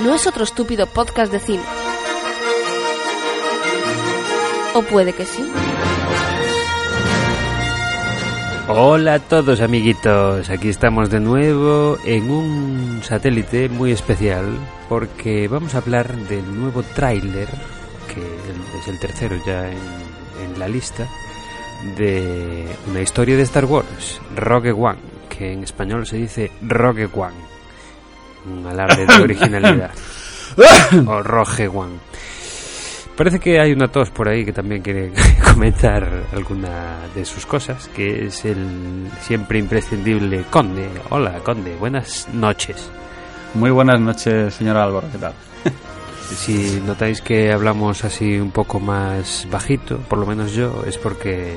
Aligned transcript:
no 0.00 0.14
es 0.14 0.26
otro 0.26 0.44
estúpido 0.44 0.86
podcast 0.86 1.32
de 1.32 1.40
cine. 1.40 1.62
O 4.74 4.82
puede 4.82 5.12
que 5.12 5.24
sí. 5.24 5.44
Hola 8.68 9.14
a 9.14 9.18
todos 9.18 9.62
amiguitos, 9.62 10.50
aquí 10.50 10.68
estamos 10.68 11.08
de 11.08 11.20
nuevo 11.20 11.96
en 12.04 12.30
un 12.30 13.00
satélite 13.02 13.70
muy 13.70 13.92
especial 13.92 14.44
porque 14.90 15.48
vamos 15.48 15.74
a 15.74 15.78
hablar 15.78 16.14
del 16.14 16.54
nuevo 16.54 16.82
tráiler, 16.82 17.48
que 18.12 18.78
es 18.78 18.88
el 18.88 19.00
tercero 19.00 19.36
ya 19.46 19.70
en, 19.70 19.78
en, 20.44 20.58
la 20.58 20.68
lista, 20.68 21.08
de 21.96 22.66
una 22.90 23.00
historia 23.00 23.38
de 23.38 23.42
Star 23.42 23.64
Wars, 23.64 24.20
Rogue 24.36 24.72
One, 24.72 24.98
que 25.30 25.54
en 25.54 25.64
español 25.64 26.06
se 26.06 26.18
dice 26.18 26.50
Rogue 26.60 27.08
One, 27.14 27.47
un 28.46 28.66
alarde 28.66 29.06
de 29.06 29.22
originalidad, 29.22 29.90
o 31.06 31.22
Rogue 31.22 31.68
One. 31.68 31.98
Parece 33.18 33.40
que 33.40 33.58
hay 33.58 33.72
una 33.72 33.88
tos 33.88 34.10
por 34.10 34.28
ahí 34.28 34.44
que 34.44 34.52
también 34.52 34.80
quiere 34.80 35.12
comentar 35.52 36.08
alguna 36.32 37.00
de 37.16 37.24
sus 37.24 37.46
cosas, 37.46 37.88
que 37.88 38.26
es 38.26 38.44
el 38.44 39.10
siempre 39.20 39.58
imprescindible 39.58 40.44
Conde. 40.48 40.88
Hola, 41.10 41.40
Conde, 41.42 41.74
buenas 41.74 42.28
noches. 42.32 42.88
Muy 43.54 43.72
buenas 43.72 44.00
noches, 44.00 44.54
señor 44.54 44.76
Álvaro, 44.76 45.08
¿qué 45.10 45.18
tal? 45.18 45.32
Si 46.28 46.82
notáis 46.86 47.22
que 47.22 47.50
hablamos 47.50 48.04
así 48.04 48.38
un 48.38 48.50
poco 48.50 48.78
más 48.78 49.48
bajito, 49.50 49.96
por 49.96 50.18
lo 50.18 50.26
menos 50.26 50.52
yo, 50.52 50.84
es 50.86 50.98
porque 50.98 51.54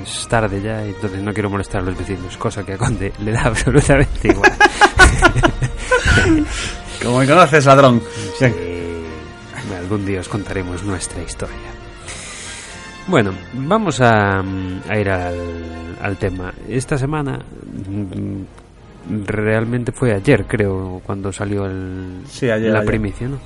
es 0.00 0.28
tarde 0.28 0.62
ya 0.62 0.84
entonces 0.84 1.20
no 1.20 1.34
quiero 1.34 1.50
molestar 1.50 1.82
a 1.82 1.84
los 1.84 1.98
vecinos, 1.98 2.36
cosa 2.36 2.64
que 2.64 2.74
a 2.74 2.78
Conde 2.78 3.12
le 3.18 3.32
da 3.32 3.42
absolutamente 3.46 4.28
igual. 4.28 4.52
Como 7.02 7.18
me 7.18 7.26
conoces, 7.26 7.66
ladrón. 7.66 8.02
Sí 8.38 8.46
algún 9.92 10.06
día 10.06 10.20
os 10.20 10.28
contaremos 10.28 10.82
nuestra 10.84 11.22
historia. 11.22 11.56
Bueno, 13.08 13.32
vamos 13.52 14.00
a, 14.00 14.40
a 14.40 14.98
ir 14.98 15.10
al, 15.10 15.96
al, 16.00 16.16
tema. 16.16 16.54
Esta 16.66 16.96
semana 16.96 17.38
mm, 17.38 19.24
realmente 19.26 19.92
fue 19.92 20.14
ayer, 20.14 20.46
creo, 20.46 21.02
cuando 21.04 21.30
salió 21.30 21.66
el, 21.66 22.22
sí, 22.26 22.48
ayer, 22.48 22.70
la 22.70 22.78
ayer. 22.78 22.86
primicia, 22.86 23.28
¿no? 23.28 23.38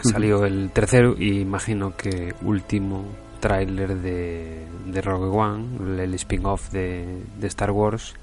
Salió 0.00 0.44
el 0.46 0.70
tercero 0.70 1.14
y 1.18 1.40
imagino 1.40 1.94
que 1.96 2.32
último 2.42 3.04
tráiler 3.40 3.96
de, 3.96 4.64
de 4.86 5.00
Rogue 5.02 5.36
One, 5.36 6.02
el 6.02 6.14
spin-off 6.14 6.70
de, 6.70 7.24
de 7.36 7.46
Star 7.48 7.72
Wars, 7.72 8.14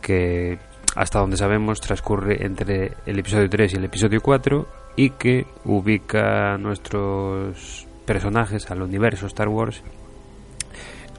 que 0.00 0.58
hasta 0.94 1.18
donde 1.18 1.36
sabemos 1.36 1.80
transcurre 1.80 2.44
entre 2.44 2.92
el 3.06 3.18
episodio 3.18 3.48
3 3.48 3.74
y 3.74 3.76
el 3.76 3.84
episodio 3.84 4.20
4 4.20 4.66
y 4.96 5.10
que 5.10 5.46
ubica 5.64 6.54
a 6.54 6.58
nuestros 6.58 7.86
personajes 8.04 8.70
al 8.70 8.82
universo 8.82 9.26
Star 9.26 9.48
Wars 9.48 9.82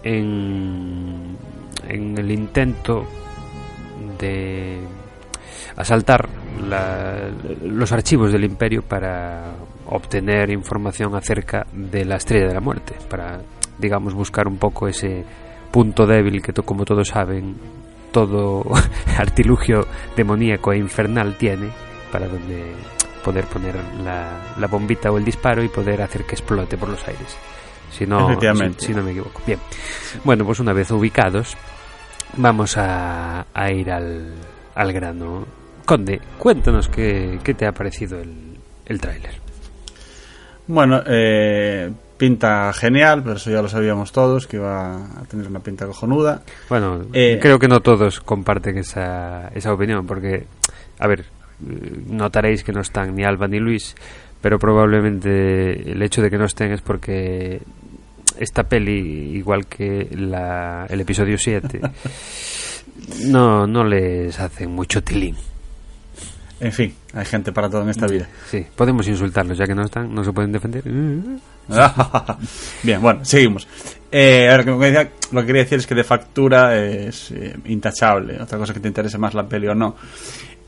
en, 0.03 1.37
el 1.87 2.31
intento 2.31 3.05
de 4.19 4.79
asaltar 5.75 6.27
los 7.63 7.91
archivos 7.91 8.31
del 8.31 8.43
imperio 8.43 8.81
para 8.81 9.53
obtener 9.85 10.49
información 10.49 11.15
acerca 11.15 11.65
de 11.71 12.05
la 12.05 12.17
estrella 12.17 12.47
de 12.47 12.53
la 12.53 12.59
muerte 12.59 12.95
para 13.09 13.41
digamos 13.77 14.13
buscar 14.13 14.47
un 14.47 14.57
poco 14.57 14.87
ese 14.87 15.23
punto 15.71 16.05
débil 16.05 16.41
que 16.41 16.53
como 16.53 16.85
todos 16.85 17.07
saben 17.07 17.55
todo 18.11 18.63
artilugio 19.17 19.87
demoníaco 20.15 20.73
e 20.73 20.77
infernal 20.77 21.35
tiene 21.37 21.69
para 22.11 22.27
donde 22.27 22.73
poder 23.23 23.45
poner 23.45 23.75
la, 24.03 24.55
la, 24.57 24.67
bombita 24.67 25.11
o 25.11 25.17
el 25.17 25.25
disparo 25.25 25.63
y 25.63 25.69
poder 25.69 26.01
hacer 26.01 26.25
que 26.25 26.35
explote 26.35 26.77
por 26.77 26.89
los 26.89 27.07
aires. 27.07 27.37
Si 27.91 28.05
no, 28.05 28.39
si, 28.39 28.85
si 28.85 28.93
no 28.93 29.03
me 29.03 29.11
equivoco. 29.11 29.41
Bien. 29.45 29.59
Bueno, 30.23 30.45
pues 30.45 30.59
una 30.59 30.73
vez 30.73 30.89
ubicados, 30.91 31.55
vamos 32.37 32.77
a, 32.77 33.45
a 33.53 33.71
ir 33.71 33.91
al, 33.91 34.33
al, 34.75 34.93
grano. 34.93 35.45
Conde, 35.85 36.21
cuéntanos 36.37 36.87
qué, 36.87 37.39
qué 37.43 37.53
te 37.53 37.65
ha 37.65 37.71
parecido 37.71 38.19
el, 38.19 38.57
el 38.85 39.01
tráiler. 39.01 39.33
Bueno, 40.67 41.01
eh, 41.05 41.91
pinta 42.19 42.71
genial, 42.73 43.23
pero 43.23 43.37
eso 43.37 43.49
ya 43.49 43.61
lo 43.63 43.69
sabíamos 43.69 44.11
todos, 44.11 44.45
que 44.45 44.57
iba 44.57 44.97
a 44.97 45.23
tener 45.27 45.47
una 45.47 45.61
pinta 45.61 45.87
cojonuda. 45.87 46.43
Bueno, 46.67 47.05
eh, 47.13 47.39
creo 47.41 47.57
que 47.57 47.67
no 47.67 47.79
todos 47.79 48.19
comparten 48.19 48.77
esa, 48.77 49.47
esa 49.55 49.73
opinión, 49.73 50.05
porque, 50.05 50.45
a 50.99 51.07
ver, 51.07 51.25
notaréis 52.07 52.63
que 52.63 52.73
no 52.73 52.81
están 52.81 53.15
ni 53.15 53.23
Alba 53.23 53.47
ni 53.47 53.59
Luis, 53.59 53.95
pero 54.41 54.59
probablemente 54.59 55.91
el 55.91 56.01
hecho 56.03 56.21
de 56.21 56.29
que 56.29 56.37
no 56.37 56.45
estén 56.45 56.73
es 56.73 56.81
porque 56.81 57.61
esta 58.37 58.63
peli, 58.63 59.35
igual 59.37 59.65
que 59.67 60.09
la, 60.11 60.85
el 60.89 61.01
episodio 61.01 61.37
7, 61.37 61.79
no, 63.27 63.65
no 63.65 63.83
les 63.85 64.39
hacen 64.39 64.71
mucho 64.71 65.01
tilín. 65.01 65.35
En 66.59 66.71
fin, 66.73 66.93
hay 67.13 67.25
gente 67.25 67.51
para 67.53 67.69
todo 67.69 67.83
en 67.83 67.89
esta 67.89 68.05
vida. 68.05 68.27
Sí, 68.49 68.65
podemos 68.75 69.07
insultarlos, 69.07 69.57
ya 69.57 69.65
que 69.65 69.75
no 69.75 69.85
están, 69.85 70.13
no 70.13 70.23
se 70.23 70.33
pueden 70.33 70.51
defender. 70.51 70.83
Bien, 72.83 73.01
bueno, 73.01 73.23
seguimos. 73.23 73.67
Eh, 74.11 74.61
como 74.65 74.79
decía, 74.79 75.09
lo 75.31 75.41
que 75.41 75.47
quería 75.47 75.63
decir 75.63 75.79
es 75.79 75.87
que 75.87 75.95
de 75.95 76.03
factura 76.03 76.77
es 76.77 77.31
eh, 77.31 77.55
intachable. 77.65 78.41
Otra 78.41 78.57
cosa 78.57 78.73
que 78.73 78.79
te 78.79 78.87
interese 78.89 79.17
más 79.17 79.33
la 79.33 79.47
peli 79.47 79.67
o 79.67 79.75
no. 79.75 79.95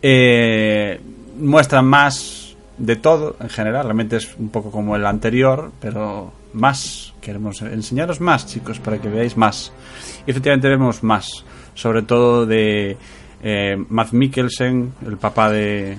Eh, 0.02 1.00
muestran 1.38 1.86
más 1.86 2.56
de 2.78 2.96
todo 2.96 3.36
en 3.40 3.50
general. 3.50 3.84
Realmente 3.84 4.16
es 4.18 4.36
un 4.38 4.50
poco 4.50 4.72
como 4.72 4.96
el 4.96 5.06
anterior, 5.06 5.72
pero 5.80 6.32
más. 6.54 7.14
Queremos 7.20 7.62
enseñaros 7.62 8.22
más, 8.22 8.48
chicos, 8.48 8.80
para 8.80 8.98
que 9.00 9.10
veáis 9.10 9.36
más. 9.36 9.74
Y 10.26 10.32
efectivamente 10.32 10.70
vemos 10.70 11.04
más. 11.04 11.44
Sobre 11.74 12.02
todo 12.02 12.46
de 12.46 12.98
eh, 13.42 13.76
Matt 13.90 14.12
Mikkelsen, 14.14 14.94
el 15.06 15.18
papá 15.18 15.50
de, 15.50 15.98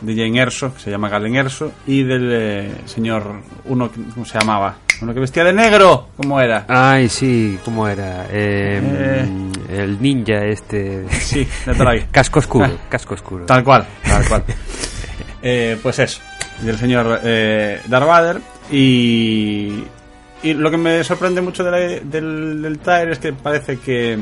de 0.00 0.14
Jane 0.16 0.40
Erso, 0.40 0.74
que 0.74 0.80
se 0.80 0.90
llama 0.90 1.08
Galen 1.08 1.36
Erso, 1.36 1.72
y 1.86 2.02
del 2.02 2.28
eh, 2.32 2.70
señor, 2.86 3.24
uno, 3.66 3.90
¿cómo 4.14 4.26
se 4.26 4.38
llamaba? 4.38 4.76
Uno 5.00 5.12
que 5.14 5.20
vestía 5.20 5.42
de 5.44 5.52
negro, 5.52 6.08
¿cómo 6.16 6.40
era? 6.40 6.64
Ay, 6.68 7.08
sí, 7.08 7.58
¿cómo 7.64 7.88
era? 7.88 8.26
Eh, 8.30 8.80
eh, 8.80 9.28
el 9.70 10.00
ninja 10.00 10.44
este. 10.44 11.08
Sí, 11.10 11.46
de 11.66 11.88
ahí. 11.88 12.06
casco 12.12 12.38
oscuro, 12.38 12.70
casco 12.88 13.14
oscuro. 13.14 13.46
Tal 13.46 13.64
cual, 13.64 13.84
tal 14.04 14.28
cual. 14.28 14.44
eh, 15.42 15.76
pues 15.82 15.98
eso, 15.98 16.20
del 16.60 16.78
señor 16.78 17.20
eh, 17.24 17.80
Darth 17.88 18.06
Vader. 18.06 18.40
Y, 18.70 19.82
y 20.44 20.54
lo 20.54 20.70
que 20.70 20.76
me 20.76 21.02
sorprende 21.02 21.40
mucho 21.40 21.64
de 21.64 21.70
la, 21.70 21.78
del, 21.78 22.62
del 22.62 22.78
trailer 22.78 23.10
es 23.12 23.18
que 23.18 23.32
parece 23.32 23.78
que 23.78 24.18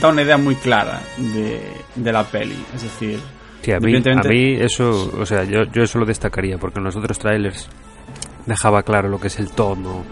da 0.00 0.08
una 0.08 0.22
idea 0.22 0.38
muy 0.38 0.54
clara 0.56 1.00
de, 1.16 1.60
de 1.94 2.12
la 2.12 2.24
peli. 2.24 2.56
Es 2.74 2.82
decir, 2.82 3.20
Sí, 3.62 3.72
a 3.72 3.80
mí, 3.80 3.96
a 3.96 4.28
mí 4.28 4.52
eso, 4.60 5.10
o 5.18 5.26
sea, 5.26 5.42
yo, 5.42 5.64
yo 5.64 5.82
eso 5.82 5.98
lo 5.98 6.06
destacaría, 6.06 6.56
porque 6.56 6.78
en 6.78 6.84
los 6.84 6.94
otros 6.94 7.18
trailers 7.18 7.68
dejaba 8.46 8.84
claro 8.84 9.08
lo 9.08 9.18
que 9.18 9.26
es 9.26 9.40
el 9.40 9.50
tono 9.50 10.04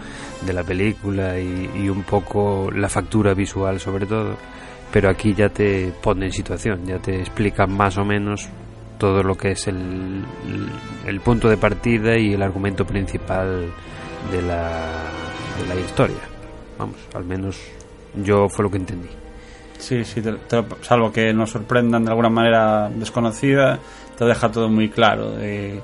de 0.45 0.53
la 0.53 0.65
película 0.65 1.39
y, 1.39 1.71
y, 1.77 1.89
un 1.89 2.03
poco 2.03 2.69
la 2.75 2.89
factura 2.89 3.33
visual 3.33 3.79
sobre 3.79 4.07
todo, 4.07 4.37
pero 4.93 5.09
aquí 5.09 5.35
ya 5.35 5.51
te 5.51 5.93
pone 6.03 6.27
en 6.27 6.33
situación, 6.33 6.85
ya 6.85 6.99
te 6.99 7.21
explica 7.21 7.65
más 7.67 7.97
o 7.97 8.05
menos 8.05 8.49
todo 8.99 9.23
lo 9.23 9.37
que 9.37 9.53
es 9.53 9.69
el, 9.69 10.25
el 11.07 11.21
punto 11.21 11.49
de 11.49 11.57
partida 11.57 12.19
y 12.19 12.35
el 12.35 12.43
argumento 12.43 12.85
principal 12.85 13.73
de 14.33 14.43
la, 14.43 15.05
de 15.61 15.75
la 15.75 15.81
historia. 15.81 16.23
Vamos, 16.77 16.97
al 17.15 17.25
menos 17.25 17.61
yo 18.17 18.49
fue 18.49 18.65
lo 18.65 18.71
que 18.71 18.79
entendí. 18.79 19.09
Sí, 19.79 20.05
sí, 20.05 20.23
te, 20.23 20.33
te, 20.33 20.65
salvo 20.83 21.13
que 21.13 21.33
nos 21.33 21.51
sorprendan 21.51 22.05
de 22.05 22.11
alguna 22.11 22.31
manera 22.31 22.89
desconocida, 22.89 23.79
te 24.17 24.25
deja 24.25 24.51
todo 24.51 24.69
muy 24.69 24.89
claro. 24.89 25.35
Eh, 25.39 25.81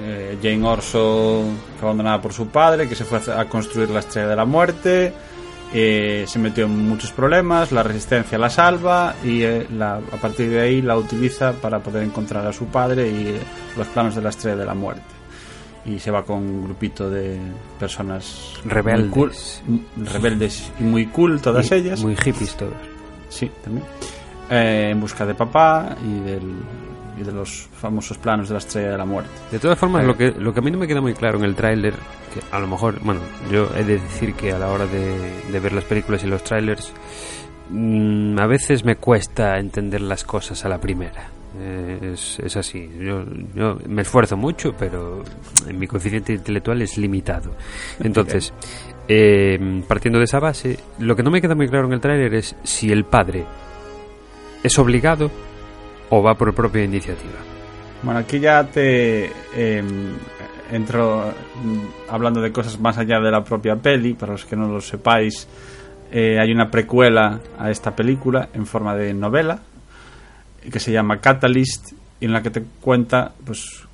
eh, 0.00 0.38
Jane 0.42 0.66
Orso 0.66 1.44
fue 1.78 1.88
abandonada 1.88 2.20
por 2.20 2.32
su 2.32 2.48
padre, 2.48 2.88
que 2.88 2.94
se 2.94 3.04
fue 3.04 3.20
a 3.34 3.44
construir 3.48 3.90
la 3.90 4.00
estrella 4.00 4.28
de 4.28 4.36
la 4.36 4.44
muerte, 4.44 5.12
eh, 5.74 6.24
se 6.26 6.38
metió 6.38 6.66
en 6.66 6.86
muchos 6.86 7.12
problemas, 7.12 7.72
la 7.72 7.82
resistencia 7.82 8.36
la 8.36 8.50
salva 8.50 9.14
y 9.24 9.42
eh, 9.42 9.66
la, 9.72 9.96
a 9.96 10.16
partir 10.20 10.50
de 10.50 10.60
ahí 10.60 10.82
la 10.82 10.98
utiliza 10.98 11.52
para 11.52 11.78
poder 11.78 12.02
encontrar 12.02 12.46
a 12.46 12.52
su 12.52 12.66
padre 12.66 13.08
y 13.08 13.38
los 13.76 13.86
planos 13.88 14.14
de 14.14 14.20
la 14.20 14.28
estrella 14.28 14.56
de 14.56 14.66
la 14.66 14.74
muerte. 14.74 15.02
Y 15.86 15.98
se 15.98 16.10
va 16.10 16.24
con 16.24 16.38
un 16.38 16.64
grupito 16.64 17.08
de 17.08 17.38
personas 17.78 18.54
rebeldes, 18.64 19.10
cool, 19.10 19.32
rebeldes 19.96 20.70
y 20.78 20.82
muy 20.84 21.06
cool 21.06 21.40
todas 21.40 21.70
y, 21.70 21.74
ellas. 21.74 22.02
Muy 22.02 22.16
hippies 22.16 22.54
todos. 22.54 22.91
Sí, 23.32 23.50
también. 23.64 23.84
Eh, 24.50 24.90
en 24.90 25.00
busca 25.00 25.24
de 25.24 25.34
papá 25.34 25.96
y, 26.04 26.20
del, 26.20 26.54
y, 27.18 27.22
de 27.22 27.32
los 27.32 27.68
famosos 27.72 28.18
planos 28.18 28.48
de 28.48 28.54
la 28.54 28.58
estrella 28.58 28.90
de 28.90 28.98
la 28.98 29.04
muerte. 29.06 29.30
De 29.50 29.58
todas 29.58 29.78
formas, 29.78 30.04
eh. 30.04 30.06
lo, 30.06 30.16
que, 30.16 30.30
lo 30.32 30.52
que 30.52 30.60
a 30.60 30.62
mí 30.62 30.70
no 30.70 30.76
me 30.78 30.86
queda 30.86 31.00
muy 31.00 31.14
claro 31.14 31.38
en 31.38 31.44
el 31.44 31.54
tráiler, 31.54 31.94
que 32.34 32.40
a 32.54 32.58
lo 32.60 32.66
mejor, 32.66 33.00
bueno, 33.02 33.20
yo 33.50 33.70
he 33.74 33.84
de 33.84 33.94
decir 33.98 34.34
que 34.34 34.52
a 34.52 34.58
la 34.58 34.68
hora 34.68 34.86
de, 34.86 35.16
de 35.50 35.60
ver 35.60 35.72
las 35.72 35.84
películas 35.84 36.22
y 36.24 36.26
los 36.26 36.44
tráilers, 36.44 36.92
mmm, 37.70 38.38
a 38.38 38.46
veces 38.46 38.84
me 38.84 38.96
cuesta 38.96 39.58
entender 39.58 40.02
las 40.02 40.24
cosas 40.24 40.62
a 40.64 40.68
la 40.68 40.78
primera. 40.78 41.30
eh, 41.58 42.12
es, 42.14 42.38
es 42.40 42.56
así. 42.56 42.90
Yo, 42.98 43.24
yo 43.54 43.78
me 43.86 44.02
esfuerzo 44.02 44.36
mucho, 44.36 44.74
pero 44.78 45.22
mi 45.72 45.86
coeficiente 45.86 46.32
intelectual 46.34 46.82
es 46.82 46.98
limitado. 46.98 47.54
Entonces, 48.00 48.52
eh, 49.08 49.82
partiendo 49.88 50.18
de 50.18 50.24
esa 50.24 50.38
base, 50.38 50.78
lo 50.98 51.16
que 51.16 51.22
no 51.22 51.30
me 51.30 51.40
queda 51.40 51.54
muy 51.54 51.68
claro 51.68 51.86
en 51.86 51.94
el 51.94 52.00
tráiler 52.00 52.34
es 52.34 52.56
si 52.62 52.90
el 52.90 53.04
padre 53.04 53.44
es 54.62 54.78
obligado 54.78 55.30
o 56.10 56.22
va 56.22 56.34
por 56.34 56.54
propia 56.54 56.84
iniciativa. 56.84 57.38
Bueno, 58.02 58.20
aquí 58.20 58.40
ya 58.40 58.64
te 58.64 59.30
eh, 59.54 59.82
entro 60.70 61.32
mm, 61.62 62.10
hablando 62.10 62.40
de 62.40 62.52
cosas 62.52 62.78
más 62.80 62.98
allá 62.98 63.20
de 63.20 63.30
la 63.30 63.44
propia 63.44 63.76
peli, 63.76 64.14
para 64.14 64.32
los 64.32 64.44
que 64.44 64.56
no 64.56 64.68
lo 64.68 64.80
sepáis, 64.80 65.46
eh, 66.10 66.38
hay 66.38 66.52
una 66.52 66.70
precuela 66.70 67.40
a 67.58 67.70
esta 67.70 67.96
película 67.96 68.48
en 68.52 68.66
forma 68.66 68.94
de 68.94 69.14
novela 69.14 69.60
que 70.70 70.78
se 70.78 70.92
llama 70.92 71.20
Catalyst 71.20 71.92
y 72.20 72.26
en 72.26 72.32
la 72.32 72.42
que 72.42 72.50
te 72.50 72.62
cuenta 72.80 73.32
pues 73.44 73.86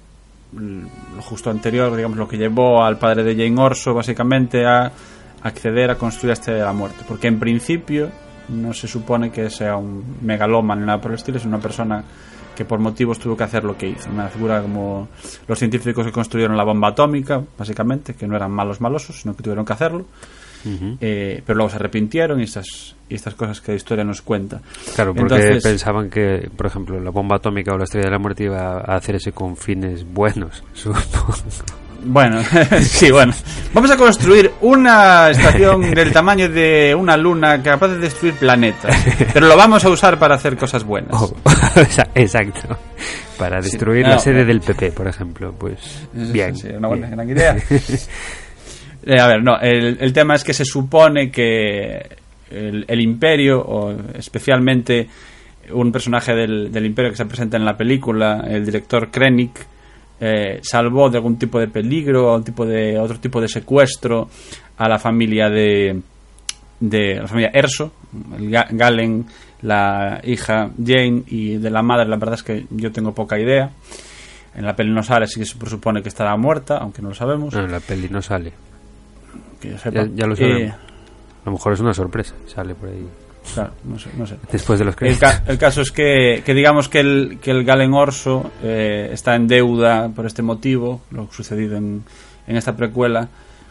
lo 0.53 1.23
justo 1.23 1.51
anterior, 1.51 1.95
digamos, 1.95 2.17
lo 2.17 2.29
que 2.29 2.39
llevó 2.39 2.83
al 2.83 2.99
padre 2.99 3.23
de 3.23 3.35
Jane 3.35 3.61
Orso 3.61 3.95
básicamente 3.95 4.65
a 4.67 4.91
acceder 5.43 5.91
a 5.91 5.97
construir 5.97 6.33
este 6.33 6.53
de 6.53 6.63
la 6.63 6.73
muerte, 6.73 7.05
porque 7.07 7.29
en 7.29 7.39
principio 7.39 8.11
no 8.49 8.73
se 8.73 8.89
supone 8.89 9.31
que 9.31 9.51
sea 9.51 9.77
un 9.77 10.19
megalómano 10.23 10.81
ni 10.81 10.87
nada 10.87 11.01
por 11.01 11.11
el 11.11 11.17
estilo, 11.17 11.39
es 11.39 11.45
una 11.45 11.59
persona 11.59 12.03
que 12.57 12.65
por 12.65 12.81
motivos 12.81 13.21
tuvo 13.21 13.37
que 13.37 13.45
hacer 13.45 13.63
lo 13.63 13.77
que 13.77 13.89
hizo. 13.89 14.11
Una 14.11 14.27
figura 14.27 14.61
como 14.61 15.09
los 15.47 15.59
científicos 15.59 16.05
que 16.05 16.11
construyeron 16.11 16.57
la 16.57 16.65
bomba 16.65 16.89
atómica, 16.89 17.41
básicamente, 17.57 18.15
que 18.15 18.27
no 18.27 18.35
eran 18.35 18.51
malos 18.51 18.81
malosos, 18.81 19.21
sino 19.21 19.37
que 19.37 19.45
tuvieron 19.45 19.65
que 19.65 19.75
hacerlo. 19.75 20.07
Eh, 21.01 21.43
pero 21.47 21.57
luego 21.57 21.71
se 21.71 21.77
arrepintieron 21.77 22.41
y 22.41 22.45
estas, 22.45 22.95
y 23.09 23.15
estas 23.15 23.35
cosas 23.35 23.61
que 23.61 23.73
la 23.73 23.77
historia 23.77 24.05
nos 24.05 24.23
cuenta. 24.23 24.61
Claro, 24.95 25.15
porque 25.15 25.35
Entonces- 25.35 25.63
pensaban 25.63 26.11
que, 26.11 26.51
por 26.57 26.67
ejemplo, 26.67 27.01
la 27.01 27.11
bomba 27.11 27.37
atómica 27.37 27.73
o 27.73 27.79
la 27.79 27.85
estrella 27.85 28.07
de 28.07 28.13
la 28.13 28.19
muerte 28.19 28.45
iba 28.45 28.79
a 28.81 28.97
hacerse 28.97 29.33
con 29.33 29.57
fines 29.57 30.05
buenos, 30.05 30.63
supongo. 30.75 31.35
Bueno, 32.05 32.41
sí, 32.81 33.11
bueno. 33.11 33.33
Vamos 33.75 33.91
a 33.91 33.97
construir 33.97 34.53
una 34.61 35.31
estación 35.31 35.81
del 35.95 36.13
tamaño 36.13 36.49
de 36.49 36.95
una 36.95 37.17
luna 37.17 37.61
capaz 37.61 37.89
de 37.89 37.99
destruir 37.99 38.35
planetas. 38.35 38.97
Pero 39.33 39.49
lo 39.49 39.57
vamos 39.57 39.85
a 39.85 39.89
usar 39.91 40.17
para 40.17 40.37
hacer 40.37 40.57
cosas 40.57 40.85
buenas. 40.85 41.11
Oh, 41.13 41.35
Exacto. 42.15 42.79
Para 43.37 43.61
destruir 43.61 44.05
no, 44.05 44.11
la 44.13 44.19
sede 44.21 44.45
del 44.45 44.61
PP, 44.61 44.93
por 44.93 45.09
ejemplo. 45.09 45.53
Pues 45.59 46.07
bien. 46.13 46.57
Sí, 46.57 46.69
una 46.69 46.87
buena 46.87 47.07
bien. 47.09 47.17
gran 47.17 47.31
idea. 47.31 47.57
Eh, 49.11 49.19
a 49.19 49.27
ver, 49.27 49.43
no, 49.43 49.59
el, 49.59 49.97
el 50.01 50.13
tema 50.13 50.35
es 50.35 50.45
que 50.45 50.53
se 50.53 50.67
supone 50.67 51.31
que 51.31 51.99
el, 52.51 53.01
imperio, 53.01 53.59
o 53.61 53.91
especialmente 54.15 55.09
un 55.73 55.91
personaje 55.91 56.35
del, 56.35 56.71
del 56.71 56.85
imperio 56.87 57.11
que 57.13 57.17
se 57.17 57.25
presenta 57.25 57.57
en 57.57 57.65
la 57.65 57.75
película, 57.77 58.45
el 58.47 58.67
director 58.67 59.11
Krennic, 59.11 59.67
eh, 60.21 60.59
salvó 60.63 61.09
de 61.09 61.17
algún 61.17 61.39
tipo 61.39 61.59
de 61.59 61.69
peligro, 61.69 62.29
algún 62.33 62.45
tipo 62.45 62.67
de 62.67 62.99
otro 62.99 63.19
tipo 63.19 63.41
de 63.41 63.49
secuestro 63.49 64.29
a 64.77 64.89
la 64.89 64.99
familia 64.99 65.49
de, 65.49 66.01
de 66.81 67.15
la 67.17 67.27
familia 67.29 67.51
Erso, 67.55 67.93
el 68.37 68.51
Ga- 68.51 68.69
Galen, 68.71 69.25
la 69.63 70.21
hija 70.25 70.71
Jane 70.85 71.23
y 71.29 71.57
de 71.57 71.71
la 71.71 71.83
madre, 71.83 72.07
la 72.09 72.17
verdad 72.17 72.35
es 72.35 72.43
que 72.43 72.67
yo 72.71 72.93
tengo 72.93 73.15
poca 73.15 73.39
idea. 73.41 73.71
En 74.55 74.65
la 74.67 74.75
peli 74.75 74.91
no 74.91 75.03
sale, 75.03 75.25
así 75.25 75.39
que 75.41 75.47
se 75.47 75.57
presupone 75.57 76.03
que 76.03 76.09
estará 76.09 76.37
muerta, 76.37 76.79
aunque 76.79 77.01
no 77.01 77.11
lo 77.11 77.15
sabemos. 77.15 77.55
No, 77.55 77.67
la 77.67 77.81
peli 77.81 78.09
no 78.11 78.21
sale. 78.21 78.53
Que 79.61 79.71
yo 79.71 79.79
sepa. 79.79 80.05
Ya- 80.05 80.11
ya 80.15 80.27
lo 80.27 80.35
Eh. 80.37 80.69
A 80.71 81.47
lo 81.47 81.53
mejor 81.53 81.73
es 81.73 81.81
una 81.81 81.95
sorpresa. 81.95 82.35
Sale 82.47 82.75
por 82.75 82.89
ahí. 82.91 83.07
claro, 83.55 83.73
no 83.85 83.99
sé, 83.99 84.11
no 84.17 84.27
sé. 84.27 84.37
Después 84.53 84.79
de 84.79 84.85
los 84.85 84.95
El, 85.01 85.19
ca- 85.19 85.43
el 85.47 85.57
caso 85.59 85.81
es 85.81 85.91
que, 85.91 86.43
que 86.45 86.53
digamos 86.53 86.89
que 86.91 87.01
el, 87.01 87.39
que 87.41 87.51
el 87.51 87.65
Galen 87.65 87.95
Orso 87.95 88.51
eh, 88.63 89.09
está 89.13 89.35
en 89.37 89.47
deuda 89.49 90.09
por 90.11 90.27
este 90.27 90.43
motivo, 90.43 91.01
lo 91.13 91.31
sucedido 91.33 91.77
en, 91.77 92.03
en 92.47 92.57
esta 92.57 92.77
precuela, 92.77 93.29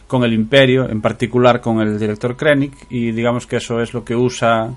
con 0.08 0.24
el 0.24 0.32
Imperio, 0.32 0.88
en 0.88 1.00
particular 1.00 1.60
con 1.60 1.80
el 1.80 1.98
director 1.98 2.36
Krennic, 2.36 2.72
y 2.90 3.12
digamos 3.12 3.46
que 3.46 3.56
eso 3.56 3.80
es 3.80 3.92
lo 3.94 4.04
que 4.04 4.16
usa 4.16 4.70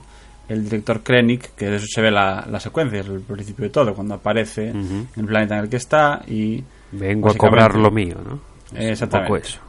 el 0.50 0.66
director 0.66 1.02
Krennic, 1.02 1.56
que 1.56 1.68
de 1.68 1.78
eso 1.78 1.88
se 1.90 2.02
ve 2.02 2.12
la, 2.12 2.46
la 2.52 2.60
secuencia, 2.60 3.00
es 3.00 3.08
el 3.08 3.22
principio 3.22 3.64
de 3.64 3.70
todo, 3.72 3.96
cuando 3.96 4.16
aparece 4.16 4.70
en 4.70 5.08
el 5.16 5.26
planeta 5.26 5.56
en 5.58 5.64
el 5.64 5.70
que 5.70 5.78
está 5.78 6.22
y 6.28 6.62
Vengo 6.92 7.30
a 7.32 7.34
cobrar 7.36 7.74
lo 7.76 7.90
mío, 7.90 8.18
¿no? 8.24 8.40
Es 8.78 8.92
Exactamente. 9.02 9.32
Un 9.32 9.38
poco 9.40 9.48
eso. 9.48 9.60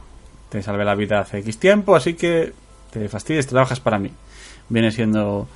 Te 0.53 0.61
salvé 0.61 0.85
la 0.85 0.93
vida 0.93 1.19
hace 1.19 1.39
X 1.39 1.57
tiempo, 1.57 1.95
así 1.95 2.13
que 2.13 2.53
te 2.91 3.09
fastidies, 3.09 3.47
trabajas 3.47 3.79
para 3.79 3.97
mí. 3.97 4.11
Viene 4.69 4.91
siendo 4.91 5.47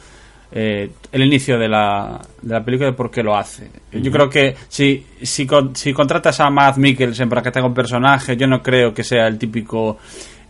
eh, 0.52 0.90
el 1.12 1.24
inicio 1.24 1.60
de 1.60 1.68
la, 1.68 2.20
de 2.42 2.52
la 2.56 2.66
película 2.66 2.90
de 2.90 2.96
por 2.98 3.12
qué 3.12 3.22
lo 3.22 3.38
hace. 3.38 3.70
Yo 3.92 4.12
creo 4.12 4.28
que 4.28 4.56
si, 4.68 5.06
si, 5.22 5.46
con- 5.46 5.76
si 5.76 5.94
contratas 5.94 6.40
a 6.40 6.50
Matt 6.50 6.78
Mikkelsen 6.78 7.30
para 7.30 7.44
que 7.44 7.52
te 7.52 7.60
haga 7.60 7.68
un 7.68 7.76
personaje, 7.76 8.36
yo 8.36 8.48
no 8.48 8.64
creo 8.64 8.92
que 8.92 9.04
sea 9.04 9.28
el 9.28 9.38
típico 9.38 10.00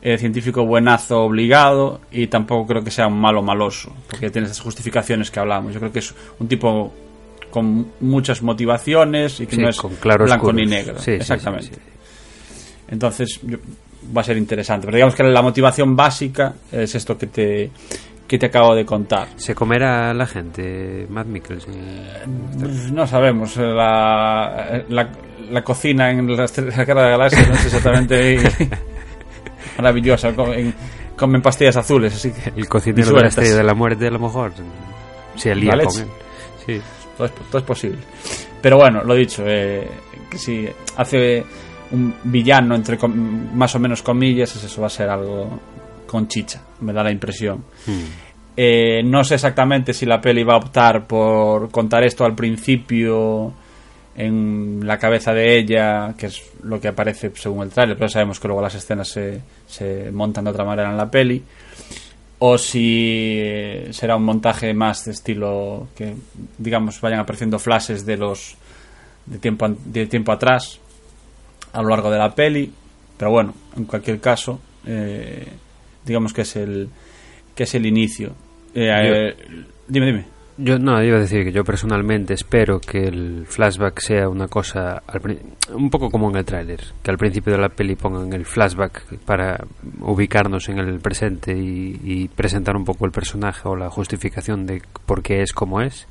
eh, 0.01 0.17
científico 0.17 0.65
buenazo 0.65 1.23
obligado 1.23 1.99
y 2.09 2.27
tampoco 2.27 2.67
creo 2.67 2.83
que 2.85 2.91
sea 2.91 3.07
un 3.07 3.19
malo 3.19 3.41
maloso, 3.43 3.93
porque 4.09 4.29
tiene 4.29 4.45
esas 4.45 4.61
justificaciones 4.61 5.29
que 5.29 5.41
hablamos. 5.41 5.73
Yo 5.73 5.79
creo 5.81 5.91
que 5.91 5.99
es 5.99 6.15
un 6.39 6.47
tipo 6.47 6.93
con 7.51 7.87
muchas 7.99 8.41
motivaciones 8.41 9.41
y 9.41 9.45
que 9.45 9.57
Sí, 9.57 9.61
no 9.61 9.67
es 9.69 9.77
con 9.77 9.91
blanco 10.01 10.53
ni 10.53 10.65
negro. 10.65 10.99
Sí, 10.99 11.11
Exactamente. 11.11 11.65
sí. 11.75 11.81
Entonces 12.89 13.39
yo- 13.43 13.57
va 14.15 14.21
a 14.21 14.23
ser 14.23 14.37
interesante. 14.37 14.85
Pero 14.85 14.95
digamos 14.97 15.15
que 15.15 15.23
la 15.23 15.41
motivación 15.41 15.95
básica 15.95 16.53
es 16.71 16.95
esto 16.95 17.17
que 17.17 17.27
te, 17.27 17.71
que 18.27 18.37
te 18.37 18.45
acabo 18.47 18.75
de 18.75 18.85
contar. 18.85 19.27
¿Se 19.35 19.53
comerá 19.55 20.13
la 20.13 20.25
gente, 20.25 21.05
Matt 21.09 21.27
Mikkelsen? 21.27 21.73
Pues 22.59 22.91
No 22.91 23.05
sabemos. 23.07 23.55
eh, 23.57 23.61
La, 23.61 24.83
la, 24.89 25.09
la 25.49 25.63
cocina 25.63 26.11
en 26.11 26.27
la, 26.35 26.45
cara 26.47 27.03
de 27.03 27.09
la 27.11 27.17
galaxia 27.17 27.47
no 27.47 27.53
es 27.53 27.65
exactamente 27.65 28.37
maravillosa. 29.77 30.33
Comen, 30.33 30.73
comen 31.15 31.41
pastillas 31.41 31.77
azules, 31.77 32.13
así 32.15 32.31
que 32.31 32.51
El 32.55 32.67
cocinero 32.67 33.13
de 33.13 33.21
la 33.21 33.27
estrella 33.27 33.55
de 33.57 33.63
la 33.63 33.73
muerte, 33.73 34.07
a 34.07 34.11
lo 34.11 34.19
mejor. 34.19 34.51
Se 35.35 35.51
alía 35.51 35.71
con 35.83 36.01
él. 36.01 36.07
Sí. 36.65 36.81
todo 37.17 37.27
es, 37.27 37.33
todo 37.49 37.57
es 37.59 37.63
posible. 37.63 37.99
Pero 38.61 38.77
bueno, 38.77 39.03
lo 39.03 39.13
dicho, 39.13 39.43
eh, 39.45 39.87
que 40.29 40.37
si 40.37 40.67
hace 40.97 41.45
un 41.91 42.13
villano, 42.23 42.75
entre 42.75 42.97
com- 42.97 43.49
más 43.53 43.73
o 43.75 43.79
menos 43.79 44.01
comillas, 44.01 44.55
es 44.55 44.63
eso 44.63 44.81
va 44.81 44.87
a 44.87 44.89
ser 44.89 45.09
algo 45.09 45.59
con 46.05 46.27
chicha, 46.27 46.61
me 46.81 46.93
da 46.93 47.03
la 47.03 47.11
impresión. 47.11 47.63
Hmm. 47.85 48.03
Eh, 48.55 49.03
no 49.03 49.23
sé 49.23 49.35
exactamente 49.35 49.93
si 49.93 50.05
la 50.05 50.19
peli 50.19 50.43
va 50.43 50.53
a 50.55 50.57
optar 50.57 51.05
por 51.05 51.69
contar 51.69 52.03
esto 52.03 52.25
al 52.25 52.33
principio 52.33 53.53
en 54.15 54.81
la 54.83 54.97
cabeza 54.97 55.31
de 55.31 55.59
ella, 55.59 56.15
que 56.17 56.25
es 56.25 56.41
lo 56.63 56.81
que 56.81 56.87
aparece 56.87 57.31
según 57.35 57.63
el 57.63 57.69
tráiler, 57.69 57.95
pero 57.95 58.09
sabemos 58.09 58.39
que 58.39 58.47
luego 58.47 58.63
las 58.63 58.73
escenas 58.73 59.09
se, 59.09 59.41
se 59.67 60.11
montan 60.11 60.45
de 60.45 60.49
otra 60.49 60.65
manera 60.65 60.89
en 60.89 60.97
la 60.97 61.09
peli. 61.11 61.43
O 62.39 62.57
si 62.57 63.35
eh, 63.39 63.87
será 63.91 64.15
un 64.15 64.23
montaje 64.23 64.73
más 64.73 65.05
de 65.05 65.11
estilo 65.11 65.87
que, 65.95 66.15
digamos, 66.57 66.99
vayan 67.01 67.19
apareciendo 67.19 67.59
flashes 67.59 68.05
de 68.05 68.17
los 68.17 68.55
de 69.25 69.37
tiempo, 69.39 69.67
de 69.85 70.07
tiempo 70.07 70.31
atrás 70.31 70.79
a 71.73 71.81
lo 71.81 71.89
largo 71.89 72.11
de 72.11 72.17
la 72.17 72.33
peli. 72.33 72.71
Pero 73.17 73.31
bueno, 73.31 73.53
en 73.75 73.85
cualquier 73.85 74.19
caso, 74.19 74.59
eh, 74.85 75.47
digamos 76.05 76.33
que 76.33 76.41
es 76.41 76.55
el 76.55 76.89
que 77.55 77.63
es 77.63 77.75
el 77.75 77.85
inicio. 77.85 78.33
Eh, 78.73 79.35
dime, 79.87 80.05
dime. 80.05 80.25
Yo 80.59 80.79
no, 80.79 81.03
iba 81.03 81.17
a 81.17 81.19
decir 81.19 81.43
que 81.43 81.51
yo 81.51 81.63
personalmente 81.63 82.33
espero 82.33 82.79
que 82.79 83.07
el 83.07 83.45
flashback 83.45 83.99
sea 83.99 84.27
una 84.27 84.47
cosa 84.47 85.03
al 85.05 85.21
un 85.71 85.89
poco 85.91 86.09
como 86.09 86.31
en 86.31 86.37
el 86.37 86.45
tráiler, 86.45 86.79
que 87.03 87.11
al 87.11 87.17
principio 87.17 87.53
de 87.53 87.59
la 87.59 87.69
peli 87.69 87.95
pongan 87.95 88.33
el 88.33 88.43
flashback 88.43 89.19
para 89.19 89.63
ubicarnos 90.01 90.67
en 90.69 90.79
el 90.79 90.99
presente 90.99 91.55
y, 91.55 91.99
y 92.03 92.27
presentar 92.29 92.75
un 92.75 92.85
poco 92.85 93.05
el 93.05 93.11
personaje 93.11 93.67
o 93.67 93.75
la 93.75 93.91
justificación 93.91 94.65
de 94.65 94.81
por 95.05 95.21
qué 95.21 95.43
es 95.43 95.53
como 95.53 95.79
es 95.81 96.07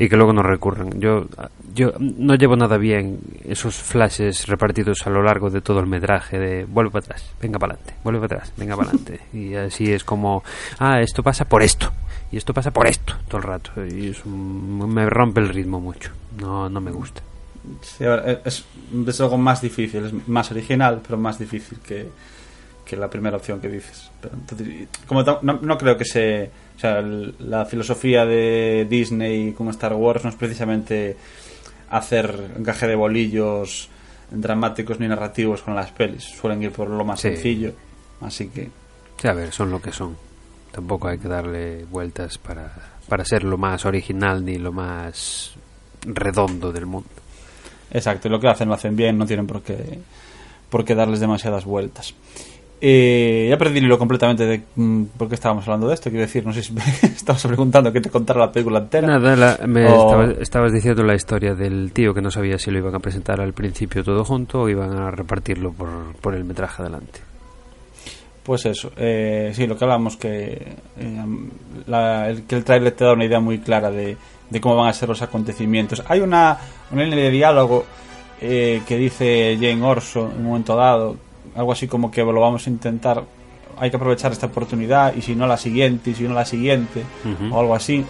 y 0.00 0.08
que 0.08 0.16
luego 0.16 0.32
no 0.32 0.42
recurran. 0.42 1.00
Yo 1.00 1.26
yo 1.74 1.92
no 1.98 2.34
llevo 2.36 2.56
nada 2.56 2.76
bien 2.78 3.18
esos 3.44 3.74
flashes 3.76 4.46
repartidos 4.46 5.06
a 5.06 5.10
lo 5.10 5.22
largo 5.22 5.50
de 5.50 5.60
todo 5.60 5.80
el 5.80 5.86
metraje 5.86 6.38
de 6.38 6.64
vuelve 6.64 6.90
para 6.90 7.04
atrás, 7.04 7.24
venga 7.40 7.58
para 7.58 7.74
adelante, 7.74 7.94
vuelve 8.04 8.20
para 8.20 8.36
atrás, 8.36 8.52
venga 8.56 8.76
para 8.76 8.90
adelante 8.90 9.20
y 9.32 9.54
así 9.54 9.92
es 9.92 10.04
como 10.04 10.42
ah, 10.78 11.00
esto 11.00 11.22
pasa 11.22 11.44
por 11.46 11.62
esto 11.62 11.92
y 12.30 12.36
esto 12.36 12.52
pasa 12.54 12.70
por 12.70 12.86
esto 12.86 13.14
todo 13.28 13.38
el 13.38 13.42
rato 13.44 13.70
y 13.86 14.08
es 14.08 14.24
un- 14.24 14.92
me 14.92 15.08
rompe 15.08 15.40
el 15.40 15.48
ritmo 15.48 15.80
mucho. 15.80 16.10
No 16.38 16.68
no 16.68 16.80
me 16.80 16.90
gusta. 16.90 17.22
Sí, 17.82 18.04
ver, 18.04 18.40
es, 18.44 18.64
es 19.06 19.20
algo 19.20 19.36
más 19.36 19.60
difícil, 19.60 20.04
es 20.06 20.28
más 20.28 20.50
original, 20.50 21.00
pero 21.02 21.18
más 21.18 21.38
difícil 21.38 21.78
que, 21.80 22.08
que 22.84 22.96
la 22.96 23.10
primera 23.10 23.36
opción 23.36 23.60
que 23.60 23.68
dices. 23.68 24.10
Pero, 24.22 24.34
entonces, 24.34 24.88
como 25.06 25.22
no, 25.22 25.58
no 25.60 25.76
creo 25.76 25.96
que 25.96 26.04
se. 26.06 26.50
O 26.78 26.80
sea, 26.80 27.00
el- 27.00 27.34
la 27.40 27.64
filosofía 27.66 28.24
de 28.24 28.86
Disney 28.88 29.52
con 29.52 29.68
Star 29.70 29.94
Wars 29.94 30.22
no 30.22 30.30
es 30.30 30.36
precisamente 30.36 31.16
hacer 31.90 32.52
encaje 32.56 32.86
de 32.86 32.94
bolillos 32.94 33.88
dramáticos 34.30 35.00
ni 35.00 35.08
narrativos 35.08 35.62
con 35.62 35.74
las 35.74 35.90
pelis. 35.90 36.22
Suelen 36.22 36.62
ir 36.62 36.70
por 36.70 36.88
lo 36.88 37.04
más 37.04 37.20
Sí. 37.20 37.30
sencillo. 37.30 37.72
Así 38.20 38.46
que. 38.48 38.70
Sí, 39.20 39.26
a 39.26 39.32
ver, 39.32 39.52
son 39.52 39.70
lo 39.72 39.82
que 39.82 39.90
son. 39.90 40.16
Tampoco 40.70 41.08
hay 41.08 41.18
que 41.18 41.26
darle 41.26 41.84
vueltas 41.86 42.38
para, 42.38 42.72
para 43.08 43.24
ser 43.24 43.42
lo 43.42 43.58
más 43.58 43.84
original 43.84 44.44
ni 44.44 44.58
lo 44.58 44.70
más 44.70 45.54
redondo 46.02 46.70
del 46.72 46.86
mundo. 46.86 47.08
Exacto, 47.90 48.28
y 48.28 48.30
lo 48.30 48.38
que 48.38 48.48
hacen 48.48 48.68
lo 48.68 48.74
hacen 48.74 48.94
bien, 48.94 49.18
no 49.18 49.26
tienen 49.26 49.46
por 49.48 49.62
qué, 49.62 49.98
por 50.70 50.84
qué 50.84 50.94
darles 50.94 51.18
demasiadas 51.20 51.64
vueltas. 51.64 52.14
Eh, 52.80 53.48
ya 53.50 53.58
perdí 53.58 53.78
hilo 53.80 53.98
completamente 53.98 54.46
de 54.46 54.62
mm, 54.76 55.04
por 55.16 55.28
qué 55.28 55.34
estábamos 55.34 55.64
hablando 55.66 55.88
de 55.88 55.94
esto. 55.94 56.10
Quiero 56.10 56.24
decir, 56.26 56.46
no 56.46 56.52
sé 56.52 56.62
si 56.62 56.72
me 56.72 56.82
estabas 57.02 57.44
preguntando 57.46 57.92
que 57.92 58.00
te 58.00 58.08
contara 58.10 58.38
la 58.40 58.52
película 58.52 58.78
entera. 58.78 59.06
Nada, 59.08 59.34
la- 59.34 59.66
me 59.66 59.84
O- 59.86 59.94
estabas, 60.04 60.38
estabas 60.40 60.72
diciendo 60.72 61.02
la 61.02 61.14
historia 61.14 61.54
del 61.54 61.90
tío 61.92 62.14
que 62.14 62.22
no 62.22 62.30
sabía 62.30 62.58
si 62.58 62.70
lo 62.70 62.78
iban 62.78 62.94
a 62.94 63.00
presentar 63.00 63.40
al 63.40 63.52
principio 63.52 64.04
todo 64.04 64.24
junto 64.24 64.62
o 64.62 64.68
iban 64.68 64.96
a 64.96 65.10
repartirlo 65.10 65.72
por, 65.72 65.88
por 66.20 66.34
el 66.34 66.44
metraje 66.44 66.82
adelante. 66.82 67.20
Pues 68.44 68.64
eso, 68.64 68.92
eh, 68.96 69.50
sí, 69.54 69.66
lo 69.66 69.76
que 69.76 69.84
hablamos 69.84 70.16
que, 70.16 70.52
eh, 70.98 71.24
la- 71.86 72.30
el, 72.30 72.44
que 72.44 72.54
el 72.56 72.64
trailer 72.64 72.92
te 72.92 73.04
da 73.04 73.12
una 73.12 73.24
idea 73.24 73.40
muy 73.40 73.58
clara 73.58 73.90
de, 73.90 74.16
de 74.48 74.60
cómo 74.60 74.76
van 74.76 74.88
a 74.88 74.92
ser 74.94 75.08
los 75.08 75.20
acontecimientos. 75.20 76.02
Hay 76.08 76.20
una, 76.20 76.56
una 76.90 77.02
línea 77.02 77.24
de 77.24 77.30
diálogo 77.30 77.84
eh, 78.40 78.80
que 78.86 78.96
dice 78.96 79.58
Jane 79.60 79.82
Orso 79.82 80.30
en 80.30 80.38
un 80.38 80.44
momento 80.44 80.76
dado, 80.76 81.16
algo 81.58 81.72
así 81.72 81.88
como 81.88 82.10
que 82.10 82.22
lo 82.22 82.40
vamos 82.40 82.66
a 82.66 82.70
intentar, 82.70 83.24
hay 83.78 83.90
que 83.90 83.96
aprovechar 83.96 84.32
esta 84.32 84.46
oportunidad 84.46 85.14
y 85.14 85.22
si 85.22 85.34
no 85.34 85.46
la 85.46 85.56
siguiente, 85.56 86.10
y 86.10 86.14
si 86.14 86.22
no 86.24 86.34
la 86.34 86.44
siguiente, 86.44 87.02
o 87.50 87.58
algo 87.58 87.74
así, 87.74 88.04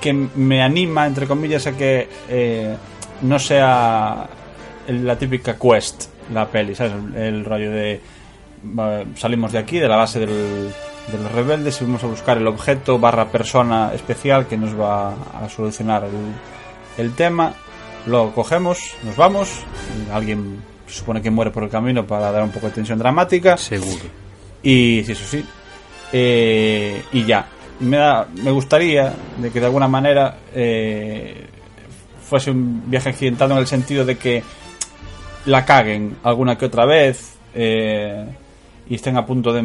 que 0.00 0.12
me 0.12 0.62
anima, 0.62 1.06
entre 1.06 1.26
comillas, 1.26 1.66
a 1.66 1.76
que 1.76 2.08
eh, 2.28 2.74
no 3.22 3.38
sea 3.38 4.28
la 4.88 5.18
típica 5.18 5.58
quest, 5.58 6.06
la 6.32 6.46
peli, 6.46 6.74
¿sabes? 6.74 6.94
El, 7.14 7.16
el 7.16 7.44
rollo 7.44 7.70
de 7.70 8.00
salimos 9.16 9.52
de 9.52 9.58
aquí, 9.58 9.78
de 9.78 9.88
la 9.88 9.96
base 9.96 10.20
del, 10.20 10.28
de 10.28 11.18
los 11.22 11.32
rebeldes, 11.32 11.80
y 11.80 11.84
vamos 11.84 12.02
a 12.04 12.06
buscar 12.06 12.38
el 12.38 12.46
objeto 12.46 12.98
barra 12.98 13.26
persona 13.26 13.92
especial 13.94 14.46
que 14.46 14.56
nos 14.56 14.78
va 14.78 15.10
a 15.10 15.48
solucionar 15.48 16.04
el, 16.04 17.04
el 17.04 17.14
tema. 17.14 17.54
Lo 18.06 18.32
cogemos, 18.32 18.94
nos 19.02 19.16
vamos, 19.16 19.50
alguien 20.12 20.62
se 20.90 20.98
supone 20.98 21.22
que 21.22 21.30
muere 21.30 21.50
por 21.50 21.62
el 21.62 21.70
camino 21.70 22.06
para 22.06 22.30
dar 22.32 22.42
un 22.42 22.50
poco 22.50 22.66
de 22.66 22.72
tensión 22.72 22.98
dramática. 22.98 23.56
Seguro. 23.56 24.04
Y 24.62 25.02
sí, 25.06 25.12
eso 25.12 25.24
sí. 25.24 25.44
Eh, 26.12 27.02
y 27.12 27.24
ya. 27.24 27.46
Me, 27.80 27.96
da- 27.96 28.26
me 28.42 28.50
gustaría 28.50 29.12
de 29.38 29.50
que 29.50 29.58
de 29.60 29.66
alguna 29.66 29.88
manera 29.88 30.36
eh, 30.54 31.46
fuese 32.28 32.50
un 32.50 32.82
viaje 32.90 33.08
accidentado 33.08 33.52
en 33.52 33.58
el 33.58 33.66
sentido 33.66 34.04
de 34.04 34.18
que 34.18 34.42
la 35.46 35.64
caguen 35.64 36.16
alguna 36.22 36.58
que 36.58 36.66
otra 36.66 36.84
vez 36.84 37.36
eh, 37.54 38.26
y 38.88 38.94
estén 38.96 39.16
a 39.16 39.24
punto 39.24 39.52
de 39.54 39.60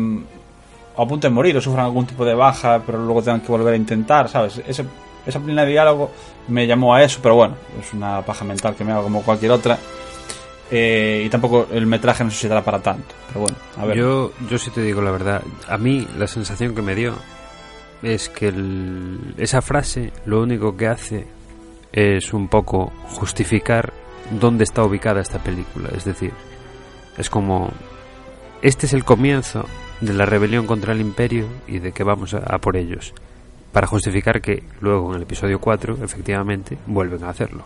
a 0.97 1.05
punto 1.05 1.27
de 1.27 1.33
morir 1.33 1.57
o 1.57 1.61
sufran 1.61 1.83
algún 1.85 2.05
tipo 2.05 2.23
de 2.23 2.33
baja 2.33 2.81
pero 2.85 2.99
luego 3.03 3.21
tengan 3.21 3.41
que 3.41 3.49
volver 3.51 3.73
a 3.73 3.77
intentar 3.77 4.29
sabes 4.29 4.61
Ese- 4.65 4.85
esa 5.27 5.39
línea 5.39 5.65
de 5.65 5.71
diálogo 5.71 6.09
me 6.47 6.65
llamó 6.65 6.95
a 6.95 7.03
eso 7.03 7.19
pero 7.21 7.35
bueno 7.35 7.55
es 7.81 7.91
una 7.93 8.21
paja 8.21 8.45
mental 8.45 8.73
que 8.75 8.85
me 8.85 8.93
hago 8.93 9.03
como 9.03 9.21
cualquier 9.23 9.51
otra 9.51 9.77
Eh, 10.71 11.23
y 11.25 11.29
tampoco 11.29 11.67
el 11.71 11.85
metraje 11.85 12.23
no 12.23 12.31
para 12.63 12.79
tanto 12.79 13.13
pero 13.27 13.41
bueno 13.41 13.55
Yo, 13.95 14.31
yo 14.49 14.57
sí 14.57 14.71
te 14.71 14.81
digo 14.81 14.99
la 15.01 15.11
verdad. 15.11 15.43
A 15.67 15.77
mí 15.77 16.07
la 16.17 16.25
sensación 16.27 16.73
que 16.73 16.81
me 16.81 16.95
dio 16.95 17.13
es 18.01 18.29
que 18.29 18.47
el- 18.47 19.35
esa 19.37 19.61
frase 19.61 20.11
lo 20.25 20.41
único 20.41 20.75
que 20.75 20.87
hace 20.87 21.27
es 21.91 22.33
un 22.33 22.47
poco 22.47 22.91
justificar 23.09 23.93
dónde 24.31 24.63
está 24.63 24.83
ubicada 24.83 25.21
esta 25.21 25.37
película. 25.37 25.89
Es 25.95 26.03
decir, 26.05 26.31
es 27.17 27.29
como 27.29 27.71
este 28.63 28.87
es 28.87 28.93
el 28.93 29.03
comienzo 29.03 29.65
de 30.01 30.13
la 30.13 30.25
rebelión 30.25 30.65
contra 30.65 30.93
el 30.93 30.99
imperio 31.01 31.45
y 31.67 31.77
de 31.79 31.91
que 31.91 32.03
vamos 32.03 32.33
a, 32.33 32.39
a 32.39 32.57
por 32.57 32.75
ellos. 32.75 33.13
Para 33.71 33.85
justificar 33.87 34.41
que 34.41 34.63
luego 34.81 35.11
en 35.11 35.17
el 35.17 35.21
episodio 35.23 35.59
4 35.59 35.99
efectivamente 36.03 36.77
vuelven 36.87 37.23
a 37.23 37.29
hacerlo. 37.29 37.65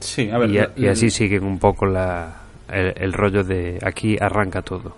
Sí, 0.00 0.30
a 0.30 0.38
ver, 0.38 0.50
y, 0.50 0.58
a- 0.58 0.70
y 0.76 0.84
el- 0.86 0.90
así 0.92 1.10
siguen 1.10 1.44
un 1.44 1.58
poco 1.58 1.86
la, 1.86 2.36
el, 2.70 2.92
el 2.96 3.12
rollo 3.12 3.42
de 3.44 3.78
aquí 3.82 4.16
arranca 4.20 4.62
todo. 4.62 4.94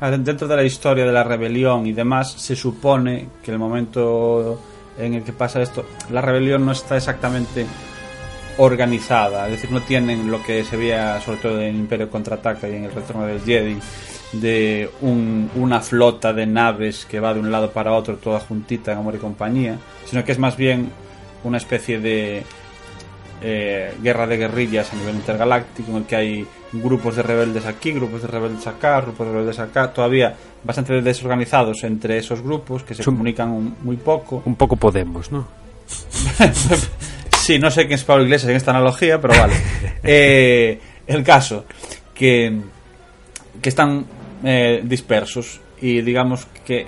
dentro 0.00 0.46
de 0.46 0.56
la 0.56 0.62
historia 0.64 1.04
de 1.04 1.12
la 1.12 1.24
rebelión 1.24 1.86
y 1.86 1.92
demás, 1.92 2.32
se 2.32 2.54
supone 2.56 3.28
que 3.42 3.50
el 3.50 3.58
momento 3.58 4.60
en 4.98 5.14
el 5.14 5.22
que 5.24 5.32
pasa 5.32 5.60
esto, 5.62 5.84
la 6.10 6.20
rebelión 6.20 6.64
no 6.66 6.72
está 6.72 6.96
exactamente 6.96 7.66
organizada, 8.58 9.46
es 9.46 9.52
decir, 9.52 9.70
no 9.70 9.80
tienen 9.82 10.30
lo 10.30 10.42
que 10.42 10.64
se 10.64 10.76
veía 10.76 11.20
sobre 11.20 11.38
todo 11.38 11.60
en 11.60 11.76
Imperio 11.76 12.10
Contraataca 12.10 12.68
y 12.68 12.74
en 12.74 12.84
el 12.84 12.92
Retorno 12.92 13.24
del 13.26 13.40
Jedi, 13.40 13.76
de 14.32 14.90
un- 15.00 15.50
una 15.54 15.80
flota 15.80 16.32
de 16.32 16.46
naves 16.46 17.06
que 17.06 17.20
va 17.20 17.32
de 17.34 17.40
un 17.40 17.50
lado 17.52 17.70
para 17.70 17.92
otro 17.92 18.16
toda 18.16 18.40
juntita 18.40 18.92
en 18.92 18.98
amor 18.98 19.14
y 19.14 19.18
compañía, 19.18 19.78
sino 20.04 20.24
que 20.24 20.32
es 20.32 20.38
más 20.38 20.56
bien 20.56 20.90
una 21.44 21.58
especie 21.58 22.00
de 22.00 22.42
eh, 23.42 23.94
guerra 24.02 24.26
de 24.26 24.36
guerrillas 24.36 24.92
a 24.92 24.96
nivel 24.96 25.14
intergaláctico 25.16 25.90
en 25.92 25.96
el 25.98 26.04
que 26.04 26.16
hay 26.16 26.46
grupos 26.72 27.16
de 27.16 27.22
rebeldes 27.22 27.64
aquí, 27.66 27.92
grupos 27.92 28.22
de 28.22 28.28
rebeldes 28.28 28.66
acá, 28.66 29.00
grupos 29.00 29.26
de 29.26 29.32
rebeldes 29.32 29.58
acá, 29.58 29.92
todavía 29.92 30.34
bastante 30.64 31.00
desorganizados 31.00 31.84
entre 31.84 32.18
esos 32.18 32.42
grupos 32.42 32.82
que 32.82 32.94
se 32.94 33.02
Son- 33.02 33.14
comunican 33.14 33.50
un- 33.50 33.76
muy 33.82 33.96
poco. 33.96 34.42
Un 34.44 34.56
poco 34.56 34.76
Podemos, 34.76 35.30
¿no? 35.32 35.46
Sí, 37.38 37.58
no 37.58 37.70
sé 37.70 37.82
quién 37.86 37.94
es 37.94 38.04
Pablo 38.04 38.24
Iglesias 38.24 38.50
en 38.50 38.56
esta 38.56 38.72
analogía, 38.72 39.20
pero 39.20 39.34
vale. 39.38 39.54
Eh, 40.02 40.78
el 41.06 41.22
caso, 41.24 41.64
que, 42.14 42.54
que 43.60 43.68
están 43.68 44.04
eh, 44.44 44.80
dispersos 44.84 45.60
y 45.80 46.00
digamos 46.02 46.46
que 46.64 46.86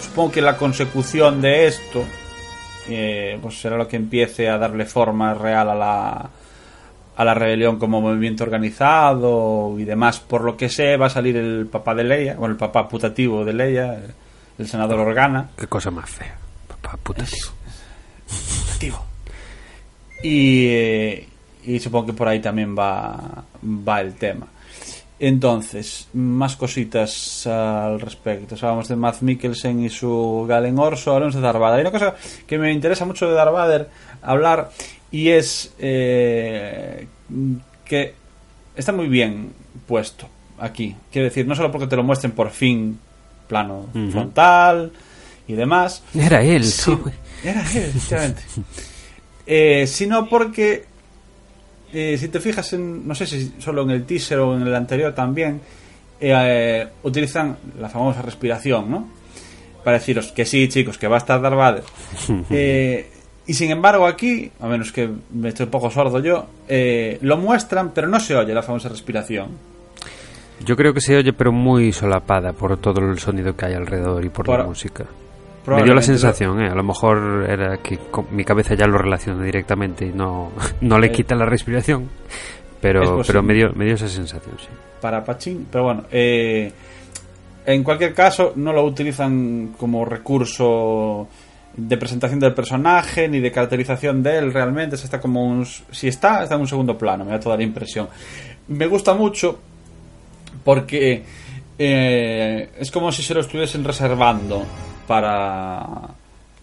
supongo 0.00 0.32
que 0.32 0.40
la 0.42 0.56
consecución 0.56 1.40
de 1.42 1.66
esto 1.66 2.04
eh, 2.88 3.38
pues 3.40 3.60
será 3.60 3.76
lo 3.76 3.88
que 3.88 3.96
empiece 3.96 4.48
a 4.48 4.58
darle 4.58 4.84
forma 4.84 5.34
real 5.34 5.70
a 5.70 5.74
la, 5.74 6.30
a 7.16 7.24
la 7.24 7.34
rebelión 7.34 7.78
como 7.78 8.00
movimiento 8.00 8.44
organizado 8.44 9.74
y 9.78 9.84
demás. 9.84 10.20
Por 10.20 10.42
lo 10.42 10.56
que 10.56 10.68
sé, 10.68 10.96
va 10.96 11.06
a 11.06 11.10
salir 11.10 11.36
el 11.36 11.66
papá 11.66 11.94
de 11.94 12.04
Leia, 12.04 12.34
bueno, 12.36 12.52
el 12.52 12.58
papá 12.58 12.88
putativo 12.88 13.44
de 13.44 13.52
Leia, 13.52 14.00
el 14.58 14.68
senador 14.68 15.00
Organa. 15.00 15.50
Qué 15.56 15.66
cosa 15.66 15.90
más 15.90 16.08
fea. 16.08 16.36
Papá 16.68 16.96
puta, 17.02 17.24
tío. 17.24 17.52
Putativo. 18.66 19.04
Y, 20.22 20.66
eh, 20.68 21.28
y 21.64 21.80
supongo 21.80 22.06
que 22.06 22.12
por 22.12 22.28
ahí 22.28 22.40
también 22.40 22.76
va, 22.76 23.44
va 23.62 24.00
el 24.00 24.14
tema. 24.14 24.46
Entonces, 25.18 26.08
más 26.12 26.56
cositas 26.56 27.46
al 27.46 28.00
respecto. 28.00 28.54
Hablábamos 28.54 28.88
de 28.88 28.96
Matt 28.96 29.22
Mikkelsen 29.22 29.82
y 29.84 29.88
su 29.88 30.44
Galen 30.46 30.78
Orso, 30.78 31.14
hablamos 31.14 31.34
de 31.34 31.40
Darth 31.40 31.58
Vader. 31.58 31.76
Hay 31.76 31.80
una 31.82 31.90
cosa 31.90 32.14
que 32.46 32.58
me 32.58 32.72
interesa 32.72 33.06
mucho 33.06 33.26
de 33.26 33.34
Darth 33.34 33.52
Vader 33.52 33.88
hablar 34.22 34.70
y 35.10 35.28
es 35.28 35.72
eh, 35.78 37.06
que 37.84 38.14
está 38.74 38.92
muy 38.92 39.08
bien 39.08 39.52
puesto 39.86 40.28
aquí. 40.58 40.94
Quiero 41.10 41.28
decir, 41.28 41.46
no 41.46 41.54
solo 41.54 41.72
porque 41.72 41.86
te 41.86 41.96
lo 41.96 42.02
muestren 42.02 42.32
por 42.32 42.50
fin 42.50 42.98
plano 43.48 43.86
frontal 44.10 44.92
y 45.46 45.54
demás, 45.54 46.02
Era 46.14 46.42
él, 46.42 46.64
Sí, 46.64 46.96
era 47.44 47.60
él, 47.72 47.84
efectivamente. 47.84 48.42
Eh, 49.46 49.86
sino 49.86 50.28
porque, 50.28 50.84
eh, 51.98 52.18
si 52.18 52.28
te 52.28 52.40
fijas, 52.40 52.74
en, 52.74 53.08
no 53.08 53.14
sé 53.14 53.26
si 53.26 53.54
solo 53.58 53.80
en 53.80 53.90
el 53.90 54.04
teaser 54.04 54.38
o 54.40 54.54
en 54.54 54.66
el 54.66 54.74
anterior 54.74 55.14
también, 55.14 55.62
eh, 56.20 56.86
utilizan 57.04 57.56
la 57.80 57.88
famosa 57.88 58.20
respiración, 58.20 58.90
¿no? 58.90 59.08
Para 59.82 59.96
deciros 59.96 60.30
que 60.30 60.44
sí, 60.44 60.68
chicos, 60.68 60.98
que 60.98 61.08
va 61.08 61.16
a 61.16 61.18
estar 61.18 61.40
Darth 61.40 61.56
Vader. 61.56 61.84
Eh, 62.50 63.10
y 63.46 63.54
sin 63.54 63.70
embargo 63.70 64.06
aquí, 64.06 64.50
a 64.60 64.66
menos 64.66 64.92
que 64.92 65.08
me 65.32 65.48
estoy 65.48 65.64
un 65.64 65.70
poco 65.70 65.90
sordo 65.90 66.18
yo, 66.18 66.46
eh, 66.68 67.16
lo 67.22 67.38
muestran, 67.38 67.92
pero 67.94 68.08
no 68.08 68.20
se 68.20 68.36
oye 68.36 68.52
la 68.52 68.62
famosa 68.62 68.90
respiración. 68.90 69.52
Yo 70.66 70.76
creo 70.76 70.92
que 70.92 71.00
se 71.00 71.16
oye, 71.16 71.32
pero 71.32 71.50
muy 71.50 71.92
solapada 71.92 72.52
por 72.52 72.76
todo 72.76 73.00
el 73.00 73.18
sonido 73.20 73.56
que 73.56 73.64
hay 73.64 73.72
alrededor 73.72 74.22
y 74.22 74.28
por, 74.28 74.48
la 74.50 74.64
música. 74.64 75.06
Me 75.66 75.82
dio 75.82 75.94
la 75.94 76.02
sensación, 76.02 76.60
¿eh? 76.62 76.68
A 76.68 76.74
lo 76.74 76.82
mejor 76.84 77.46
era 77.48 77.78
que 77.78 77.98
co- 78.10 78.26
mi 78.30 78.44
cabeza 78.44 78.74
ya 78.74 78.86
lo 78.86 78.98
relaciona 78.98 79.42
directamente 79.42 80.06
y 80.06 80.12
no, 80.12 80.52
no 80.80 80.98
le 80.98 81.08
Eh, 81.08 81.12
quita 81.12 81.34
la 81.34 81.44
respiración. 81.46 82.02
es 82.04 82.78
Pero, 82.80 83.22
pero 83.26 83.42
me, 83.42 83.54
dio, 83.54 83.72
me 83.74 83.84
dio 83.84 83.94
esa 83.94 84.08
sensación, 84.08 84.54
sí. 84.58 84.68
para 85.00 85.24
Pachín, 85.24 85.66
pero 85.70 85.84
bueno, 85.84 86.04
eh, 86.12 86.72
en 87.64 87.82
cualquier 87.82 88.14
caso 88.14 88.52
no 88.56 88.72
lo 88.72 88.84
utilizan 88.84 89.74
como 89.76 90.04
recurso 90.04 91.26
de 91.76 91.96
presentación 91.96 92.38
del 92.40 92.54
personaje 92.54 93.28
ni 93.28 93.40
de 93.40 93.50
caracterización 93.50 94.22
de 94.22 94.38
él 94.38 94.52
realmente, 94.52 94.94
es 94.96 95.04
está 95.04 95.20
como 95.20 95.44
un, 95.44 95.66
si 95.66 96.08
está, 96.08 96.42
está 96.44 96.54
en 96.54 96.60
un 96.62 96.68
segundo 96.68 96.96
plano, 96.96 97.24
me 97.24 97.32
da 97.32 97.40
toda 97.40 97.56
la 97.56 97.64
impresión. 97.64 98.08
Me 98.68 98.86
gusta 98.86 99.14
mucho 99.14 99.58
porque 100.64 101.22
eh, 101.78 102.70
es 102.78 102.90
como 102.90 103.10
si 103.12 103.22
se 103.22 103.34
lo 103.34 103.40
estuviesen 103.40 103.84
reservando 103.84 104.64
para 105.06 105.84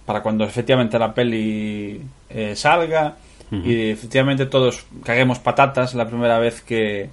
para 0.05 0.21
cuando 0.21 0.43
efectivamente 0.43 0.99
la 0.99 1.13
peli 1.13 2.01
eh, 2.29 2.55
salga 2.55 3.15
y 3.51 3.91
efectivamente 3.91 4.47
todos 4.47 4.83
caguemos 5.03 5.37
patatas 5.39 5.93
la 5.93 6.07
primera 6.07 6.39
vez 6.39 6.61
que, 6.61 7.09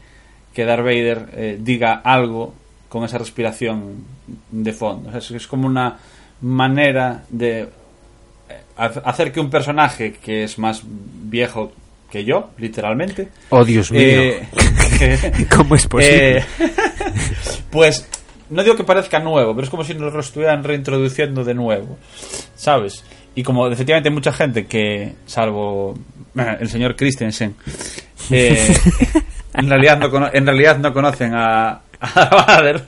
que 0.55 0.65
Darth 0.65 0.83
Vader 0.85 1.29
eh, 1.35 1.59
diga 1.61 2.01
algo 2.03 2.55
con 2.89 3.05
esa 3.05 3.19
respiración 3.19 4.05
de 4.51 4.73
fondo. 4.73 5.11
O 5.11 5.21
sea, 5.21 5.37
es, 5.37 5.47
como 5.47 5.67
una 5.67 5.99
manera 6.41 7.25
de 7.29 7.69
ha- 8.77 8.85
hacer 9.05 9.33
que 9.33 9.41
un 9.41 9.51
personaje 9.51 10.15
que 10.15 10.45
es 10.45 10.59
más 10.59 10.81
viejo 10.85 11.73
que 12.11 12.25
yo, 12.25 12.51
literalmente, 12.57 13.29
Oh, 13.51 13.63
Dios 13.65 13.93
mío. 13.93 14.01
eh, 14.01 14.49
¿Cómo 15.55 15.75
es 15.75 15.87
posible? 15.87 16.39
eh, 16.39 16.45
pues 17.71 18.09
no 18.51 18.63
digo 18.63 18.77
que 18.77 18.85
parezca 18.85 19.19
nuevo, 19.21 19.55
pero 19.55 19.65
es 19.65 19.71
como 19.71 19.85
si 19.85 19.95
nos 19.95 20.13
lo 20.13 20.21
estuvieran 20.21 20.65
reintroduciendo 20.65 21.45
de 21.45 21.55
nuevo, 21.55 21.99
¿sabes? 22.57 23.05
Y 23.35 23.43
como 23.43 23.67
efectivamente 23.69 24.09
hay 24.09 24.15
mucha 24.15 24.33
gente 24.33 24.67
que, 24.67 25.15
salvo 25.27 25.95
eh, 26.37 26.57
el 26.61 26.69
señor 26.69 26.97
Christensen, 26.97 27.55
eh, 28.31 28.75
en, 29.55 29.69
realidad 29.69 29.99
no 29.99 30.11
cono- 30.11 30.31
en 30.33 30.45
realidad 30.47 30.79
no 30.79 30.93
conocen 30.93 31.33
a, 31.35 31.81
a 32.01 32.45
Vader, 32.47 32.83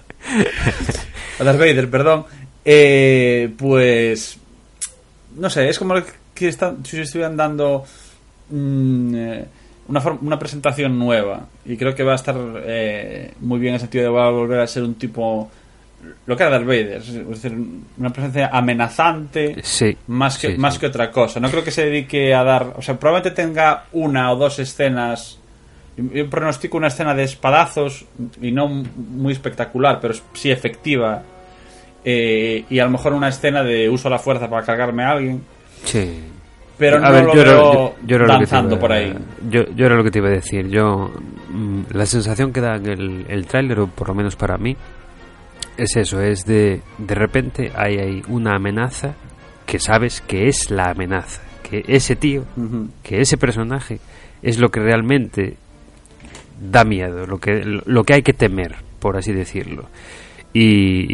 a 1.38 1.44
Darth 1.44 1.58
Vader, 1.58 1.88
perdón, 1.90 2.24
eh, 2.64 3.52
pues 3.56 4.38
no 5.36 5.48
sé, 5.48 5.68
es 5.68 5.78
como 5.78 5.94
que 6.34 6.48
están, 6.48 6.84
si 6.84 7.00
estuvieran 7.00 7.36
dando 7.36 7.84
mm, 8.50 9.14
eh, 9.14 9.44
una, 10.00 10.18
una 10.22 10.38
presentación 10.38 10.98
nueva 10.98 11.46
y 11.66 11.76
creo 11.76 11.94
que 11.94 12.02
va 12.02 12.12
a 12.12 12.16
estar 12.16 12.36
eh, 12.64 13.32
muy 13.40 13.58
bien 13.60 13.70
en 13.70 13.74
el 13.74 13.80
sentido 13.80 14.04
de 14.04 14.10
va 14.10 14.26
a 14.26 14.30
volver 14.30 14.60
a 14.60 14.66
ser 14.66 14.82
un 14.82 14.94
tipo 14.94 15.50
lo 16.26 16.36
que 16.36 16.42
era 16.42 16.50
Darth 16.50 16.66
Vader, 16.66 16.96
es 16.96 17.28
decir, 17.28 17.56
una 17.98 18.10
presencia 18.10 18.48
amenazante 18.52 19.56
Sí. 19.62 19.96
más 20.08 20.36
que 20.38 20.52
sí, 20.52 20.58
más 20.58 20.74
sí. 20.74 20.80
que 20.80 20.86
otra 20.86 21.10
cosa. 21.12 21.38
No 21.38 21.48
creo 21.48 21.62
que 21.62 21.70
se 21.70 21.84
dedique 21.84 22.34
a 22.34 22.42
dar, 22.42 22.72
o 22.76 22.82
sea, 22.82 22.98
probablemente 22.98 23.40
tenga 23.40 23.84
una 23.92 24.32
o 24.32 24.36
dos 24.36 24.58
escenas. 24.58 25.38
Yo 25.96 26.28
pronostico 26.28 26.76
una 26.78 26.88
escena 26.88 27.14
de 27.14 27.22
espadazos 27.22 28.04
y 28.40 28.50
no 28.50 28.66
muy 28.66 29.32
espectacular, 29.32 29.98
pero 30.00 30.14
sí 30.32 30.50
efectiva. 30.50 31.22
eh, 32.04 32.64
y 32.68 32.80
a 32.80 32.84
lo 32.84 32.90
mejor 32.90 33.12
una 33.12 33.28
escena 33.28 33.62
de 33.62 33.88
uso 33.88 34.10
la 34.10 34.18
fuerza 34.18 34.50
para 34.50 34.66
cargarme 34.66 35.04
a 35.04 35.10
alguien, 35.12 35.42
Sí. 35.84 36.20
Pero 36.78 36.98
no 37.00 37.06
A 37.06 37.10
ver, 37.10 37.24
lo 37.24 37.34
yo 37.34 37.40
era- 37.42 37.52
veo 37.52 37.72
yo- 37.72 37.94
yo 38.06 38.16
era 38.16 38.26
lo 38.26 38.32
que 38.32 38.46
te 38.46 38.50
danzando 38.50 38.74
iba- 38.74 38.80
por 38.80 38.92
ahí. 38.92 39.14
Yo, 39.50 39.64
yo 39.74 39.86
era 39.86 39.94
lo 39.96 40.04
que 40.04 40.10
te 40.10 40.18
iba 40.18 40.28
a 40.28 40.32
decir. 40.32 40.68
Yo, 40.68 41.10
mm, 41.50 41.80
la 41.92 42.06
sensación 42.06 42.52
que 42.52 42.60
da 42.60 42.74
el, 42.76 43.26
el 43.28 43.46
tráiler, 43.46 43.80
o 43.80 43.86
por 43.86 44.08
lo 44.08 44.14
menos 44.14 44.36
para 44.36 44.56
mí, 44.58 44.76
es 45.76 45.96
eso, 45.96 46.20
es 46.20 46.44
de, 46.44 46.80
de 46.98 47.14
repente 47.14 47.72
hay, 47.74 47.96
hay 47.98 48.22
una 48.28 48.56
amenaza 48.56 49.14
que 49.66 49.78
sabes 49.78 50.20
que 50.20 50.48
es 50.48 50.70
la 50.70 50.90
amenaza, 50.90 51.40
que 51.62 51.82
ese 51.88 52.14
tío, 52.16 52.44
que 53.02 53.20
ese 53.20 53.36
personaje 53.38 53.98
es 54.42 54.58
lo 54.58 54.68
que 54.70 54.80
realmente 54.80 55.56
da 56.60 56.84
miedo, 56.84 57.26
lo 57.26 57.38
que, 57.38 57.62
lo 57.64 58.04
que 58.04 58.14
hay 58.14 58.22
que 58.22 58.32
temer, 58.34 58.76
por 58.98 59.16
así 59.16 59.32
decirlo. 59.32 59.86
Y, 60.54 61.06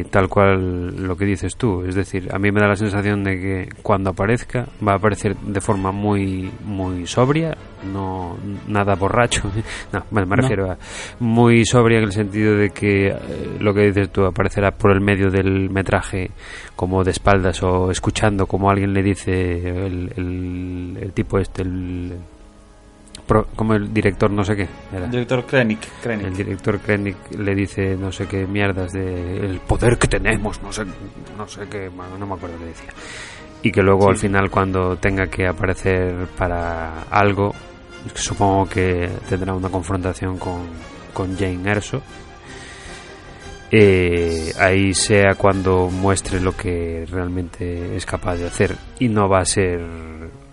y 0.00 0.04
tal 0.04 0.28
cual 0.30 0.96
lo 1.06 1.14
que 1.14 1.26
dices 1.26 1.56
tú, 1.56 1.84
es 1.84 1.94
decir, 1.94 2.28
a 2.32 2.38
mí 2.38 2.50
me 2.50 2.58
da 2.60 2.68
la 2.68 2.76
sensación 2.76 3.22
de 3.22 3.38
que 3.38 3.68
cuando 3.82 4.10
aparezca 4.10 4.66
va 4.86 4.92
a 4.92 4.96
aparecer 4.96 5.36
de 5.36 5.60
forma 5.60 5.92
muy 5.92 6.50
muy 6.64 7.06
sobria, 7.06 7.54
no 7.92 8.38
nada 8.66 8.94
borracho, 8.94 9.42
no, 9.92 10.04
bueno, 10.10 10.26
me 10.28 10.36
No. 10.36 10.42
refiero 10.42 10.70
a 10.70 10.78
muy 11.20 11.66
sobria 11.66 11.98
en 11.98 12.04
el 12.04 12.12
sentido 12.12 12.56
de 12.56 12.70
que 12.70 13.08
eh, 13.08 13.18
lo 13.60 13.74
que 13.74 13.82
dices 13.88 14.10
tú 14.10 14.24
aparecerá 14.24 14.70
por 14.70 14.90
el 14.92 15.02
medio 15.02 15.30
del 15.30 15.68
metraje 15.68 16.30
como 16.74 17.04
de 17.04 17.10
espaldas 17.10 17.62
o 17.62 17.90
escuchando 17.90 18.46
como 18.46 18.70
alguien 18.70 18.94
le 18.94 19.02
dice 19.02 19.32
el, 19.86 20.12
el, 20.16 20.98
el 21.02 21.12
tipo 21.12 21.38
este, 21.38 21.60
el, 21.60 22.14
pro- 23.28 23.46
como 23.54 23.74
el 23.74 23.94
director 23.94 24.28
no 24.30 24.42
sé 24.42 24.56
qué, 24.56 24.66
era. 24.92 25.06
Director 25.06 25.44
Krennic. 25.46 25.78
Krennic. 26.02 26.26
El 26.26 26.36
director 26.36 26.80
Krennic 26.80 27.16
le 27.38 27.54
dice 27.54 27.96
no 27.96 28.10
sé 28.10 28.26
qué 28.26 28.44
mierdas 28.46 28.92
de 28.92 29.36
el 29.46 29.60
poder 29.60 29.96
que 29.98 30.08
tenemos, 30.08 30.60
no 30.62 30.72
sé, 30.72 30.84
no 31.36 31.46
sé 31.46 31.60
qué, 31.70 31.88
no 32.18 32.26
me 32.26 32.34
acuerdo 32.34 32.58
qué 32.58 32.64
decía. 32.64 32.90
Y 33.62 33.70
que 33.70 33.82
luego 33.82 34.02
Sí. 34.04 34.08
al 34.10 34.16
final 34.16 34.50
cuando 34.50 34.96
tenga 34.96 35.26
que 35.28 35.46
aparecer 35.46 36.26
para 36.36 37.02
algo, 37.10 37.54
supongo 38.14 38.68
que 38.68 39.08
tendrá 39.28 39.52
una 39.54 39.68
confrontación 39.68 40.38
con, 40.38 40.62
con 41.12 41.36
Jane 41.36 41.70
Erso. 41.70 42.00
Eh, 43.70 44.50
ahí 44.58 44.94
sea 44.94 45.34
cuando 45.34 45.90
muestre 45.90 46.40
lo 46.40 46.52
que 46.56 47.04
realmente 47.10 47.96
es 47.96 48.06
capaz 48.06 48.36
de 48.36 48.46
hacer 48.46 48.74
y 48.98 49.08
no 49.08 49.28
va 49.28 49.40
a 49.40 49.44
ser 49.44 49.78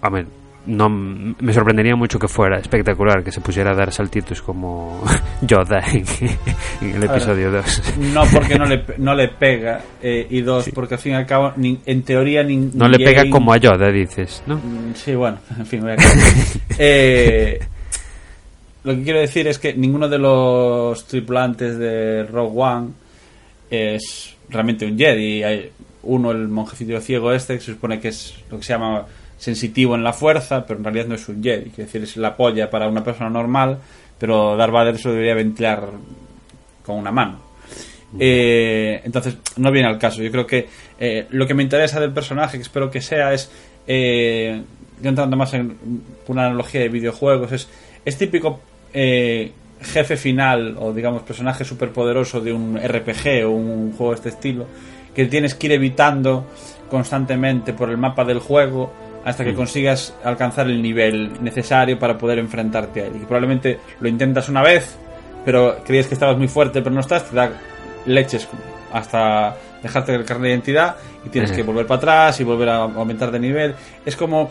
a 0.02 0.10
ver 0.10 0.28
no 0.67 0.89
me 0.89 1.54
sorprendería 1.54 1.95
mucho 1.95 2.17
que 2.17 2.28
fuera 2.28 2.58
espectacular 2.60 3.23
que 3.23 3.32
se 3.32 3.39
pusiera 3.41 3.71
a 3.71 3.75
dar 3.75 3.91
saltitos 3.91 4.41
como 4.41 5.04
Yoda 5.41 5.80
en, 5.91 6.04
en 6.82 6.95
el 6.95 7.04
episodio 7.04 7.51
2 7.51 7.93
No 8.13 8.23
porque 8.34 8.58
no 8.58 8.65
le, 8.65 8.84
no 8.97 9.13
le 9.13 9.28
pega, 9.28 9.82
eh, 10.01 10.25
y 10.30 10.41
dos, 10.41 10.69
porque 10.73 10.95
al 10.95 10.99
fin 10.99 11.12
y 11.13 11.15
al 11.15 11.25
cabo, 11.25 11.54
ni- 11.58 11.80
en 11.86 12.04
teoría, 12.04 12.43
ni, 12.43 12.58
no 12.58 12.88
ni 12.89 12.97
le 12.97 13.06
pega 13.06 13.30
como 13.30 13.54
a 13.54 13.58
Yoda 13.58 13.91
dices 13.91 14.41
¿no? 14.47 14.56
Mm, 14.58 14.93
Sí, 14.95 15.13
bueno, 15.15 15.38
en 15.60 15.65
fin, 15.65 15.82
voy 15.82 15.91
a. 15.91 15.95
Eh, 16.78 17.60
lo 18.84 18.95
que 18.95 19.04
quiero 19.04 19.19
decir 19.19 19.47
es 19.47 19.58
que 19.60 19.73
ninguno 19.73 20.08
de 20.10 20.17
los 20.19 21.06
tripulantes 21.08 21.78
de 21.78 22.23
Rogue 22.23 22.54
One 22.62 22.88
es 23.69 24.36
realmente 24.49 24.86
un 24.86 24.97
Jedi. 24.97 25.43
Hay 25.43 25.71
uno, 26.04 26.32
el 26.32 26.47
monjecillo 26.47 26.99
ciego 27.01 27.32
este, 27.34 27.56
que 27.56 27.62
se 27.62 27.71
supone 27.73 27.99
que 27.99 28.10
es 28.10 28.36
lo 28.51 28.58
que 28.58 28.63
se 28.63 28.73
llama 28.73 29.06
sensitivo 29.38 29.95
en 29.95 30.04
la 30.04 30.13
fuerza, 30.13 30.65
pero 30.65 30.80
en 30.80 30.86
realidad 30.86 31.08
no 31.08 31.15
es 31.15 31.28
un 31.28 31.43
Jedi. 31.43 31.69
Quiero 31.69 31.86
decir, 31.86 32.04
es 32.04 32.17
la 32.17 32.36
polla 32.36 32.69
para 32.69 32.88
una 32.88 33.04
persona 33.04 33.30
normal, 33.30 33.80
pero 34.17 34.56
Darth 34.56 34.71
Vader 34.71 34.98
se 34.98 35.08
lo 35.08 35.13
debería 35.13 35.36
ventilar 35.36 35.89
con 36.86 36.98
una 36.98 37.12
mano. 37.12 37.39
Eh, 38.17 39.02
entonces, 39.04 39.38
no 39.58 39.71
viene 39.71 39.89
al 39.89 39.98
caso. 39.98 40.21
Yo 40.21 40.32
creo 40.32 40.48
que 40.48 40.67
eh, 41.00 41.28
lo 41.32 41.45
que 41.45 41.54
me 41.54 41.63
interesa 41.63 42.00
del 42.00 42.13
personaje, 42.13 42.58
que 42.58 42.63
espero 42.63 42.89
que 42.89 43.02
sea, 43.02 43.34
es. 43.34 43.52
Eh, 43.88 44.62
yo 45.02 45.10
entrando 45.10 45.36
más 45.36 45.54
en 45.54 45.78
una 46.28 46.45
analogía 46.45 46.82
de 46.82 46.89
videojuegos, 46.89 47.52
es, 47.52 47.67
es 48.06 48.17
típico 48.17 48.62
eh, 48.93 49.52
jefe 49.82 50.15
final 50.17 50.78
o, 50.80 50.93
digamos, 50.93 51.24
personaje 51.24 51.65
superpoderoso 51.65 52.39
de 52.39 52.54
un 52.54 52.78
RPG 52.78 53.45
o 53.45 53.50
un 53.50 53.91
juego 53.91 54.12
de 54.12 54.15
este 54.15 54.30
estilo, 54.30 54.65
que 55.13 55.26
tienes 55.26 55.54
que 55.56 55.67
ir 55.67 55.74
evitando 55.74 56.45
constantemente 56.89 57.74
por 57.74 57.89
el 57.89 57.98
mapa 57.98 58.24
del 58.24 58.39
juego 58.39 58.93
hasta 59.25 59.43
que 59.43 59.55
consigas 59.55 60.13
alcanzar 60.23 60.67
el 60.67 60.81
nivel 60.81 61.43
necesario 61.43 61.97
para 61.97 62.17
poder 62.17 62.38
enfrentarte 62.38 63.01
a 63.01 63.05
él. 63.07 63.13
Y 63.15 63.25
probablemente 63.25 63.79
lo 63.99 64.07
intentas 64.07 64.47
una 64.49 64.61
vez, 64.61 64.95
pero 65.43 65.77
creías 65.83 66.07
que 66.07 66.13
estabas 66.13 66.38
muy 66.38 66.47
fuerte, 66.47 66.81
pero 66.81 66.93
no 66.93 67.01
estás, 67.01 67.29
te 67.29 67.35
da 67.35 67.51
leches 68.05 68.47
hasta 68.93 69.57
dejarte 69.81 70.13
el 70.13 70.25
carnet 70.25 70.43
de 70.43 70.49
identidad 70.51 70.95
y 71.25 71.29
tienes 71.29 71.51
que 71.51 71.63
volver 71.63 71.88
para 71.88 71.97
atrás 71.97 72.39
y 72.39 72.43
volver 72.43 72.69
a 72.69 72.83
aumentar 72.83 73.31
de 73.31 73.39
nivel. 73.39 73.75
Es 74.05 74.15
como. 74.15 74.49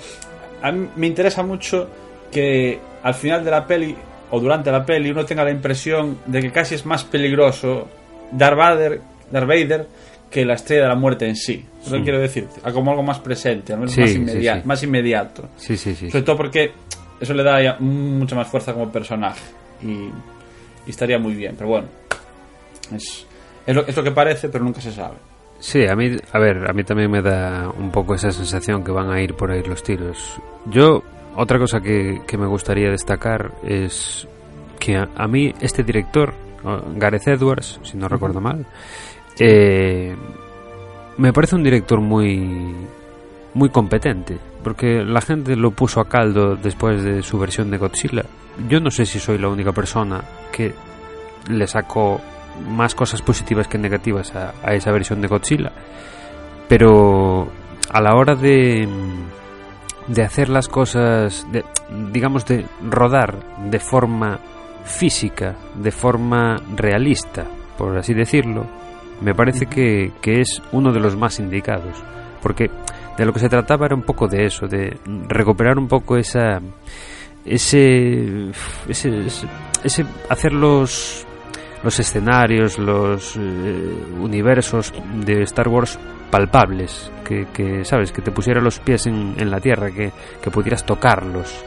A 0.61 0.73
mí 0.73 0.89
me 0.97 1.07
interesa 1.07 1.43
mucho 1.43 1.89
que 2.31 2.81
al 3.03 3.15
final 3.15 3.45
de 3.45 3.51
la 3.51 3.67
peli 3.67 3.95
o 4.31 4.41
durante 4.41 4.73
la 4.73 4.85
peli 4.85 5.11
uno 5.11 5.25
tenga 5.25 5.45
la 5.45 5.51
impresión 5.51 6.19
de 6.27 6.41
que 6.41 6.51
casi 6.51 6.75
es 6.75 6.87
más 6.87 7.05
peligroso 7.05 7.87
Darth 8.33 8.57
Vader, 8.57 9.01
Darth 9.31 9.47
Vader 9.47 9.87
que 10.35 10.45
la 10.45 10.55
estrella 10.55 10.83
de 10.83 10.89
la 10.89 10.95
muerte 10.97 11.27
en 11.29 11.37
sí. 11.37 11.65
Es 11.85 11.91
lo 11.91 11.99
que 11.99 12.03
quiero 12.03 12.19
decir, 12.21 12.47
como 12.73 12.91
algo 12.91 13.03
más 13.05 13.21
presente, 13.21 13.73
al 13.73 13.79
menos 13.79 13.93
Sí, 13.95 14.01
más, 14.01 14.11
sí, 14.11 14.17
inmedia- 14.17 14.61
sí. 14.61 14.67
más 14.67 14.83
inmediato. 14.83 15.49
sí 15.57 15.77
sí 15.77 15.95
sí 15.95 16.11
Sobre 16.11 16.23
todo 16.25 16.37
porque 16.37 16.73
eso 17.21 17.33
le 17.35 17.43
da 17.45 17.63
ya 17.63 17.77
mucha 17.79 18.35
más 18.35 18.49
fuerza 18.49 18.73
como 18.73 18.91
personaje. 18.91 19.41
Y, 19.83 20.09
y 20.87 20.91
estaría 20.91 21.19
muy 21.19 21.35
bien. 21.35 21.55
Pero 21.57 21.69
bueno, 21.71 21.87
es, 22.95 23.27
es, 23.67 23.75
lo, 23.75 23.87
es 23.87 23.97
lo 23.97 24.03
que 24.03 24.11
parece, 24.11 24.49
pero 24.49 24.65
nunca 24.65 24.81
se 24.81 24.93
sabe. 24.93 25.15
Sí, 25.61 25.87
a 25.87 25.95
mí, 25.95 26.17
a 26.33 26.39
ver, 26.39 26.69
a 26.69 26.73
mí 26.73 26.85
también 26.85 27.11
me 27.11 27.23
da 27.23 27.69
un 27.71 27.91
poco 27.91 28.15
esa 28.15 28.31
sensación 28.33 28.83
que 28.85 28.91
van 28.91 29.11
a 29.11 29.21
ir 29.23 29.35
por 29.35 29.51
ahí 29.51 29.63
los 29.63 29.83
tiros. 29.83 30.39
Yo, 30.67 31.03
otra 31.37 31.59
cosa 31.59 31.81
que, 31.81 32.21
que 32.27 32.37
me 32.37 32.47
gustaría 32.47 32.91
destacar 32.91 33.53
es 33.65 34.27
que 34.79 34.97
a, 34.97 35.09
a 35.17 35.27
mí 35.29 35.55
este 35.61 35.83
director, 35.85 36.35
Gareth 36.97 37.29
Edwards, 37.29 37.79
si 37.83 37.97
no 37.97 38.09
recuerdo 38.09 38.41
mal, 38.41 38.67
eh, 39.39 40.15
me 41.17 41.33
parece 41.33 41.57
un 41.57 41.63
director 41.63 42.01
muy 42.01 42.75
muy 43.55 43.69
competente, 43.69 44.39
porque 44.65 45.05
la 45.05 45.21
gente 45.21 45.55
lo 45.55 45.71
puso 45.71 46.01
a 46.01 46.09
caldo 46.09 46.57
después 46.57 47.05
de 47.05 47.23
su 47.23 47.39
versión 47.39 47.71
de 47.71 47.79
Godzilla. 47.79 48.25
Yo 48.69 48.81
no 48.81 48.91
sé 48.91 49.07
si 49.07 49.21
soy 49.21 49.39
la 49.39 49.49
única 49.49 49.73
persona 49.73 50.25
que 50.51 50.75
le 51.49 51.67
sacó 51.69 52.21
más 52.69 52.95
cosas 52.95 53.23
positivas 53.23 53.69
que 53.69 53.79
negativas 53.79 54.35
a, 54.35 54.55
a 54.63 54.75
esa 54.75 54.91
versión 54.91 55.21
de 55.21 55.29
Godzilla, 55.29 55.71
pero 56.69 57.49
a 57.93 58.01
la 58.01 58.17
hora 58.17 58.35
de 58.35 58.89
de 60.07 60.23
hacer 60.23 60.49
las 60.49 60.69
cosas, 60.69 61.47
de, 61.51 61.65
digamos 62.13 62.45
de 62.47 62.67
rodar 62.83 63.37
de 63.71 63.79
forma 63.79 64.39
física, 64.85 65.55
de 65.75 65.91
forma 65.91 66.57
realista, 66.77 67.47
por 67.79 67.97
así 67.97 68.13
decirlo, 68.13 68.67
me 69.21 69.35
parece 69.35 69.67
que, 69.67 70.13
que 70.21 70.41
es 70.41 70.63
uno 70.73 70.93
de 70.93 71.01
los 71.01 71.17
más 71.17 71.39
indicados, 71.39 72.03
porque 72.43 72.71
de 73.17 73.25
lo 73.25 73.33
que 73.33 73.41
se 73.41 73.49
trataba 73.49 73.87
era 73.87 73.95
un 73.95 74.03
poco 74.03 74.27
de 74.29 74.47
eso, 74.47 74.67
de 74.67 74.99
recuperar 75.29 75.79
un 75.79 75.89
poco 75.89 76.17
esa 76.17 76.61
ese 77.45 78.51
ese, 78.89 79.27
ese, 79.83 80.05
hacer 80.29 80.53
los 80.53 81.27
los 81.83 82.01
escenarios, 82.01 82.79
los 82.79 83.37
eh, 83.37 83.41
universos 84.19 84.93
de 85.25 85.43
Star 85.43 85.69
Wars 85.69 85.99
palpables, 86.31 87.13
que, 87.23 87.47
que, 87.53 87.85
sabes, 87.85 88.11
que 88.11 88.23
te 88.23 88.33
pusiera 88.33 88.61
los 88.63 88.79
pies 88.79 89.07
en, 89.07 89.35
en 89.37 89.51
la 89.51 89.61
tierra, 89.61 89.91
que, 89.91 90.11
que 90.43 90.51
pudieras 90.51 90.87
tocarlos 90.87 91.63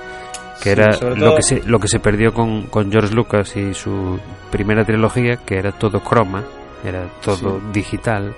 que 0.62 0.74
Sí, 0.74 0.82
era 0.82 1.16
lo 1.16 1.36
que 1.36 1.44
se 1.44 1.64
lo 1.64 1.80
que 1.80 1.88
se 1.88 2.00
perdió 2.00 2.34
con, 2.34 2.64
con 2.64 2.92
George 2.92 3.14
Lucas 3.14 3.56
y 3.56 3.74
su 3.74 4.20
primera 4.52 4.84
trilogía 4.84 5.38
que 5.38 5.60
era 5.60 5.72
todo 5.72 6.00
croma 6.00 6.44
era 6.84 7.08
todo 7.24 7.60
digital 7.74 8.36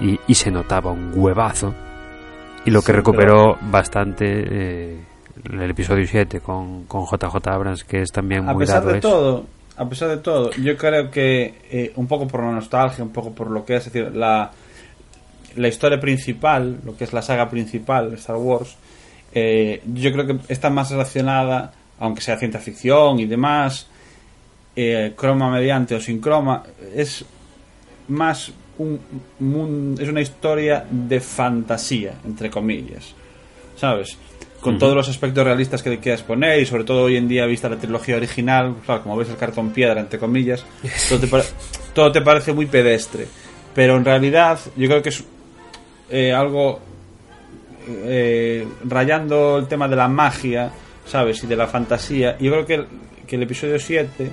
y, 0.00 0.18
y 0.26 0.34
se 0.34 0.50
notaba 0.50 0.92
un 0.92 1.12
huevazo 1.14 1.74
y 2.64 2.70
lo 2.70 2.82
que 2.82 2.92
Sí, 2.92 2.92
recuperó 2.92 3.56
bastante 3.70 4.24
eh, 4.26 5.00
el 5.44 5.70
episodio 5.70 6.06
7 6.06 6.40
con, 6.40 6.84
con 6.84 7.04
JJ 7.06 7.36
Abrams 7.48 7.84
que 7.84 8.02
es 8.02 8.10
también 8.12 8.48
a 8.48 8.52
muy 8.52 8.64
pesar 8.64 8.80
dado 8.80 8.92
de 8.92 8.98
eso. 8.98 9.08
todo 9.08 9.46
a 9.76 9.88
pesar 9.88 10.08
de 10.08 10.16
todo 10.18 10.50
yo 10.52 10.76
creo 10.76 11.10
que 11.10 11.60
eh, 11.70 11.92
un 11.96 12.06
poco 12.06 12.26
por 12.26 12.42
la 12.42 12.52
nostalgia 12.52 13.04
un 13.04 13.12
poco 13.12 13.32
por 13.32 13.50
lo 13.50 13.64
que 13.64 13.76
es, 13.76 13.86
es 13.86 13.92
decir 13.92 14.14
la 14.16 14.50
la 15.56 15.68
historia 15.68 16.00
principal 16.00 16.80
lo 16.84 16.96
que 16.96 17.04
es 17.04 17.12
la 17.12 17.22
saga 17.22 17.48
principal 17.48 18.10
de 18.10 18.16
Star 18.16 18.36
Wars 18.36 18.76
eh, 19.34 19.82
yo 19.92 20.12
creo 20.12 20.26
que 20.26 20.38
está 20.48 20.70
más 20.70 20.90
relacionada 20.90 21.72
aunque 21.98 22.20
sea 22.20 22.36
ciencia 22.38 22.60
ficción 22.60 23.20
y 23.20 23.26
demás 23.26 23.86
eh, 24.74 25.14
croma 25.16 25.50
mediante 25.50 25.94
o 25.94 26.00
sin 26.00 26.20
croma 26.20 26.62
es 26.94 27.24
más 28.08 28.52
un, 28.78 29.00
mun- 29.40 29.96
es 30.00 30.08
una 30.08 30.20
historia 30.20 30.84
de 30.90 31.20
fantasía 31.20 32.14
entre 32.24 32.50
comillas 32.50 33.14
sabes 33.76 34.16
con 34.60 34.78
todos 34.78 34.94
los 34.96 35.08
aspectos 35.08 35.44
realistas 35.44 35.82
que 35.82 35.90
le 35.90 35.98
quieras 35.98 36.22
poner 36.22 36.60
y 36.60 36.66
sobre 36.66 36.84
todo 36.84 37.04
hoy 37.04 37.16
en 37.16 37.28
día 37.28 37.46
vista 37.46 37.68
la 37.68 37.76
trilogía 37.76 38.16
original 38.16 38.74
claro, 38.84 39.02
como 39.02 39.16
ves 39.16 39.28
el 39.28 39.36
cartón 39.36 39.70
piedra 39.70 40.00
entre 40.00 40.18
comillas 40.18 40.64
todo 41.08 41.20
te, 41.20 41.26
pare- 41.28 41.44
todo 41.94 42.12
te 42.12 42.20
parece 42.22 42.52
muy 42.52 42.66
pedestre. 42.66 43.26
Pero 43.74 43.96
en 43.96 44.04
realidad 44.04 44.58
yo 44.76 44.88
creo 44.88 45.02
que 45.02 45.10
es 45.10 45.22
eh, 46.10 46.32
algo 46.32 46.80
eh, 47.88 48.66
rayando 48.84 49.58
el 49.58 49.66
tema 49.68 49.86
de 49.88 49.96
la 49.96 50.08
magia 50.08 50.70
sabes 51.06 51.44
y 51.44 51.46
de 51.46 51.56
la 51.56 51.66
fantasía. 51.66 52.36
Yo 52.38 52.50
creo 52.52 52.66
que 52.66 52.74
el, 52.74 52.86
que 53.26 53.36
el 53.36 53.42
episodio 53.42 53.78
7 53.78 54.30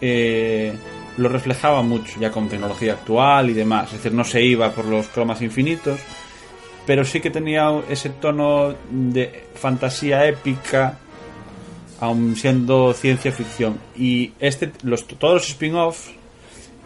eh, 0.00 0.72
lo 1.18 1.28
reflejaba 1.28 1.82
mucho 1.82 2.18
ya 2.18 2.30
con 2.30 2.48
tecnología 2.48 2.94
actual 2.94 3.50
y 3.50 3.52
demás. 3.52 3.88
Es 3.88 3.98
decir 3.98 4.12
no 4.12 4.24
se 4.24 4.42
iba 4.42 4.70
por 4.70 4.86
los 4.86 5.08
cromas 5.08 5.42
infinitos 5.42 6.00
pero 6.88 7.04
sí 7.04 7.20
que 7.20 7.28
tenía 7.28 7.70
ese 7.90 8.08
tono 8.08 8.74
de 8.90 9.44
fantasía 9.54 10.26
épica 10.26 10.96
aun 12.00 12.34
siendo 12.34 12.94
ciencia 12.94 13.30
ficción. 13.30 13.78
Y 13.94 14.32
este 14.40 14.72
los 14.84 15.06
todos 15.06 15.34
los 15.34 15.48
spin-offs 15.50 16.12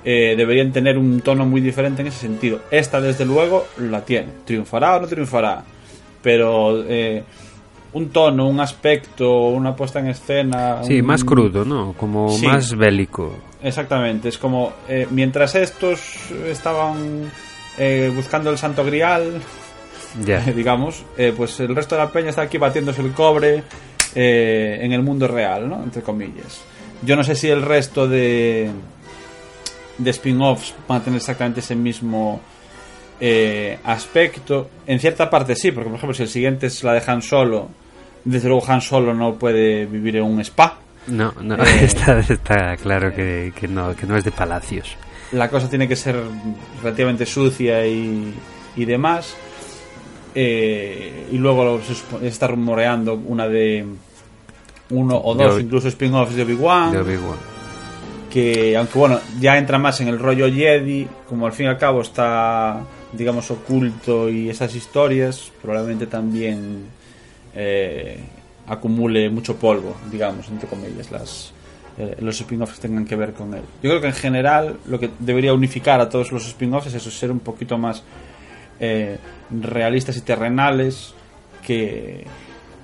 eh, 0.05 0.35
deberían 0.37 0.73
tener 0.73 0.99
un 0.99 1.21
tono 1.21 1.47
muy 1.47 1.61
diferente 1.61 2.03
en 2.03 2.09
ese 2.09 2.19
sentido. 2.19 2.63
Esta 2.73 3.01
desde 3.01 3.25
luego 3.25 3.69
la 3.79 4.05
tiene. 4.05 4.27
Triunfará 4.45 4.97
o 4.97 5.03
no 5.03 5.07
triunfará 5.07 5.63
pero 6.21 6.83
eh, 6.89 7.23
un 7.95 8.09
tono 8.11 8.47
un 8.49 8.59
aspecto 8.61 9.49
una 9.49 9.77
puesta 9.77 10.01
en 10.01 10.09
escena 10.09 10.83
Sí, 10.83 11.01
un- 11.01 11.07
más 11.07 11.25
crudo, 11.25 11.65
¿no? 11.65 11.93
Como 11.95 12.29
Sí. 12.31 12.47
más 12.47 12.75
bélico. 12.75 13.33
Exactamente, 13.63 14.29
es 14.31 14.39
como 14.39 14.73
eh, 14.89 15.07
mientras 15.11 15.55
estos 15.55 16.01
estaban 16.47 17.31
eh, 17.79 18.11
buscando 18.15 18.51
el 18.51 18.59
santo 18.59 18.85
grial, 18.85 19.41
Ya. 20.25 20.41
digamos, 20.57 21.05
eh, 21.17 21.33
pues 21.37 21.59
el 21.61 21.75
resto 21.75 21.95
de 21.95 22.03
la 22.03 22.11
peña 22.11 22.31
está 22.31 22.43
aquí 22.43 22.59
batiéndose 22.59 23.01
el 23.03 23.13
cobre 23.13 23.63
eh, 24.15 24.79
en 24.83 24.93
el 24.93 25.03
mundo 25.03 25.27
real, 25.29 25.69
¿no? 25.69 25.83
Entre 25.83 26.03
comillas. 26.03 26.61
Yo 27.03 27.17
no 27.17 27.25
sé 27.25 27.35
si 27.35 27.49
el 27.49 27.63
resto 27.63 28.07
de, 28.07 28.71
de 29.99 30.11
spin-offs 30.11 30.75
van 30.89 31.01
a 31.01 31.05
tener 31.05 31.17
exactamente 31.19 31.61
ese 31.61 31.75
mismo 31.75 32.41
eh, 33.21 33.79
aspecto. 33.85 34.69
En 34.87 34.99
cierta 34.99 35.31
parte 35.31 35.55
sí, 35.57 35.73
porque 35.73 35.89
por 35.89 35.97
ejemplo 35.97 36.15
si 36.15 36.23
el 36.25 36.29
siguiente 36.29 36.67
es 36.67 36.83
la 36.85 36.93
de 36.95 37.03
Han 37.07 37.23
Solo, 37.23 37.69
desde 38.25 38.49
luego 38.49 38.65
Han 38.71 38.81
Solo 38.81 39.15
no 39.15 39.35
puede 39.35 39.87
vivir 39.87 40.17
en 40.17 40.25
un 40.25 40.41
spa. 40.41 40.79
No, 41.09 41.33
no, 41.41 41.57
Eh. 41.65 41.85
está, 41.85 42.21
está 42.21 42.77
claro 42.77 43.13
que, 43.15 43.53
que 43.59 43.67
no, 43.69 43.95
que 43.97 44.07
no 44.07 44.17
es 44.17 44.25
de 44.25 44.31
palacios. 44.31 44.97
la 45.33 45.49
cosa 45.49 45.69
tiene 45.69 45.89
que 45.89 45.97
ser 45.97 46.17
relativamente 46.83 47.27
sucia 47.27 47.85
y, 47.87 48.33
y 48.77 48.85
demás. 48.85 49.35
Eh, 50.35 51.29
y 51.31 51.37
luego 51.39 51.81
se 51.83 52.27
está 52.27 52.47
rumoreando 52.47 53.15
una 53.15 53.47
de 53.49 53.85
uno 54.91 55.21
o 55.23 55.35
dos, 55.35 55.61
incluso 55.61 55.89
spin-offs 55.89 56.35
de 56.35 56.43
Obi-Wan. 56.43 56.93
De 56.93 56.99
Obi-Wan. 57.01 57.37
que 58.31 58.77
aunque 58.77 58.99
bueno, 58.99 59.21
ya 59.41 59.59
entra 59.59 59.79
más 59.79 60.01
en 60.01 60.09
el 60.09 60.19
rollo 60.19 60.51
Jedi, 60.51 61.07
como 61.29 61.47
al 61.47 61.53
fin 61.53 61.67
y 61.67 61.69
al 61.69 61.77
cabo 61.79 62.01
está, 62.01 62.81
digamos, 63.13 63.51
oculto 63.51 64.29
y 64.31 64.49
esas 64.49 64.75
historias, 64.75 65.51
probablemente 65.61 66.07
también 66.07 66.87
eh, 67.55 68.19
acumule 68.67 69.29
mucho 69.31 69.57
polvo, 69.57 69.97
digamos, 70.11 70.49
entre 70.49 70.69
comillas, 70.69 71.11
las, 71.11 71.53
eh, 71.99 72.17
los 72.21 72.41
spin-offs 72.41 72.81
tengan 72.81 73.05
que 73.05 73.17
ver 73.17 73.33
con 73.33 73.55
él. 73.55 73.63
Yo 73.83 73.91
creo 73.91 74.01
que 74.01 74.09
en 74.09 74.15
general 74.15 74.77
lo 74.87 74.99
que 74.99 75.11
debería 75.19 75.53
unificar 75.53 76.01
a 76.01 76.09
todos 76.09 76.33
los 76.33 76.47
spin-offs 76.47 76.89
es 76.89 76.95
eso, 76.95 77.11
ser 77.11 77.31
un 77.31 77.41
poquito 77.41 77.79
más 77.79 78.03
eh, 78.81 79.19
realistas 79.51 80.17
y 80.17 80.21
terrenales 80.23 81.15
que, 81.67 82.25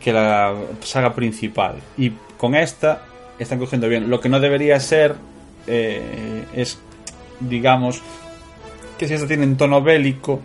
que 0.01 0.13
la 0.13 0.55
saga 0.83 1.15
principal. 1.15 1.77
Y 1.97 2.13
con 2.37 2.55
esta 2.55 3.03
están 3.39 3.59
cogiendo 3.59 3.89
bien. 3.89 4.11
Lo 4.11 4.21
que 4.21 4.29
no 4.29 4.41
debería 4.41 4.79
ser 4.81 5.15
es, 5.67 6.79
digamos, 7.41 8.01
que 8.99 9.07
si 9.07 9.15
esta 9.15 9.27
tiene 9.27 9.45
un 9.45 9.57
tono 9.57 9.83
bélico, 9.83 10.41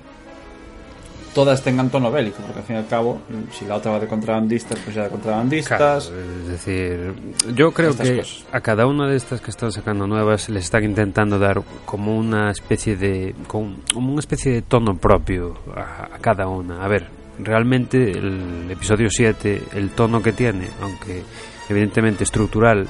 todas 1.33 1.61
tengan 1.63 1.89
tono 1.89 2.11
bélico, 2.11 2.37
porque 2.43 2.59
al 2.59 2.65
fin 2.65 2.75
y 2.75 2.79
al 2.79 2.87
cabo, 2.87 3.21
si 3.51 3.65
la 3.65 3.75
otra 3.75 3.91
va 3.93 3.99
de 3.99 4.07
contrabandistas, 4.07 4.79
pues 4.79 4.95
ya 4.95 5.03
de 5.03 5.09
contrabandistas. 5.09 6.07
Claro, 6.07 6.21
es 6.43 6.47
decir, 6.47 7.13
yo 7.55 7.71
creo 7.71 7.95
que 7.97 8.17
cosas. 8.17 8.45
a 8.51 8.61
cada 8.61 8.85
una 8.85 9.07
de 9.07 9.15
estas 9.15 9.41
que 9.41 9.49
están 9.51 9.71
sacando 9.71 10.05
nuevas 10.07 10.49
les 10.49 10.65
están 10.65 10.83
intentando 10.83 11.39
dar 11.39 11.61
como 11.85 12.15
una 12.17 12.51
especie 12.51 12.95
de 12.95 13.35
como 13.47 13.75
como 13.93 14.11
una 14.11 14.19
especie 14.19 14.51
de 14.53 14.61
tono 14.61 14.95
propio 14.97 15.55
a, 15.75 16.15
a 16.15 16.19
cada 16.19 16.47
una. 16.47 16.83
A 16.83 16.87
ver, 16.87 17.07
realmente 17.39 18.11
el 18.11 18.67
episodio 18.69 19.07
7, 19.09 19.63
el 19.73 19.89
tono 19.91 20.21
que 20.21 20.33
tiene, 20.33 20.67
aunque 20.81 21.23
evidentemente 21.69 22.23
estructural, 22.23 22.85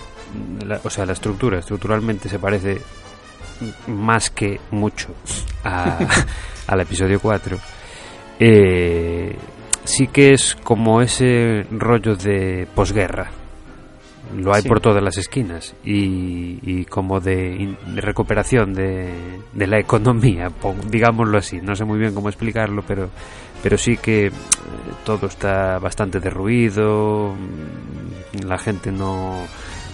la- 0.65 0.81
o 0.83 0.89
sea, 0.89 1.05
la 1.05 1.13
estructura 1.13 1.59
estructuralmente 1.59 2.27
se 2.27 2.39
parece 2.39 2.81
más 3.87 4.29
que 4.29 4.59
mucho 4.71 5.09
a, 5.63 5.99
al 6.67 6.81
episodio 6.81 7.19
4 7.19 7.57
eh, 8.45 9.35
sí 9.85 10.07
que 10.07 10.33
es 10.33 10.55
como 10.63 11.01
ese 11.01 11.65
rollo 11.71 12.15
de 12.15 12.67
posguerra. 12.75 13.31
Lo 14.35 14.53
hay 14.53 14.63
Sí. 14.63 14.67
por 14.67 14.79
todas 14.79 15.03
las 15.03 15.17
esquinas. 15.17 15.75
Y, 15.83 16.57
y 16.63 16.85
como 16.85 17.19
de, 17.19 17.55
in- 17.55 17.77
de 17.95 18.01
recuperación 18.01 18.73
de, 18.73 19.11
de 19.53 19.67
la 19.67 19.79
economía 19.79 20.49
digámoslo 20.89 21.37
así. 21.37 21.59
No 21.61 21.75
sé 21.75 21.85
muy 21.85 21.99
bien 21.99 22.13
cómo 22.13 22.29
explicarlo 22.29 22.81
pero 22.87 23.09
pero 23.61 23.77
sí 23.77 23.95
que 23.97 24.27
eh, 24.27 24.31
todo 25.05 25.27
está 25.27 25.77
bastante 25.79 26.19
derruido. 26.19 27.35
La 28.45 28.57
gente 28.57 28.91
no 28.91 29.43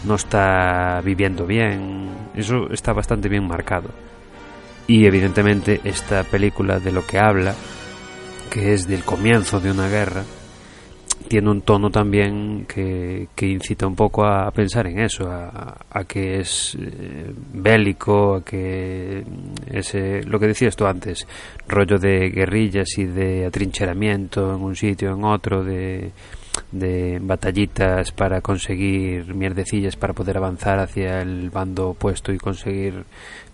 no 0.05 0.15
está 0.15 1.01
viviendo 1.03 1.45
bien. 1.45 2.09
Eso 2.33 2.67
está 2.71 2.93
bastante 2.93 3.27
bien 3.29 3.45
marcado. 3.45 3.89
Y 4.87 5.05
evidentemente 5.05 5.81
esta 5.83 6.23
película 6.23 6.79
de 6.79 6.91
lo 6.91 7.05
que 7.05 7.19
habla 7.19 7.53
que 8.49 8.73
es 8.73 8.87
del 8.87 9.03
comienzo 9.03 9.59
de 9.59 9.71
una 9.71 9.87
guerra 9.87 10.23
tiene 11.27 11.51
un 11.51 11.61
tono 11.61 11.91
también 11.91 12.65
que, 12.65 13.27
que 13.35 13.45
incita 13.45 13.85
un 13.85 13.95
poco 13.95 14.25
a, 14.25 14.49
pensar 14.51 14.87
en 14.87 14.99
eso, 14.99 15.29
a, 15.29 15.77
a 15.89 16.03
que 16.05 16.39
es 16.39 16.75
eh, 16.79 17.31
bélico, 17.53 18.37
a 18.37 18.43
que 18.43 19.23
ese, 19.71 20.23
lo 20.23 20.39
que 20.39 20.47
decías 20.47 20.75
tú 20.75 20.87
antes, 20.87 21.27
rollo 21.67 21.99
de 21.99 22.29
guerrillas 22.29 22.97
y 22.97 23.05
de 23.05 23.45
atrincheramiento 23.45 24.55
en 24.55 24.61
un 24.61 24.75
sitio, 24.75 25.13
en 25.13 25.23
otro, 25.23 25.63
de, 25.63 26.11
de 26.71 27.19
batallitas 27.21 28.11
para 28.11 28.41
conseguir 28.41 29.33
mierdecillas 29.33 29.95
para 29.95 30.13
poder 30.13 30.37
avanzar 30.37 30.79
hacia 30.79 31.21
el 31.21 31.49
bando 31.49 31.89
opuesto 31.89 32.31
y 32.31 32.37
conseguir 32.37 33.03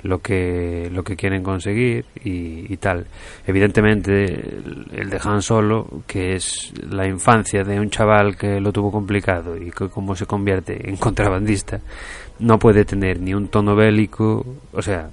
lo 0.04 0.20
que 0.20 0.90
lo 0.92 1.04
que 1.04 1.16
quieren 1.16 1.44
conseguir 1.44 2.06
y, 2.24 2.72
y 2.72 2.78
tal. 2.78 3.08
Evidentemente 3.48 4.26
el, 4.26 4.88
el 4.94 5.10
de 5.10 5.20
Han 5.24 5.42
Solo 5.42 5.88
que 6.06 6.36
es 6.36 6.74
la 6.90 7.08
infancia 7.08 7.64
de 7.64 7.80
un 7.80 7.90
chaval 7.90 8.38
que 8.38 8.60
lo 8.60 8.72
tuvo 8.72 8.92
complicado 8.92 9.58
y 9.58 9.72
que 9.72 9.90
como 9.90 10.16
se 10.16 10.26
convierte 10.26 10.90
en 10.90 10.98
contrabandista 11.06 11.80
no 12.40 12.60
puede 12.60 12.86
tener 12.86 13.20
ni 13.20 13.34
un 13.34 13.48
tono 13.48 13.76
bélico 13.76 14.46
o 14.74 14.82
sea 14.82 15.10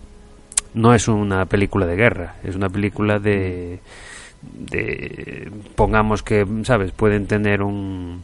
no 0.74 0.94
es 0.94 1.08
una 1.08 1.46
película 1.46 1.86
de 1.86 1.96
guerra 1.96 2.36
es 2.42 2.56
una 2.56 2.68
película 2.68 3.18
de 3.18 3.80
de 4.42 5.50
pongamos 5.74 6.22
que 6.22 6.46
sabes 6.64 6.92
pueden 6.92 7.26
tener 7.26 7.62
un 7.62 8.22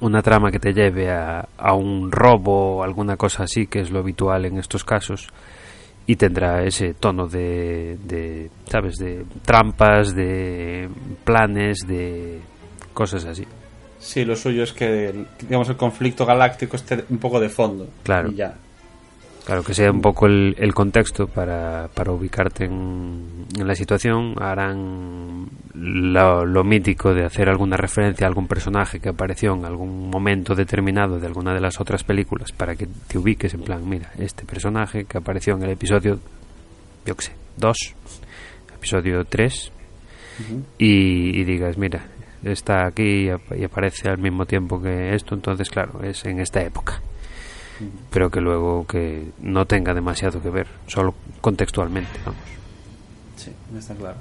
una 0.00 0.22
trama 0.22 0.52
que 0.52 0.60
te 0.60 0.72
lleve 0.72 1.10
a, 1.10 1.48
a 1.56 1.74
un 1.74 2.12
robo 2.12 2.76
o 2.76 2.82
alguna 2.82 3.16
cosa 3.16 3.44
así 3.44 3.66
que 3.66 3.80
es 3.80 3.90
lo 3.90 3.98
habitual 3.98 4.44
en 4.44 4.58
estos 4.58 4.84
casos 4.84 5.28
y 6.08 6.16
tendrá 6.16 6.64
ese 6.64 6.94
tono 6.94 7.28
de, 7.28 7.98
de, 8.02 8.50
¿sabes? 8.64 8.96
De 8.96 9.26
trampas, 9.44 10.14
de 10.14 10.88
planes, 11.22 11.80
de 11.86 12.40
cosas 12.94 13.26
así. 13.26 13.46
Sí, 13.98 14.24
lo 14.24 14.34
suyo 14.34 14.62
es 14.62 14.72
que, 14.72 15.26
digamos, 15.38 15.68
el 15.68 15.76
conflicto 15.76 16.24
galáctico 16.24 16.76
esté 16.76 17.04
un 17.10 17.18
poco 17.18 17.38
de 17.38 17.50
fondo. 17.50 17.88
Claro. 18.04 18.30
Y 18.30 18.36
ya. 18.36 18.54
Claro, 19.48 19.62
que 19.62 19.72
sea 19.72 19.90
un 19.90 20.02
poco 20.02 20.26
el, 20.26 20.54
el 20.58 20.74
contexto 20.74 21.26
para, 21.26 21.88
para 21.94 22.12
ubicarte 22.12 22.66
en, 22.66 23.46
en 23.58 23.66
la 23.66 23.74
situación. 23.74 24.34
Harán 24.38 25.48
lo, 25.72 26.44
lo 26.44 26.64
mítico 26.64 27.14
de 27.14 27.24
hacer 27.24 27.48
alguna 27.48 27.78
referencia 27.78 28.26
a 28.26 28.28
algún 28.28 28.46
personaje 28.46 29.00
que 29.00 29.08
apareció 29.08 29.54
en 29.54 29.64
algún 29.64 30.10
momento 30.10 30.54
determinado 30.54 31.18
de 31.18 31.26
alguna 31.26 31.54
de 31.54 31.62
las 31.62 31.80
otras 31.80 32.04
películas 32.04 32.52
para 32.52 32.76
que 32.76 32.88
te 33.06 33.16
ubiques 33.16 33.54
en 33.54 33.62
plan, 33.62 33.88
mira, 33.88 34.10
este 34.18 34.44
personaje 34.44 35.06
que 35.06 35.16
apareció 35.16 35.54
en 35.54 35.62
el 35.62 35.70
episodio, 35.70 36.18
yo 37.06 37.16
qué 37.16 37.22
sé, 37.22 37.32
2, 37.56 37.76
episodio 38.76 39.24
3, 39.24 39.72
Ujú. 40.40 40.62
y, 40.76 41.40
y 41.40 41.44
digas, 41.44 41.78
mira, 41.78 42.04
está 42.44 42.86
aquí 42.86 43.30
y 43.56 43.64
aparece 43.64 44.10
al 44.10 44.18
mismo 44.18 44.44
tiempo 44.44 44.78
que 44.78 45.14
esto, 45.14 45.34
entonces 45.34 45.70
claro, 45.70 46.02
es 46.02 46.22
en 46.26 46.38
esta 46.40 46.60
época. 46.60 47.00
Pero 48.10 48.30
que 48.30 48.40
luego 48.40 48.86
que 48.86 49.30
no 49.40 49.66
tenga 49.66 49.94
demasiado 49.94 50.42
que 50.42 50.50
ver, 50.50 50.66
solo 50.86 51.14
contextualmente, 51.40 52.18
vamos. 52.24 52.40
Sí, 53.36 53.52
está 53.76 53.94
claro. 53.94 54.16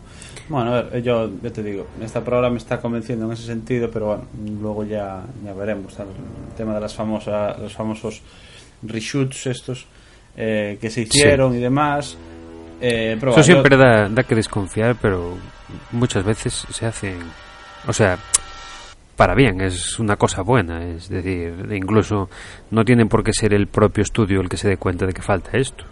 Bueno, 0.49 0.73
a 0.73 0.81
ver, 0.83 1.03
yo, 1.03 1.29
yo 1.41 1.51
te 1.51 1.63
digo, 1.63 1.87
esta 2.01 2.23
prueba 2.23 2.49
me 2.49 2.57
está 2.57 2.79
convenciendo 2.79 3.25
en 3.25 3.33
ese 3.33 3.43
sentido, 3.43 3.89
pero 3.91 4.05
bueno, 4.07 4.23
luego 4.61 4.83
ya, 4.83 5.23
ya 5.43 5.53
veremos. 5.53 5.93
¿sabes? 5.93 6.13
El 6.49 6.55
tema 6.55 6.73
de 6.75 6.81
las 6.81 6.93
famosas, 6.93 7.59
los 7.59 7.73
famosos 7.73 8.21
reshoots 8.83 9.47
estos 9.47 9.85
eh, 10.35 10.77
que 10.79 10.89
se 10.89 11.01
hicieron 11.01 11.55
y 11.55 11.59
demás. 11.59 12.17
Eh, 12.79 13.17
Eso 13.19 13.43
siempre 13.43 13.75
da, 13.75 14.07
da 14.07 14.23
que 14.23 14.35
desconfiar, 14.35 14.95
pero 15.01 15.35
muchas 15.91 16.23
veces 16.23 16.65
se 16.69 16.85
hacen, 16.85 17.17
o 17.87 17.93
sea, 17.93 18.19
para 19.17 19.35
bien, 19.35 19.59
es 19.59 19.99
una 19.99 20.15
cosa 20.15 20.43
buena, 20.43 20.81
es 20.87 21.09
decir, 21.09 21.53
incluso 21.73 22.29
no 22.71 22.85
tienen 22.85 23.09
por 23.09 23.23
qué 23.23 23.33
ser 23.33 23.53
el 23.53 23.67
propio 23.67 24.03
estudio 24.03 24.39
el 24.39 24.47
que 24.47 24.55
se 24.55 24.69
dé 24.69 24.77
cuenta 24.77 25.05
de 25.05 25.11
que 25.13 25.21
falta 25.21 25.49
esto. 25.57 25.83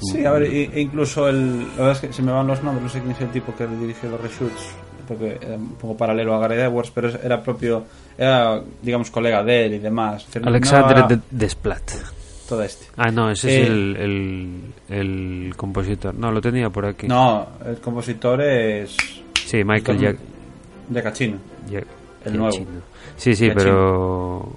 Sí, 0.00 0.24
a 0.24 0.32
ver, 0.32 0.44
e- 0.44 0.70
e 0.74 0.80
incluso 0.80 1.28
el. 1.28 1.60
La 1.76 1.84
verdad 1.84 1.92
es 1.92 2.00
que 2.00 2.12
se 2.12 2.22
me 2.22 2.32
van 2.32 2.46
los 2.46 2.62
nombres, 2.62 2.82
no 2.84 2.88
sé 2.88 3.00
quién 3.00 3.12
es 3.12 3.20
el 3.20 3.30
tipo 3.30 3.54
que 3.54 3.66
dirigió 3.66 4.08
los 4.10 4.20
reshoots, 4.20 4.70
porque 5.08 5.38
era 5.40 5.56
un 5.56 5.74
poco 5.74 5.96
paralelo 5.96 6.34
a 6.34 6.38
Gareth 6.38 6.60
Edwards, 6.60 6.90
pero 6.94 7.08
era 7.08 7.42
propio. 7.42 7.84
Era, 8.16 8.60
digamos, 8.82 9.10
colega 9.10 9.42
de 9.44 9.66
él 9.66 9.74
y 9.74 9.78
demás. 9.78 10.26
No 10.40 10.48
Alexandre 10.48 11.18
Desplat. 11.30 11.82
Todo 12.48 12.62
este. 12.62 12.86
Ah, 12.96 13.10
no, 13.10 13.30
ese 13.30 13.50
Eh, 13.50 13.62
es 13.62 13.68
el, 13.68 13.96
el, 13.96 14.60
el 15.48 15.56
compositor. 15.56 16.14
No, 16.14 16.30
lo 16.30 16.40
tenía 16.40 16.70
por 16.70 16.86
aquí. 16.86 17.06
No, 17.08 17.46
el 17.66 17.78
compositor 17.78 18.40
es. 18.40 18.96
Sí, 19.44 19.62
Michael 19.64 19.98
Jack, 19.98 20.16
Giacchino. 20.92 21.38
El 22.24 22.36
nuevo. 22.36 22.56
Sí, 23.16 23.34
sí, 23.34 23.50
pero... 23.54 24.52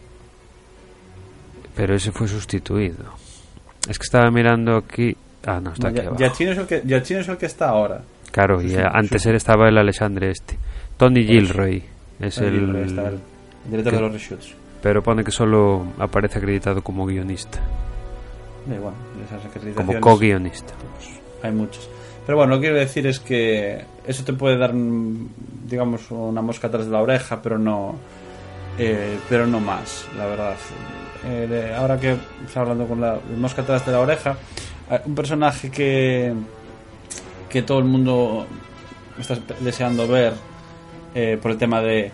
Pero 1.75 1.95
ese 1.95 2.11
fue 2.11 2.27
sustituido. 2.27 3.05
Es 3.89 3.97
que 3.97 4.03
estaba 4.03 4.29
mirando 4.29 4.77
aquí... 4.77 5.15
Ah, 5.45 5.59
no, 5.59 5.71
está 5.73 5.87
aquí 5.87 5.97
Gia- 5.97 6.07
abajo. 6.07 6.17
Giacchino 6.17 6.51
es, 6.51 6.57
el 6.59 6.67
que, 6.67 6.81
Giacchino 6.81 7.19
es 7.21 7.27
el 7.29 7.37
que 7.37 7.45
está 7.45 7.69
ahora. 7.69 8.01
Claro, 8.31 8.61
y 8.61 8.75
antes 8.75 9.25
él 9.25 9.35
estaba 9.35 9.67
el 9.69 9.77
Alexandre 9.77 10.29
este. 10.31 10.57
Tony. 10.97 11.23
Gilroy 11.25 11.83
es 12.19 12.37
el... 12.37 12.75
el 12.75 13.19
director 13.69 13.83
que- 13.83 13.97
de 13.97 14.01
los 14.01 14.11
reshoots. 14.13 14.53
Pero 14.83 15.01
pone 15.03 15.23
que 15.23 15.31
solo 15.31 15.85
aparece 15.99 16.39
acreditado 16.39 16.81
como 16.83 17.05
guionista. 17.05 17.59
Da 18.65 18.75
igual, 18.75 18.93
esas 19.25 19.39
Como 19.41 19.49
acreditaciones, 19.49 20.01
co-guionista. 20.01 20.73
pues, 20.97 21.19
hay 21.43 21.51
muchos. 21.51 21.89
Pero 22.31 22.37
bueno, 22.37 22.55
lo 22.55 22.61
que 22.61 22.67
quiero 22.67 22.79
decir 22.79 23.05
es 23.07 23.19
que 23.19 23.83
eso 24.07 24.23
te 24.23 24.31
puede 24.31 24.57
dar, 24.57 24.71
digamos, 24.73 26.09
una 26.11 26.41
mosca 26.41 26.67
atrás 26.67 26.85
de 26.85 26.91
la 26.93 27.01
oreja, 27.01 27.41
pero 27.41 27.57
no, 27.57 27.95
eh, 28.79 29.17
pero 29.27 29.45
no 29.47 29.59
más, 29.59 30.07
la 30.17 30.27
verdad. 30.27 30.55
Eh, 31.25 31.75
ahora 31.77 31.99
que 31.99 32.15
está 32.45 32.61
hablando 32.61 32.85
con 32.87 33.01
la 33.01 33.19
mosca 33.37 33.63
atrás 33.63 33.85
de 33.85 33.91
la 33.91 33.99
oreja, 33.99 34.37
un 35.05 35.13
personaje 35.13 35.69
que 35.69 36.33
que 37.49 37.63
todo 37.63 37.79
el 37.79 37.85
mundo 37.85 38.47
está 39.19 39.37
deseando 39.59 40.07
ver 40.07 40.31
eh, 41.13 41.37
por 41.41 41.51
el 41.51 41.57
tema 41.57 41.81
de 41.81 42.13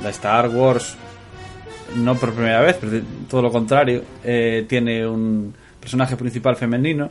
la 0.00 0.10
Star 0.10 0.48
Wars 0.48 0.96
no 1.96 2.14
por 2.14 2.34
primera 2.34 2.60
vez, 2.60 2.76
pero 2.80 3.02
todo 3.28 3.42
lo 3.42 3.50
contrario, 3.50 4.04
eh, 4.22 4.64
tiene 4.68 5.04
un 5.04 5.52
personaje 5.80 6.16
principal 6.16 6.54
femenino, 6.54 7.10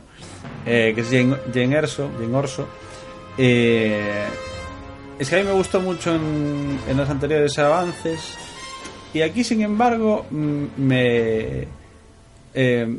eh, 0.66 0.92
que 0.94 1.00
es 1.00 1.08
Jane, 1.10 1.36
Jane 1.52 1.76
Erso, 1.76 2.10
Jane 2.18 2.36
Orso. 2.36 2.66
Eh, 3.38 4.24
es 5.18 5.28
que 5.28 5.36
a 5.36 5.38
mí 5.40 5.44
me 5.44 5.52
gustó 5.52 5.80
mucho 5.80 6.14
en, 6.14 6.96
los 6.96 7.08
anteriores 7.08 7.58
avances, 7.58 8.36
y 9.12 9.22
aquí, 9.22 9.44
sin 9.44 9.60
embargo, 9.60 10.26
mm, 10.30 10.64
me, 10.78 11.66
eh, 12.54 12.98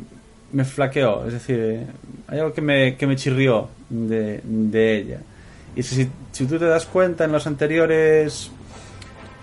me 0.52 0.64
flaqueó, 0.64 1.26
es 1.26 1.32
decir, 1.32 1.58
eh, 1.58 1.86
hay 2.28 2.38
algo 2.38 2.52
que 2.52 2.60
me, 2.60 2.96
que 2.96 3.06
me 3.06 3.16
chirrió 3.16 3.68
de, 3.88 4.40
de 4.44 4.96
ella. 4.96 5.20
Y 5.74 5.82
si, 5.82 6.08
si 6.30 6.46
tú 6.46 6.58
te 6.58 6.66
das 6.66 6.86
cuenta, 6.86 7.24
en 7.24 7.32
los 7.32 7.46
anteriores 7.46 8.50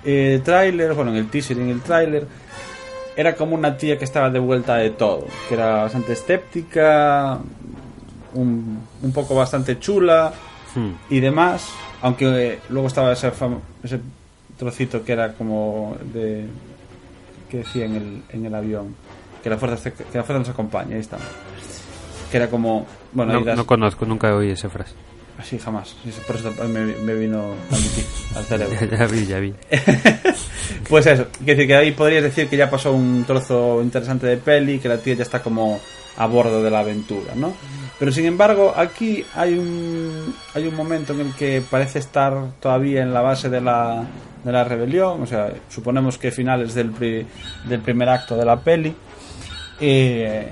eh, 0.06 0.42
trailers, 0.44 0.96
bueno, 0.96 1.12
en 1.12 1.18
el 1.18 1.30
teaser 1.30 1.58
y 1.58 1.62
en 1.62 1.70
el 1.70 1.82
trailer, 1.82 2.26
era 3.16 3.36
como 3.36 3.56
una 3.56 3.76
tía 3.78 3.98
que 3.98 4.06
estaba 4.06 4.30
de 4.30 4.40
vuelta 4.40 4.76
de 4.76 4.92
todo, 4.92 5.28
que 5.48 5.56
era 5.56 5.84
bastante 5.84 6.14
escéptica, 6.14 7.40
un, 8.34 8.80
un 9.02 9.12
poco 9.12 9.36
bastante 9.36 9.80
chula 9.80 10.34
Hmm. 10.76 10.92
y 11.10 11.20
demás, 11.20 11.68
aunque 12.04 12.26
eh, 12.54 12.60
luego 12.70 12.88
estaba 12.90 13.12
ese, 13.14 13.32
ese 13.84 14.00
trocito 14.56 15.04
que 15.04 15.14
era 15.14 15.34
como 15.34 15.98
de 16.14 16.46
que 17.50 17.58
decía 17.58 17.86
en 17.86 17.96
el, 17.96 18.22
en 18.30 18.46
el 18.46 18.54
avión 18.54 18.96
que 19.44 19.50
la 19.50 19.58
fuerza 19.58 19.90
que 19.90 20.04
la 20.14 20.24
fuerza 20.24 20.38
nos 20.38 20.50
acompaña 20.50 20.94
ahí 20.94 21.02
estamos 21.02 21.26
que 22.30 22.38
era 22.38 22.52
como 22.52 22.86
bueno 23.14 23.34
No, 23.34 23.40
ahí 23.40 23.46
das- 23.46 23.58
no 23.58 23.66
conozco, 23.66 24.06
nunca 24.06 24.36
oí 24.36 24.52
esa 24.52 24.70
frase. 24.70 24.94
así 25.40 25.58
jamás 25.58 25.96
por 26.28 26.36
eso 26.36 26.52
me, 26.68 26.86
me 26.86 27.16
vino 27.16 27.56
al, 27.72 28.38
al 28.38 28.46
cerebro 28.46 28.78
ya 28.98 29.08
vi, 29.08 29.26
ya 29.26 29.40
vi. 29.40 29.54
Pues 30.88 31.06
eso, 31.08 31.26
quiere 31.40 31.56
decir 31.56 31.68
que 31.68 31.76
ahí 31.76 31.92
podrías 31.94 32.22
decir 32.24 32.48
que 32.48 32.58
ya 32.58 32.70
pasó 32.70 32.94
un 32.94 33.24
trozo 33.26 33.82
interesante 33.82 34.28
de 34.28 34.38
peli, 34.38 34.78
que 34.80 34.88
la 34.90 34.98
tía 34.98 35.16
ya 35.16 35.24
está 35.24 35.42
como 35.42 35.80
a 36.18 36.26
bordo 36.28 36.62
de 36.64 36.70
la 36.72 36.80
aventura, 36.82 37.34
¿no? 37.36 37.54
Pero 38.00 38.12
sin 38.14 38.26
embargo, 38.26 38.74
aquí 38.78 39.26
hay 39.36 39.56
un, 39.58 40.34
hay 40.56 40.66
un 40.68 40.76
momento 40.76 41.12
en 41.14 41.20
el 41.20 41.34
que 41.36 41.62
parece 41.70 42.00
estar 42.00 42.34
todavía 42.62 43.02
en 43.04 43.14
la 43.14 43.20
base 43.22 43.50
de 43.50 43.60
la, 43.60 44.06
de 44.44 44.52
la 44.54 44.64
rebelión, 44.64 45.22
o 45.22 45.26
sea, 45.26 45.52
suponemos 45.70 46.18
que 46.18 46.32
finales 46.32 46.74
del, 46.74 46.92
pri- 46.92 47.28
del 47.66 47.82
primer 47.82 48.08
acto 48.08 48.38
de 48.38 48.46
la 48.46 48.58
peli. 48.62 48.96
Eh, 49.82 50.48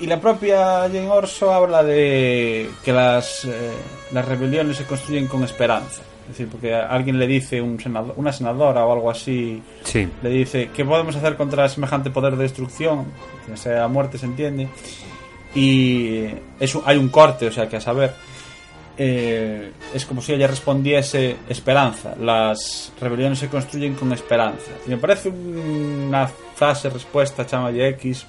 y 0.00 0.06
la 0.06 0.20
propia 0.20 0.82
Jane 0.82 1.08
Orso 1.10 1.52
habla 1.52 1.82
de 1.82 2.70
que 2.84 2.92
las, 2.92 3.44
eh, 3.44 3.72
las 4.12 4.24
rebeliones 4.24 4.76
se 4.76 4.84
construyen 4.84 5.26
con 5.26 5.42
esperanza. 5.42 6.02
Es 6.22 6.28
decir, 6.36 6.48
porque 6.48 6.74
alguien 6.74 7.18
le 7.18 7.26
dice, 7.26 7.60
un 7.60 7.80
senado- 7.80 8.12
una 8.16 8.32
senadora 8.32 8.84
o 8.84 8.92
algo 8.92 9.10
así, 9.10 9.60
Sí, 9.82 10.06
le 10.22 10.28
dice, 10.28 10.70
¿qué 10.72 10.84
podemos 10.84 11.16
hacer 11.16 11.36
contra 11.36 11.68
semejante 11.68 12.10
poder 12.10 12.36
de 12.36 12.42
destrucción? 12.44 13.06
Que 13.46 13.56
sea 13.56 13.88
muerte, 13.88 14.18
se 14.18 14.26
entiende. 14.26 14.68
Y 15.54 16.24
es 16.60 16.76
hay 16.84 16.96
un 16.96 17.08
corte, 17.08 17.46
o 17.48 17.52
sea, 17.52 17.68
que 17.68 17.76
a 17.76 17.80
saber, 17.80 18.12
eh, 18.96 19.72
es 19.94 20.04
como 20.04 20.20
si 20.20 20.32
ella 20.34 20.46
respondiese 20.46 21.36
esperanza. 21.48 22.14
Las 22.20 22.92
rebeliones 23.00 23.38
se 23.38 23.48
construyen 23.48 23.94
con 23.94 24.12
esperanza. 24.12 24.70
Y 24.86 24.90
me 24.90 24.98
parece 24.98 25.28
una 25.30 26.26
frase, 26.54 26.90
respuesta, 26.90 27.46
chama 27.46 27.70
y 27.72 27.80
X, 27.82 28.26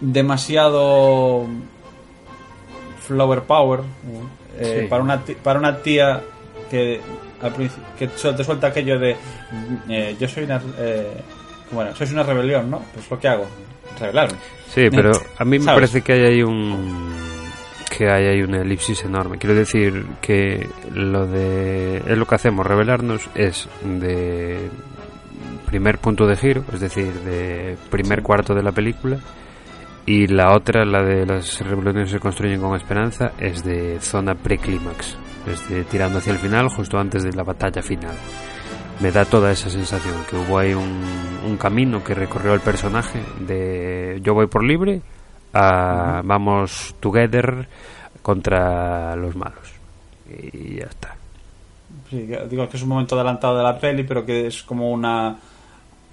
demasiado 0.00 1.46
flower 3.06 3.42
power 3.42 3.80
eh, 4.58 4.80
Sí. 4.82 4.86
para, 4.88 5.02
una 5.02 5.24
ti- 5.24 5.34
para 5.34 5.58
una 5.58 5.78
tía 5.82 6.20
que 6.70 7.00
al 7.40 7.52
que 7.98 8.06
te 8.08 8.44
suelta 8.44 8.66
aquello 8.68 8.98
de 8.98 9.16
eh, 9.88 10.16
yo 10.18 10.28
soy 10.28 10.44
una 10.44 10.60
eh, 10.78 11.12
bueno 11.72 11.94
sois 11.96 12.12
una 12.12 12.22
rebelión 12.22 12.70
no 12.70 12.80
pues 12.94 13.10
lo 13.10 13.18
que 13.18 13.28
hago 13.28 13.46
rebelarme 13.98 14.38
sí, 14.68 14.88
pero 14.90 15.12
a 15.38 15.44
mí 15.44 15.58
me 15.58 15.64
¿Sabes? 15.64 15.80
parece 15.80 16.02
que 16.02 16.12
hay 16.12 16.24
ahí 16.24 16.42
un 16.42 17.12
que 17.96 18.10
hay 18.10 18.26
ahí 18.26 18.42
una 18.42 18.62
elipsis 18.62 19.04
enorme. 19.04 19.36
Quiero 19.36 19.54
decir 19.54 20.06
que 20.22 20.66
lo 20.94 21.26
de 21.26 21.98
es 21.98 22.16
lo 22.16 22.26
que 22.26 22.34
hacemos, 22.34 22.66
revelarnos 22.66 23.28
es 23.34 23.68
de 23.84 24.70
primer 25.66 25.98
punto 25.98 26.26
de 26.26 26.36
giro, 26.36 26.64
es 26.72 26.80
decir, 26.80 27.12
de 27.12 27.76
primer 27.90 28.22
cuarto 28.22 28.54
de 28.54 28.62
la 28.62 28.72
película 28.72 29.18
y 30.04 30.26
la 30.26 30.54
otra, 30.54 30.84
la 30.84 31.02
de 31.02 31.24
las 31.26 31.60
rebeliones 31.60 32.10
se 32.10 32.18
construyen 32.18 32.60
con 32.60 32.74
esperanza, 32.76 33.32
es 33.38 33.62
de 33.62 34.00
zona 34.00 34.34
preclímax, 34.34 35.16
es 35.46 35.68
de 35.68 35.84
tirando 35.84 36.18
hacia 36.18 36.32
el 36.32 36.38
final, 36.38 36.68
justo 36.68 36.98
antes 36.98 37.22
de 37.22 37.32
la 37.32 37.44
batalla 37.44 37.82
final. 37.82 38.14
Me 39.02 39.10
da 39.10 39.24
toda 39.24 39.50
esa 39.50 39.68
sensación 39.68 40.14
que 40.30 40.36
hubo 40.36 40.58
ahí 40.58 40.72
un, 40.74 41.02
un 41.44 41.56
camino 41.56 42.02
que 42.04 42.14
recorrió 42.14 42.54
el 42.54 42.60
personaje 42.60 43.20
de 43.40 44.20
yo 44.22 44.32
voy 44.32 44.46
por 44.46 44.62
libre 44.64 45.02
a 45.52 46.22
vamos 46.24 46.94
together 47.00 47.66
contra 48.22 49.16
los 49.16 49.34
malos. 49.34 49.72
Y 50.30 50.76
ya 50.76 50.84
está. 50.84 51.16
Sí, 52.08 52.28
digo 52.48 52.68
que 52.68 52.76
es 52.76 52.82
un 52.82 52.90
momento 52.90 53.16
adelantado 53.16 53.56
de 53.58 53.64
la 53.64 53.78
peli, 53.78 54.04
pero 54.04 54.24
que 54.24 54.46
es 54.46 54.62
como 54.62 54.90
una 54.90 55.36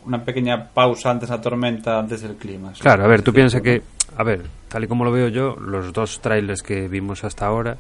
una 0.06 0.24
pequeña 0.24 0.70
pausa 0.70 1.12
antes 1.12 1.30
de 1.30 1.36
la 1.36 1.42
tormenta, 1.42 2.00
antes 2.00 2.22
del 2.22 2.36
clima. 2.38 2.72
Claro, 2.80 3.04
a 3.04 3.08
ver, 3.08 3.22
tú 3.22 3.32
piensas 3.34 3.62
que, 3.62 3.84
a 4.18 4.24
ver, 4.24 4.44
tal 4.68 4.86
y 4.86 4.88
como 4.88 5.04
lo 5.04 5.12
veo 5.12 5.28
yo, 5.28 5.56
los 5.58 5.94
dos 5.94 6.20
trailers 6.22 6.64
que 6.64 6.88
vimos 6.88 7.24
hasta 7.24 7.46
ahora 7.46 7.78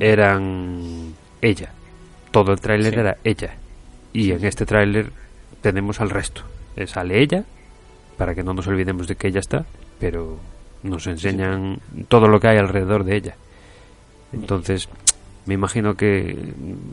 eran 0.00 1.12
ella. 1.42 1.70
Todo 2.30 2.52
el 2.52 2.60
tráiler 2.60 2.94
Sí. 2.94 3.00
era 3.00 3.16
ella. 3.24 3.54
Y 4.12 4.32
en 4.32 4.44
este 4.44 4.66
tráiler 4.66 5.10
tenemos 5.60 6.00
al 6.00 6.10
resto. 6.10 6.42
Sale 6.86 7.22
ella, 7.22 7.44
para 8.16 8.34
que 8.34 8.42
no 8.42 8.54
nos 8.54 8.66
olvidemos 8.66 9.06
de 9.06 9.16
que 9.16 9.28
ella 9.28 9.40
está, 9.40 9.64
pero 9.98 10.38
nos 10.82 11.06
enseñan 11.06 11.78
todo 12.08 12.28
lo 12.28 12.40
que 12.40 12.48
hay 12.48 12.58
alrededor 12.58 13.04
de 13.04 13.16
ella. 13.16 13.36
Entonces, 14.32 14.88
me 15.46 15.54
imagino 15.54 15.94
que 15.94 16.36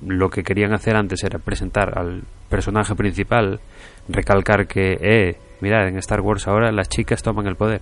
lo 0.05 0.29
que 0.29 0.43
querían 0.43 0.73
hacer 0.73 0.95
antes 0.95 1.23
era 1.23 1.39
presentar 1.39 1.97
al 1.97 2.23
personaje 2.49 2.95
principal, 2.95 3.60
recalcar 4.08 4.67
que, 4.67 4.97
eh, 4.99 5.38
mirad, 5.62 5.88
en 5.88 5.97
Star 5.97 6.21
Wars 6.21 6.47
ahora 6.47 6.71
las 6.71 6.89
chicas 6.89 7.23
toman 7.23 7.47
el 7.47 7.55
poder. 7.55 7.82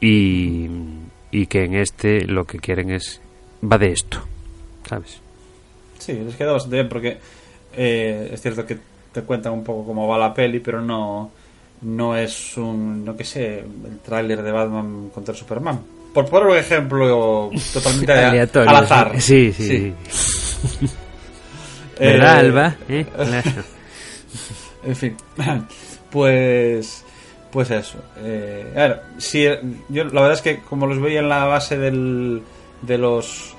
Y, 0.00 0.68
y 1.30 1.46
que 1.46 1.64
en 1.64 1.74
este 1.74 2.26
lo 2.26 2.44
que 2.44 2.58
quieren 2.58 2.90
es, 2.90 3.20
va 3.62 3.78
de 3.78 3.92
esto, 3.92 4.20
¿sabes? 4.88 5.20
Sí, 5.98 6.12
les 6.12 6.36
queda 6.36 6.52
bastante 6.52 6.76
bien 6.76 6.88
porque 6.88 7.18
eh, 7.80 8.30
es 8.32 8.42
cierto 8.42 8.66
que 8.66 8.76
te 9.12 9.22
cuentan 9.22 9.52
un 9.52 9.62
poco 9.62 9.86
cómo 9.86 10.08
va 10.08 10.18
la 10.18 10.34
peli, 10.34 10.58
pero 10.58 10.82
no, 10.82 11.30
no 11.82 12.16
es 12.16 12.56
un, 12.56 13.04
no 13.04 13.16
que 13.16 13.24
sé, 13.24 13.60
el 13.60 13.98
tráiler 14.04 14.42
de 14.42 14.50
Batman 14.50 15.10
contra 15.14 15.32
Superman. 15.32 15.80
Por 16.12 16.26
poner 16.26 16.48
un 16.48 16.56
ejemplo 16.56 17.50
totalmente 17.72 18.12
Aleatorio. 18.24 18.68
al 18.70 18.76
azar. 18.76 19.20
Sí, 19.20 19.52
sí. 19.52 19.94
Eh, 22.00 22.12
¿Verdad, 22.12 22.38
Alba? 22.38 22.76
¿Eh? 22.88 23.04
Claro. 23.12 23.64
En 24.84 24.94
fin, 24.94 25.16
pues 26.12 27.04
pues 27.50 27.70
eso. 27.70 27.98
Eh, 28.18 28.72
a 28.76 28.78
ver, 28.78 29.02
sí, 29.18 29.44
yo 29.88 30.04
la 30.04 30.20
verdad 30.20 30.34
es 30.34 30.42
que 30.42 30.60
como 30.60 30.86
los 30.86 31.00
veía 31.00 31.18
en 31.18 31.28
la 31.28 31.44
base 31.46 31.76
del, 31.76 32.42
de 32.82 32.98
los 32.98 33.54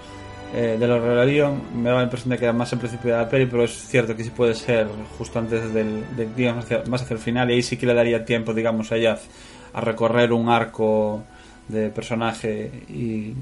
eh, 0.54 0.78
de 0.80 0.88
los 0.88 1.02
Rebellion, 1.02 1.62
me 1.76 1.90
daba 1.90 2.00
la 2.00 2.06
impresión 2.06 2.32
de 2.32 2.38
que 2.38 2.46
era 2.46 2.54
más 2.54 2.72
el 2.74 2.80
principio 2.80 3.12
de 3.12 3.18
la 3.18 3.30
peli, 3.30 3.46
pero 3.46 3.64
es 3.64 3.72
cierto 3.88 4.16
que 4.16 4.24
sí 4.24 4.30
puede 4.32 4.56
ser 4.56 4.88
justo 5.18 5.38
antes 5.40 5.74
del, 5.74 6.04
del 6.16 6.36
digamos, 6.36 6.66
hacia- 6.66 6.84
más 6.88 7.02
hacia 7.04 7.14
el 7.14 7.20
final 7.20 7.50
y 7.52 7.54
ahí 7.56 7.62
sí 7.64 7.78
que 7.78 7.86
le 7.86 7.94
daría 7.94 8.26
tiempo, 8.26 8.54
digamos, 8.54 8.92
a 8.92 8.96
ella 8.98 9.18
a 9.74 9.82
recorrer 9.82 10.34
un 10.34 10.50
arco 10.50 11.24
de 11.68 11.90
personaje 11.90 12.72
y, 12.90 13.34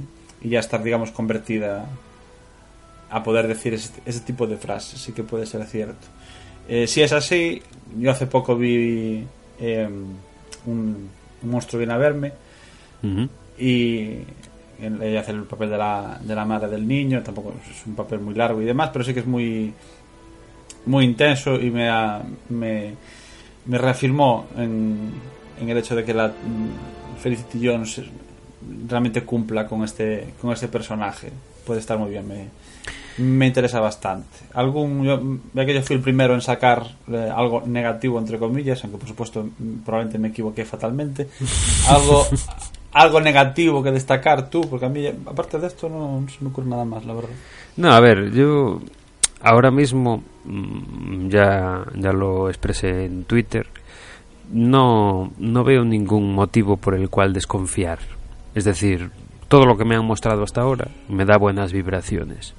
y 0.42 0.50
ya 0.50 0.60
estar, 0.60 0.84
digamos, 0.84 1.12
convertida 1.12 1.86
a 3.10 3.24
poder 3.24 3.48
decir 3.48 3.74
ese, 3.74 3.92
ese 4.06 4.20
tipo 4.20 4.46
de 4.48 4.58
frases, 4.58 5.00
sí 5.00 5.14
que 5.14 5.24
puede 5.24 5.46
ser 5.46 5.64
cierto. 5.66 6.06
Eh, 6.68 6.88
si 6.88 7.02
es 7.02 7.14
así, 7.14 7.62
yo 7.98 8.12
hace 8.12 8.28
poco 8.28 8.58
vi 8.58 9.24
eh, 9.62 9.88
un, 10.66 11.10
un 11.42 11.50
monstruo 11.50 11.78
viene 11.80 11.94
a 11.94 11.98
verme 11.98 12.34
y 13.58 14.18
ella 14.80 15.22
hace 15.22 15.32
el 15.32 15.44
papel 15.44 15.70
de 15.70 15.78
la, 15.78 16.20
de 16.22 16.36
la 16.36 16.46
madre 16.46 16.70
del 16.70 16.88
niño, 16.88 17.24
tampoco 17.24 17.54
es 17.70 17.86
un 17.86 17.96
papel 17.96 18.20
muy 18.20 18.36
largo 18.36 18.62
y 18.62 18.66
demás, 18.66 18.90
pero 18.94 19.04
sí 19.04 19.14
que 19.14 19.22
es 19.22 19.28
muy 19.28 19.74
muy 20.86 21.06
intenso 21.06 21.56
y 21.60 21.70
me, 21.70 21.90
me, 22.50 22.94
me 23.66 23.78
reafirmó 23.78 24.48
en, 24.58 25.12
en 25.60 25.70
el 25.70 25.78
hecho 25.78 25.96
de 25.96 26.06
que 26.06 26.14
la 26.14 26.28
mm, 26.30 27.20
Felicity 27.20 27.68
Jones 27.68 28.02
realmente 28.88 29.24
cumpla 29.24 29.68
con 29.68 29.84
este 29.84 30.34
con 30.42 30.52
este 30.52 30.68
personaje. 30.68 31.32
Puede 31.66 31.82
estar 31.82 31.98
muy 31.98 32.10
bien, 32.12 32.28
me, 32.28 32.48
me 33.18 33.48
interesa 33.48 33.80
bastante. 33.80 34.38
Algún, 34.54 35.04
yo, 35.04 35.22
ya 35.54 35.66
que 35.66 35.74
yo 35.74 35.82
fui 35.82 35.96
el 35.96 36.02
primero 36.02 36.34
en 36.34 36.42
sacar 36.42 36.88
eh, 37.12 37.30
algo 37.36 37.64
negativo, 37.66 38.20
entre 38.20 38.38
comillas, 38.38 38.84
aunque 38.84 39.00
por 39.00 39.08
supuesto 39.08 39.44
mm, 39.44 39.80
probablemente 39.84 40.20
me 40.20 40.30
equivoqué 40.30 40.66
fatalmente, 40.66 41.28
algo, 41.90 42.26
algo 42.98 43.22
negativo 43.22 43.84
que 43.84 43.92
destacar 43.92 44.50
tú, 44.50 44.62
porque 44.62 44.86
a 44.86 44.90
mí, 44.90 45.08
aparte 45.08 45.60
de 45.60 45.68
esto, 45.68 45.90
no, 45.90 46.26
me 46.42 46.50
ocurre 46.50 46.68
nada 46.68 46.86
más, 46.86 47.06
la 47.06 47.14
verdad. 47.14 47.30
No, 47.76 47.92
a 47.92 48.00
ver, 48.00 48.32
yo 48.32 48.82
ahora 49.42 49.72
mismo 49.72 50.24
mm, 50.46 51.30
ya, 51.30 51.86
ya 51.96 52.12
lo 52.12 52.50
expresé 52.50 53.06
en 53.06 53.24
Twitter. 53.26 53.68
No, 54.52 55.32
no 55.38 55.64
veo 55.64 55.84
ningún 55.84 56.34
motivo 56.34 56.78
por 56.78 56.96
el 56.96 57.10
cual 57.10 57.34
desconfiar. 57.34 58.00
Es 58.56 58.64
decir, 58.64 59.12
todo 59.48 59.66
lo 59.66 59.78
que 59.78 59.86
me 59.86 59.96
han 59.96 60.06
mostrado 60.06 60.44
hasta 60.44 60.62
ahora 60.62 60.88
me 61.08 61.26
da 61.26 61.38
buenas 61.38 61.74
vibraciones. 61.74 62.54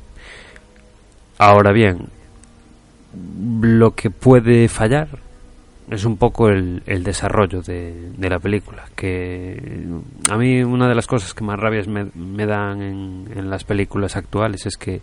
Ahora 1.38 1.72
bien, 1.72 2.08
lo 3.60 3.94
que 3.94 4.10
puede 4.10 4.68
fallar 4.68 5.08
es 5.90 6.04
un 6.04 6.16
poco 6.16 6.48
el, 6.48 6.82
el 6.86 7.02
desarrollo 7.02 7.62
de, 7.62 8.10
de 8.16 8.30
la 8.30 8.38
película. 8.38 8.84
Que 8.94 9.86
a 10.30 10.36
mí 10.36 10.62
una 10.62 10.88
de 10.88 10.94
las 10.94 11.06
cosas 11.06 11.34
que 11.34 11.44
más 11.44 11.58
rabias 11.58 11.88
me, 11.88 12.06
me 12.14 12.46
dan 12.46 12.82
en, 12.82 13.28
en 13.34 13.50
las 13.50 13.64
películas 13.64 14.16
actuales 14.16 14.66
es 14.66 14.76
que 14.76 15.00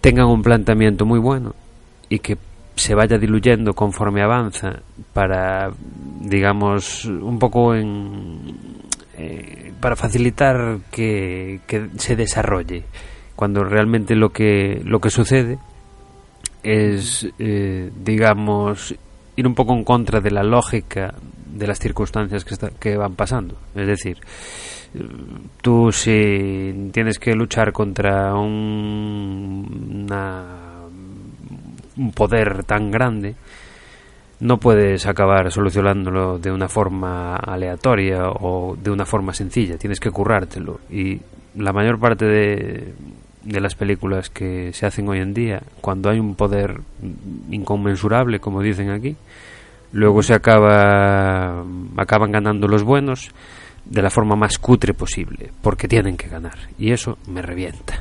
tengan 0.00 0.26
un 0.26 0.42
planteamiento 0.42 1.04
muy 1.04 1.18
bueno 1.18 1.54
y 2.08 2.18
que 2.18 2.36
se 2.74 2.94
vaya 2.94 3.18
diluyendo 3.18 3.74
conforme 3.74 4.22
avanza 4.22 4.80
para, 5.12 5.70
digamos, 6.20 7.04
un 7.04 7.38
poco 7.38 7.74
en, 7.74 8.56
eh, 9.18 9.72
para 9.80 9.96
facilitar 9.96 10.78
que, 10.90 11.60
que 11.66 11.90
se 11.96 12.16
desarrolle 12.16 12.84
cuando 13.36 13.64
realmente 13.64 14.14
lo 14.14 14.30
que 14.30 14.80
lo 14.84 15.00
que 15.00 15.10
sucede 15.10 15.58
es 16.62 17.28
eh, 17.38 17.90
digamos 18.02 18.94
ir 19.40 19.46
un 19.46 19.54
poco 19.54 19.72
en 19.74 19.84
contra 19.84 20.20
de 20.20 20.30
la 20.30 20.42
lógica 20.42 21.14
de 21.52 21.66
las 21.66 21.78
circunstancias 21.80 22.44
que, 22.44 22.54
está- 22.54 22.70
que 22.70 22.96
van 22.96 23.14
pasando 23.16 23.56
es 23.74 23.86
decir 23.86 24.18
tú 25.62 25.92
si 25.92 26.90
tienes 26.92 27.18
que 27.18 27.34
luchar 27.34 27.72
contra 27.72 28.34
un, 28.34 30.04
una- 30.04 30.82
un 31.96 32.12
poder 32.12 32.64
tan 32.64 32.90
grande 32.90 33.34
no 34.40 34.58
puedes 34.58 35.06
acabar 35.06 35.52
solucionándolo 35.52 36.38
de 36.38 36.50
una 36.50 36.68
forma 36.68 37.36
aleatoria 37.36 38.30
o 38.30 38.74
de 38.74 38.90
una 38.90 39.04
forma 39.04 39.34
sencilla, 39.34 39.76
tienes 39.76 40.00
que 40.00 40.10
currártelo. 40.10 40.80
Y 40.90 41.20
la 41.56 41.74
mayor 41.74 41.98
parte 42.00 42.24
de, 42.24 42.94
de 43.44 43.60
las 43.60 43.74
películas 43.74 44.30
que 44.30 44.72
se 44.72 44.86
hacen 44.86 45.06
hoy 45.10 45.18
en 45.18 45.34
día, 45.34 45.60
cuando 45.82 46.08
hay 46.08 46.18
un 46.18 46.36
poder 46.36 46.80
inconmensurable, 47.50 48.40
como 48.40 48.62
dicen 48.62 48.88
aquí, 48.88 49.14
luego 49.92 50.22
se 50.22 50.34
acaba 50.34 51.64
acaban 51.96 52.32
ganando 52.32 52.68
los 52.68 52.82
buenos 52.82 53.30
de 53.84 54.02
la 54.02 54.10
forma 54.10 54.36
más 54.36 54.58
cutre 54.58 54.94
posible, 54.94 55.50
porque 55.62 55.88
tienen 55.88 56.16
que 56.16 56.28
ganar. 56.28 56.56
Y 56.78 56.92
eso 56.92 57.18
me 57.26 57.42
revienta. 57.42 58.00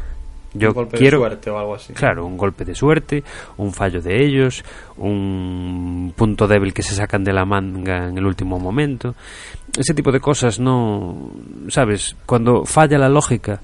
Yo 0.54 0.70
un 0.70 0.74
golpe 0.74 0.98
quiero 0.98 1.20
de 1.20 1.26
suerte 1.26 1.50
o 1.52 1.60
algo 1.60 1.76
así. 1.76 1.94
Claro, 1.94 2.26
un 2.26 2.38
golpe 2.38 2.66
de 2.66 2.74
suerte, 2.74 3.24
un 3.58 3.72
fallo 3.72 4.02
de 4.02 4.24
ellos, 4.24 4.64
un 4.98 6.12
punto 6.16 6.48
débil 6.48 6.74
que 6.74 6.82
se 6.82 6.96
sacan 6.96 7.24
de 7.24 7.34
la 7.34 7.46
manga 7.46 8.08
en 8.08 8.18
el 8.18 8.26
último 8.26 8.60
momento. 8.60 9.16
Ese 9.78 9.94
tipo 9.94 10.12
de 10.12 10.20
cosas 10.20 10.60
no, 10.60 11.32
sabes, 11.68 12.16
cuando 12.26 12.66
falla 12.66 12.98
la 12.98 13.10
lógica, 13.10 13.62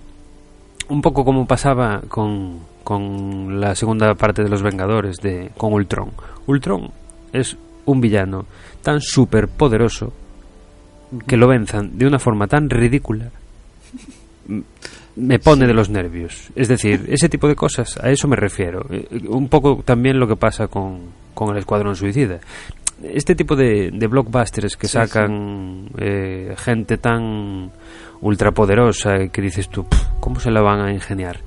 un 0.89 1.01
poco 1.01 1.25
como 1.25 1.47
pasaba 1.47 2.01
con, 2.07 2.59
con 2.83 3.59
la 3.59 3.73
segunda 3.73 4.13
parte 4.13 4.43
de 4.43 4.49
los 4.49 4.61
Vengadores 4.61 5.17
de 5.17 5.51
con 5.57 5.73
Ultron. 5.73 6.11
Ultron 6.45 6.91
es 7.33 7.57
un 7.85 8.01
villano 8.01 8.45
tan 8.81 9.01
súper 9.01 9.47
poderoso 9.47 10.11
que 11.27 11.37
lo 11.37 11.47
venzan 11.47 11.97
de 11.97 12.07
una 12.07 12.19
forma 12.19 12.47
tan 12.47 12.69
ridícula 12.69 13.29
me 15.15 15.39
pone 15.39 15.65
de 15.65 15.73
los 15.73 15.89
nervios. 15.89 16.49
Es 16.55 16.67
decir, 16.67 17.05
ese 17.07 17.29
tipo 17.29 17.47
de 17.47 17.55
cosas, 17.55 17.97
a 18.03 18.09
eso 18.11 18.27
me 18.27 18.35
refiero. 18.35 18.85
Eh, 18.89 19.07
Un 19.29 19.47
poco 19.47 19.81
también 19.83 20.19
lo 20.19 20.27
que 20.27 20.35
pasa 20.35 20.67
con, 20.67 20.99
con 21.33 21.51
el 21.51 21.57
Escuadrón 21.59 21.95
Suicida. 21.95 22.39
Este 23.01 23.33
tipo 23.35 23.55
de, 23.55 23.91
de 23.93 24.07
blockbusters 24.07 24.75
que 24.77 24.87
Sí, 24.87 24.93
sacan 24.93 25.89
eh, 25.97 26.53
gente 26.57 26.97
tan 26.97 27.71
ultrapoderosa 28.21 29.27
que 29.31 29.41
dices 29.41 29.69
tú, 29.69 29.85
"Pf, 29.85 30.03
¿cómo 30.19 30.39
se 30.39 30.51
la 30.51 30.61
van 30.61 30.81
a 30.81 30.93
ingeniar? 30.93 31.39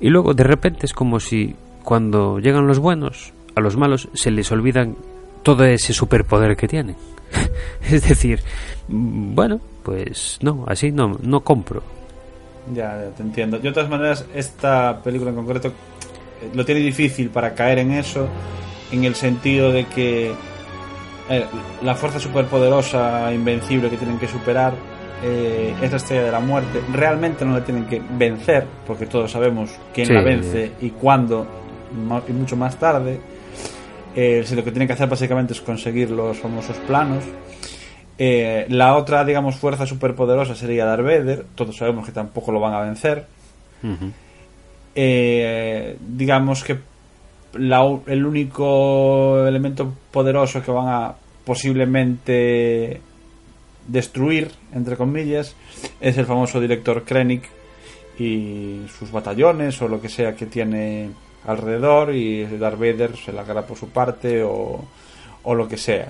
Y 0.00 0.08
luego 0.08 0.32
de 0.34 0.44
repente 0.44 0.86
es 0.86 0.92
como 0.92 1.20
si 1.20 1.54
cuando 1.84 2.38
llegan 2.38 2.66
los 2.66 2.78
buenos, 2.78 3.32
a 3.54 3.60
los 3.60 3.76
malos 3.76 4.08
se 4.14 4.30
les 4.30 4.50
olvidan 4.52 4.96
todo 5.42 5.64
ese 5.64 5.92
superpoder 5.92 6.56
que 6.56 6.68
tienen. 6.68 6.96
es 7.90 8.08
decir, 8.08 8.40
mm, 8.88 9.34
bueno, 9.34 9.60
pues 9.82 10.38
no, 10.42 10.64
así 10.66 10.92
no, 10.92 11.18
no 11.22 11.40
compro. 11.40 11.82
Ya, 12.74 13.04
ya 13.04 13.10
te 13.16 13.22
entiendo. 13.22 13.56
Yo, 13.58 13.70
de 13.70 13.72
todas 13.72 13.90
maneras, 13.90 14.26
esta 14.34 15.00
película 15.02 15.30
en 15.30 15.36
concreto 15.36 15.68
eh, 15.68 16.50
lo 16.54 16.64
tiene 16.64 16.80
difícil 16.80 17.30
para 17.30 17.54
caer 17.54 17.78
en 17.78 17.92
eso, 17.92 18.28
en 18.92 19.04
el 19.04 19.14
sentido 19.14 19.72
de 19.72 19.86
que 19.86 20.32
eh, 21.30 21.44
la 21.82 21.94
fuerza 21.94 22.18
superpoderosa, 22.18 23.32
invencible 23.32 23.88
que 23.88 23.96
tienen 23.96 24.18
que 24.18 24.28
superar, 24.28 24.74
eh, 25.22 25.74
es 25.82 25.90
la 25.90 25.96
estrella 25.96 26.24
de 26.24 26.32
la 26.32 26.40
muerte, 26.40 26.80
realmente 26.92 27.44
no 27.44 27.52
la 27.52 27.64
tienen 27.64 27.86
que 27.86 28.00
vencer, 28.16 28.66
porque 28.86 29.06
todos 29.06 29.30
sabemos 29.30 29.70
quién 29.92 30.14
la 30.14 30.22
vence 30.22 30.72
y 30.80 30.90
cuándo, 30.90 31.46
y 32.26 32.32
mucho 32.32 32.56
más 32.56 32.78
tarde. 32.78 33.20
Eh, 34.16 34.44
lo 34.54 34.64
que 34.64 34.70
tienen 34.70 34.88
que 34.88 34.94
hacer 34.94 35.08
básicamente 35.08 35.52
es 35.52 35.60
conseguir 35.60 36.10
los 36.10 36.38
famosos 36.38 36.76
planos. 36.78 37.24
Eh, 38.18 38.66
la 38.68 38.96
otra, 38.96 39.24
digamos, 39.24 39.56
fuerza 39.56 39.86
superpoderosa 39.86 40.54
sería 40.54 40.84
Darth 40.84 41.04
Vader. 41.04 41.46
Todos 41.54 41.76
sabemos 41.76 42.04
que 42.06 42.12
tampoco 42.12 42.52
lo 42.52 42.60
van 42.60 42.74
a 42.74 42.80
vencer. 42.80 43.26
digamos 46.00 46.64
que 46.64 46.78
el 47.54 48.26
único 48.26 49.46
elemento 49.46 49.92
poderoso 50.10 50.62
que 50.62 50.70
van 50.70 50.88
a 50.88 51.14
posiblemente 51.44 53.00
destruir, 53.88 54.50
entre 54.72 54.96
comillas, 54.96 55.56
es 56.00 56.16
el 56.18 56.26
famoso 56.26 56.60
director 56.60 57.04
Krennic 57.04 57.48
y 58.18 58.82
sus 58.98 59.10
batallones 59.10 59.80
o 59.82 59.88
lo 59.88 60.00
que 60.00 60.08
sea 60.08 60.34
que 60.36 60.46
tiene 60.46 61.10
alrededor 61.46 62.14
y 62.14 62.44
Darth 62.44 62.78
Vader 62.78 63.16
se 63.16 63.32
la 63.32 63.44
cara 63.44 63.66
por 63.66 63.76
su 63.76 63.88
parte 63.88 64.42
o, 64.42 64.84
o 65.42 65.54
lo 65.54 65.68
que 65.68 65.76
sea. 65.76 66.08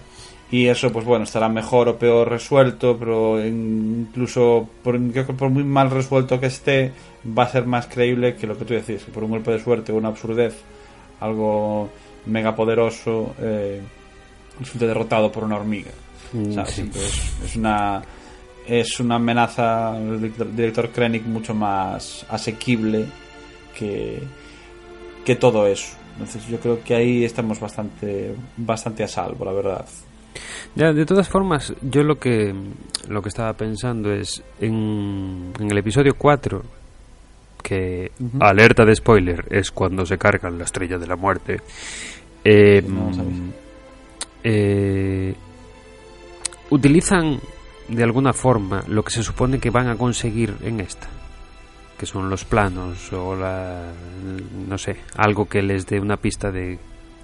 Y 0.51 0.67
eso, 0.67 0.91
pues 0.91 1.05
bueno, 1.05 1.25
estará 1.25 1.49
mejor 1.49 1.89
o 1.89 1.97
peor 1.97 2.29
resuelto, 2.29 2.97
pero 2.99 3.45
incluso 3.45 4.69
por, 4.83 4.99
por 5.37 5.49
muy 5.49 5.63
mal 5.63 5.91
resuelto 5.91 6.41
que 6.41 6.47
esté, 6.47 6.93
va 7.27 7.45
a 7.45 7.49
ser 7.49 7.67
más 7.67 7.87
creíble 7.87 8.35
que 8.35 8.49
lo 8.49 8.59
que 8.59 8.65
tú 8.65 8.75
decís, 8.75 9.05
que 9.05 9.13
por 9.13 9.23
un 9.23 9.31
golpe 9.31 9.53
de 9.53 9.61
suerte 9.61 9.93
o 9.93 9.97
una 9.97 10.09
absurdez, 10.09 10.57
algo 11.21 11.89
mega 12.27 12.57
poderoso, 12.57 13.35
eh, 13.41 13.81
resulte 14.59 14.89
derrotado 14.89 15.31
por 15.31 15.45
una 15.45 15.57
hormiga. 15.57 15.93
Mm, 16.33 16.59
es, 16.59 17.57
una 17.57 18.03
es 18.67 19.01
una 19.01 19.17
amenaza 19.17 19.97
el 19.97 20.33
director 20.55 20.91
Krennic 20.91 21.25
mucho 21.25 21.55
más 21.55 22.25
asequible 22.29 23.07
que, 23.77 24.21
que 25.25 25.37
todo 25.37 25.67
eso. 25.67 25.97
Entonces 26.13 26.47
yo 26.49 26.59
creo 26.59 26.83
que 26.83 26.95
ahí 26.95 27.25
estamos 27.25 27.61
bastante 27.61 28.35
bastante 28.57 29.05
a 29.05 29.09
salvo, 29.09 29.45
la 29.45 29.53
verdad. 29.53 29.87
Ya, 30.75 30.93
de 30.93 31.07
todas 31.07 31.29
formas, 31.29 31.73
yo 31.83 32.03
lo 32.03 32.19
que 32.19 32.55
lo 33.09 33.23
que 33.23 33.29
estaba 33.29 33.53
pensando 33.55 34.13
es 34.13 34.43
en, 34.61 35.53
en 35.59 35.71
el 35.71 35.79
episodio 35.79 36.15
4 36.17 36.63
que 37.63 38.13
alerta 38.41 38.85
de 38.85 38.95
spoiler 38.95 39.47
es 39.51 39.71
cuando 39.71 40.07
se 40.07 40.19
cargan 40.19 40.59
la 40.59 40.65
estrella 40.65 40.99
de 40.99 41.07
la 41.07 41.17
muerte. 41.17 41.61
Eh, 42.45 42.83
eh, 44.43 45.35
utilizan 46.71 47.39
de 47.89 48.03
alguna 48.03 48.33
forma 48.33 48.83
lo 48.89 49.03
que 49.03 49.11
se 49.11 49.23
supone 49.23 49.59
que 49.59 49.71
van 49.71 49.89
a 49.89 49.97
conseguir 49.97 50.55
en 50.63 50.81
esta 50.81 51.09
que 52.01 52.07
son 52.07 52.31
los 52.31 52.47
planos 52.47 53.13
o 53.13 53.37
la 53.37 53.93
no 54.67 54.79
sé 54.79 54.97
algo 55.19 55.45
que 55.47 55.61
les 55.61 55.87
dé 55.87 56.01
una 56.01 56.17
pista 56.17 56.51
de 56.51 56.79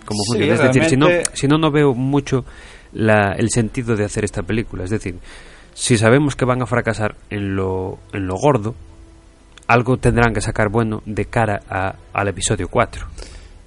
cómo 0.04 0.20
funciona. 0.26 0.52
Es 0.52 0.60
decir 0.60 0.84
si 0.84 0.96
no 0.98 1.06
si 1.32 1.48
no 1.48 1.56
no 1.56 1.70
veo 1.70 1.94
mucho 1.94 2.44
la, 2.92 3.32
el 3.32 3.48
sentido 3.48 3.96
de 3.96 4.04
hacer 4.04 4.24
esta 4.24 4.42
película. 4.42 4.84
Es 4.84 4.90
decir 4.90 5.14
si 5.72 5.96
sabemos 5.96 6.36
que 6.36 6.44
van 6.44 6.60
a 6.60 6.66
fracasar 6.66 7.16
en 7.30 7.56
lo 7.56 8.00
en 8.12 8.26
lo 8.26 8.34
gordo 8.36 8.74
algo 9.66 9.96
tendrán 9.96 10.34
que 10.34 10.42
sacar 10.42 10.68
bueno 10.68 11.02
de 11.06 11.24
cara 11.24 11.62
a, 11.70 11.94
al 12.12 12.28
episodio 12.28 12.68
4 12.68 13.06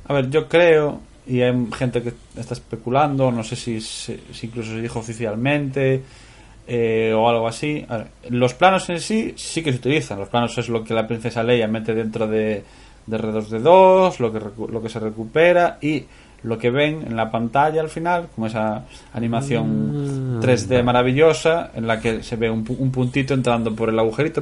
a 0.05 0.14
ver 0.14 0.30
yo 0.30 0.47
creo 0.47 1.01
y 1.28 1.41
hay 1.41 1.53
gente 1.78 2.01
que 2.01 2.14
está 2.36 2.55
especulando, 2.55 3.32
no 3.32 3.43
sé 3.43 3.55
si, 3.55 3.82
si, 3.82 4.20
incluso 4.41 4.72
se 4.72 4.82
dijo 4.82 4.97
oficialmente 4.97 6.01
eh, 6.72 7.13
o 7.15 7.28
algo 7.28 7.47
así. 7.47 7.86
los 8.30 8.53
planos 8.53 8.89
en 8.89 8.99
sí 8.99 9.34
sí 9.36 9.63
que 9.63 9.72
se 9.72 9.80
utilizan. 9.80 10.20
Los 10.20 10.30
planos 10.30 10.57
es 10.57 10.70
lo 10.70 10.84
que 10.84 10.93
la 10.93 11.07
princesa 11.07 11.41
Leia 11.41 11.67
mete 11.67 11.95
dentro 11.95 12.28
de, 12.28 12.63
de 13.07 13.17
R2D2, 13.17 14.20
lo 14.20 14.32
que, 14.32 14.72
lo 14.72 14.82
que 14.82 14.89
se 14.89 14.99
recupera 14.99 15.80
y 15.82 16.05
lo 16.43 16.57
que 16.57 16.70
ven 16.70 17.03
en 17.07 17.15
la 17.15 17.32
pantalla 17.32 17.82
al 17.82 17.89
final, 17.89 18.30
como 18.34 18.47
esa 18.47 18.86
animación 19.13 20.39
3D 20.41 20.80
ah. 20.80 20.84
maravillosa 20.84 21.72
en 21.74 21.88
la 21.88 21.99
que 21.99 22.24
se 22.24 22.36
ve 22.36 22.49
un, 22.49 22.65
un 22.78 22.91
puntito 22.91 23.34
entrando 23.34 23.76
por 23.76 23.89
el 23.89 23.97
agujerito, 23.97 24.41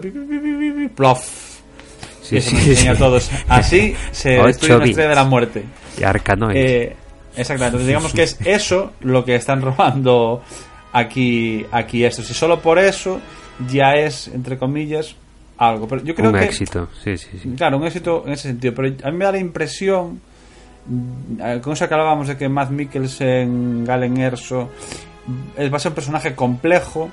plof. 0.95 1.57
Sí, 2.21 2.41
sí, 2.41 2.87
a 2.89 2.95
todos. 2.95 3.31
Así 3.47 3.95
se 4.11 4.31
destruye 4.31 4.77
la 4.77 4.85
estrella 4.85 5.09
de 5.09 5.15
la 5.15 5.23
muerte. 5.23 5.63
Y 5.97 6.03
Arcanoid. 6.03 6.57
Eh, 6.57 6.95
exactamente. 7.37 7.65
Entonces 7.65 7.87
digamos 7.87 8.13
que 8.13 8.23
es 8.23 8.37
eso 8.43 8.91
lo 8.99 9.23
que 9.23 9.35
están 9.35 9.61
robando 9.61 10.43
aquí, 10.91 11.65
aquí 11.71 12.03
esto. 12.03 12.23
Si 12.23 12.33
solo 12.33 12.61
por 12.61 12.79
eso 12.79 13.19
ya 13.69 13.93
es, 13.93 14.27
entre 14.27 14.57
comillas, 14.57 15.15
algo. 15.57 15.87
Pero 15.87 16.03
yo 16.03 16.15
creo 16.15 16.31
un 16.31 16.39
que, 16.39 16.45
éxito, 16.45 16.87
sí, 17.03 17.17
sí, 17.17 17.39
sí. 17.41 17.53
Claro, 17.57 17.77
un 17.77 17.85
éxito 17.85 18.23
en 18.25 18.33
ese 18.33 18.49
sentido. 18.49 18.73
Pero 18.75 18.95
a 19.03 19.11
mí 19.11 19.17
me 19.17 19.25
da 19.25 19.31
la 19.31 19.39
impresión, 19.39 20.19
mm, 20.85 21.59
con 21.59 21.73
eso 21.73 21.87
que 21.87 21.93
hablábamos 21.93 22.27
de 22.27 22.37
que 22.37 22.49
Matt 22.49 22.69
Mikkelsen, 22.69 23.85
Galen 23.85 24.17
Erso, 24.17 24.69
va 25.57 25.75
a 25.75 25.79
ser 25.79 25.91
un 25.91 25.95
personaje 25.95 26.35
complejo, 26.35 27.09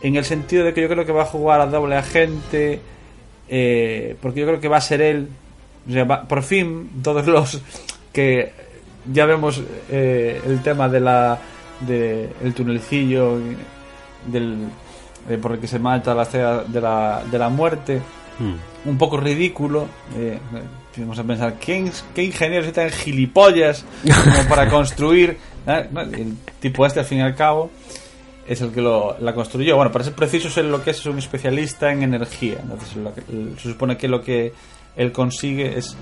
en 0.00 0.16
el 0.16 0.24
sentido 0.24 0.64
de 0.64 0.74
que 0.74 0.82
yo 0.82 0.88
creo 0.88 1.04
que 1.04 1.12
va 1.12 1.22
a 1.22 1.26
jugar 1.26 1.60
a 1.60 1.66
doble 1.66 1.96
agente, 1.96 2.80
eh, 3.48 4.16
porque 4.20 4.40
yo 4.40 4.46
creo 4.46 4.60
que 4.60 4.68
va 4.68 4.76
a 4.76 4.82
ser 4.82 5.00
él, 5.00 5.28
o 5.88 5.92
sea, 5.92 6.06
por 6.06 6.42
fin, 6.42 6.90
todos 7.02 7.26
los 7.26 7.60
que 8.12 8.52
ya 9.10 9.26
vemos 9.26 9.62
eh, 9.90 10.40
el 10.44 10.62
tema 10.62 10.88
de 10.88 11.00
la 11.00 11.38
de 11.80 12.32
el 12.42 12.54
tunelcillo 12.54 13.38
del 14.26 14.68
por 15.42 15.52
el 15.52 15.58
que 15.58 15.66
se 15.66 15.78
mata 15.78 16.14
la 16.14 16.22
estrella 16.22 16.64
de 16.64 16.80
la, 16.80 17.22
de 17.30 17.38
la 17.38 17.48
muerte. 17.48 18.00
Hmm. 18.38 18.54
un 18.88 18.96
poco 18.96 19.16
ridículo 19.16 19.88
eh, 20.16 20.38
vamos 20.96 21.18
a 21.18 21.24
pensar 21.24 21.54
¿qué, 21.58 21.90
qué 22.14 22.22
ingenieros 22.22 22.68
están 22.68 22.88
gilipollas 22.88 23.84
como 24.04 24.48
para 24.48 24.68
construir 24.70 25.36
el 25.66 26.36
tipo 26.60 26.86
este 26.86 27.00
al 27.00 27.06
fin 27.06 27.18
y 27.18 27.22
al 27.22 27.34
cabo 27.34 27.68
es 28.48 28.62
el 28.62 28.72
que 28.72 28.80
lo, 28.80 29.16
la 29.20 29.34
construyó. 29.34 29.76
Bueno 29.76 29.92
para 29.92 30.04
ser 30.04 30.14
preciso 30.14 30.48
es 30.48 30.56
lo 30.66 30.82
que 30.82 30.90
es 30.90 31.06
un 31.06 31.18
especialista 31.18 31.92
en 31.92 32.02
energía. 32.02 32.58
Entonces 32.62 32.96
se 33.60 33.68
supone 33.68 33.96
que 33.96 34.08
lo 34.08 34.22
que 34.22 34.52
él 34.96 35.12
consigue 35.12 35.78
es 35.78 35.96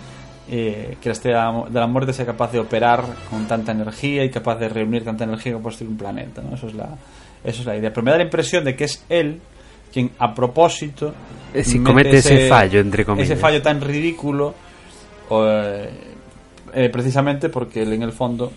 eh, 0.48 0.96
que 1.00 1.08
la 1.08 1.12
estrella 1.12 1.52
de 1.68 1.80
la 1.80 1.86
muerte 1.86 2.12
sea 2.12 2.26
capaz 2.26 2.52
de 2.52 2.60
operar 2.60 3.04
con 3.30 3.46
tanta 3.46 3.72
energía 3.72 4.24
y 4.24 4.30
capaz 4.30 4.56
de 4.56 4.68
reunir 4.68 5.04
tanta 5.04 5.24
energía 5.24 5.52
para 5.52 5.62
construir 5.64 5.90
un 5.90 5.98
planeta. 5.98 6.42
¿no? 6.42 6.54
Eso, 6.54 6.68
es 6.68 6.74
la, 6.74 6.88
eso 7.44 7.60
es 7.60 7.66
la 7.66 7.76
idea. 7.76 7.90
Pero 7.90 8.02
me 8.02 8.10
da 8.10 8.18
la 8.18 8.24
impresión 8.24 8.64
de 8.64 8.76
que 8.76 8.84
es 8.84 9.04
él 9.08 9.40
quien 9.92 10.10
a 10.18 10.34
propósito 10.34 11.14
eh, 11.54 11.64
si 11.64 11.82
comete 11.82 12.18
ese, 12.18 12.48
fallo 12.48 12.80
entre 12.80 13.04
comillas 13.04 13.30
ese 13.30 13.40
fallo 13.40 13.62
tan 13.62 13.80
ridículo 13.80 14.54
eh, 15.30 15.90
eh, 16.74 16.88
precisamente 16.90 17.48
porque 17.48 17.82
él 17.82 17.92
en 17.92 18.02
el 18.02 18.12
fondo 18.12 18.52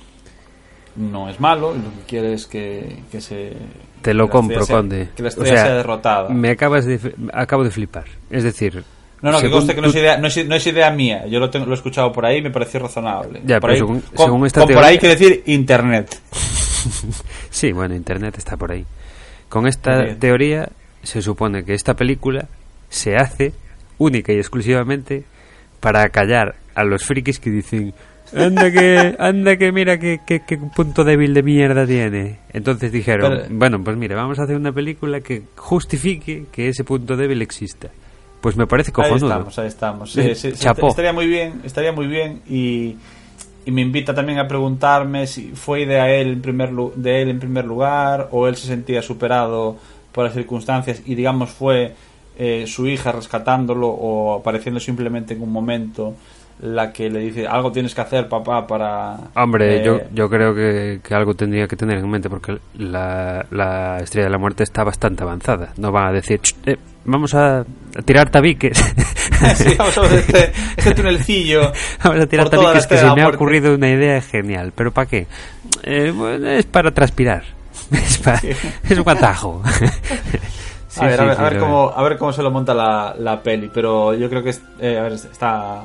no 0.98 1.30
es 1.30 1.40
malo 1.40 1.74
y 1.76 1.78
lo 1.78 1.92
que 1.92 2.06
quiere 2.08 2.34
es 2.34 2.46
que, 2.46 3.04
que 3.12 3.22
se 3.22 3.54
te 4.02 4.14
lo 4.14 4.30
compro 4.30 4.66
conde 4.68 5.10
que 5.16 5.24
la 5.24 5.30
estrella 5.30 5.64
sea, 5.64 5.74
derrotada 5.76 6.30
me 6.30 6.50
acabas 6.50 6.86
de 6.86 7.14
acabo 7.32 7.64
de 7.64 7.72
flipar 7.72 8.06
es 8.30 8.44
decir 8.44 8.84
no, 9.22 9.32
no, 9.32 9.42
que 9.42 9.50
conste 9.50 9.76
que 9.76 9.82
no 9.82 9.88
es, 9.88 9.96
idea, 9.96 10.18
no, 10.18 10.28
es, 10.28 10.48
no 10.48 10.56
es 10.56 10.68
idea 10.68 10.90
mía. 10.92 11.26
Yo 11.28 11.40
lo, 11.40 11.50
tengo, 11.50 11.66
lo 11.66 11.74
he 11.74 11.76
escuchado 11.76 12.12
por 12.12 12.26
ahí 12.26 12.38
y 12.38 12.42
me 12.42 12.52
pareció 12.52 12.80
razonable. 12.80 13.42
Ya, 13.46 13.60
por 13.60 13.72
ahí, 13.72 13.78
según, 13.78 14.04
según 14.16 14.46
esta 14.46 14.62
con, 14.62 14.74
por 14.74 14.84
ahí 14.84 14.98
quiere 14.98 15.16
decir 15.16 15.44
Internet. 15.48 16.20
sí, 17.50 17.72
bueno, 17.74 17.96
Internet 17.96 18.38
está 18.38 18.56
por 18.56 18.72
ahí. 18.72 18.86
Con 19.50 19.68
esta 19.68 20.16
teoría 20.16 20.70
se 21.04 21.22
supone 21.22 21.66
que 21.66 21.74
esta 21.74 21.96
película 21.96 22.48
se 22.90 23.16
hace 23.16 23.54
única 23.98 24.32
y 24.34 24.38
exclusivamente 24.38 25.24
para 25.80 26.08
callar 26.10 26.56
a 26.76 26.84
los 26.84 27.04
frikis 27.04 27.40
que 27.40 27.50
dicen 27.50 27.94
anda 28.34 28.72
que 28.72 29.16
anda 29.20 29.58
que 29.58 29.72
mira 29.72 29.98
qué 29.98 30.20
que, 30.26 30.42
que, 30.42 30.58
punto 30.58 31.04
débil 31.04 31.34
de 31.34 31.44
mierda 31.44 31.86
tiene 31.86 32.40
entonces 32.54 32.92
dijeron 32.92 33.32
Pero, 33.32 33.46
bueno 33.50 33.84
pues 33.84 33.98
mire 33.98 34.16
vamos 34.16 34.40
a 34.40 34.44
hacer 34.44 34.56
una 34.56 34.72
película 34.72 35.22
que 35.22 35.44
justifique 35.56 36.46
que 36.52 36.70
ese 36.70 36.84
punto 36.84 37.16
débil 37.16 37.42
exista 37.42 37.90
pues 38.42 38.56
me 38.56 38.68
parece 38.68 38.92
cojonudo. 38.92 39.26
Ahí 39.26 39.32
estamos, 39.32 39.60
ahí 39.60 39.68
estamos. 39.68 40.12
Sí, 40.12 40.36
sí, 40.36 40.48
estaría 40.50 41.14
muy 41.14 41.28
bien, 41.28 41.62
estaría 41.64 41.92
muy 41.92 42.08
bien 42.08 42.42
y, 42.50 42.96
y, 43.66 43.72
me 43.72 43.82
invita 43.82 44.14
también 44.14 44.40
a 44.40 44.48
preguntarme 44.48 45.28
si 45.28 45.52
fue 45.54 45.82
idea 45.82 46.10
él 46.10 46.30
en 46.30 46.42
primer, 46.42 46.72
de 46.74 47.22
él 47.22 47.30
en 47.30 47.40
primer 47.40 47.66
lugar 47.66 48.30
o 48.32 48.48
él 48.48 48.56
se 48.56 48.68
sentía 48.68 49.02
superado 49.02 49.78
por 50.12 50.26
las 50.26 50.34
circunstancias 50.34 51.02
y 51.06 51.16
digamos 51.16 51.50
fue 51.50 51.94
eh, 52.38 52.66
su 52.68 52.88
hija 52.88 53.12
rescatándolo 53.12 53.90
o 53.90 54.40
apareciendo 54.40 54.80
simplemente 54.80 55.34
en 55.34 55.42
un 55.42 55.52
momento 55.52 56.16
la 56.62 56.92
que 56.92 57.10
le 57.10 57.20
dice 57.20 57.48
algo 57.48 57.72
tienes 57.72 57.96
que 57.96 58.02
hacer 58.02 58.28
papá 58.28 58.68
para 58.68 59.18
hombre 59.36 59.78
eh, 59.78 59.84
yo, 59.86 60.00
yo 60.14 60.30
creo 60.30 60.54
que, 60.54 61.00
que, 61.02 61.16
algo 61.16 61.34
tendría 61.34 61.68
que 61.68 61.76
tener 61.78 61.98
en 62.00 62.10
mente 62.10 62.30
porque 62.30 62.58
la, 62.78 63.46
la 63.52 64.00
estrella 64.00 64.26
de 64.26 64.32
la 64.32 64.38
muerte 64.38 64.64
está 64.64 64.84
bastante 64.84 65.24
avanzada. 65.24 65.70
No 65.78 65.92
va 65.92 66.08
a 66.08 66.12
decir 66.12 66.42
eh, 66.66 66.76
vamos 67.06 67.34
a, 67.34 67.60
a, 67.62 68.02
tirar 68.04 68.30
tabiques 68.30 68.78
sí, 69.56 69.76
vamos 69.78 69.98
a 69.98 70.02
ver 70.02 70.14
este, 70.16 70.52
este 70.76 70.96
tunelcillo 70.96 71.72
vamos 72.04 72.22
a 72.24 72.28
tirar 72.28 72.50
tabiques 72.50 72.88
que 72.88 72.98
se 72.98 73.06
me 73.16 73.22
ha 73.22 73.30
ocurrido 73.30 73.74
una 73.74 73.90
idea 73.90 74.22
genial. 74.22 74.74
Pero 74.76 74.92
¿para 74.92 75.08
qué? 75.08 75.28
Eh, 75.84 76.12
bueno, 76.16 76.48
es 76.50 76.66
para 76.66 76.92
transpirar. 76.92 77.44
Es, 77.92 78.18
para, 78.20 78.40
es 78.88 79.00
un 79.00 79.10
atajo 79.10 79.64
a 80.98 81.06
ver, 81.06 81.16
sí, 81.16 81.22
a 81.22 81.26
ver, 81.26 81.36
sí, 81.36 81.42
a 81.42 81.50
ver 81.50 81.60
cómo, 81.60 81.92
a 81.96 82.04
ver 82.04 82.18
cómo 82.18 82.34
se 82.34 82.44
lo 82.44 82.52
monta 82.52 82.74
la, 82.74 83.16
la 83.18 83.42
peli, 83.42 83.70
pero 83.74 84.14
yo 84.14 84.30
creo 84.30 84.44
que 84.44 84.50
es- 84.50 84.62
eh, 84.80 84.98
a 84.98 85.04
ver, 85.04 85.14
está 85.14 85.84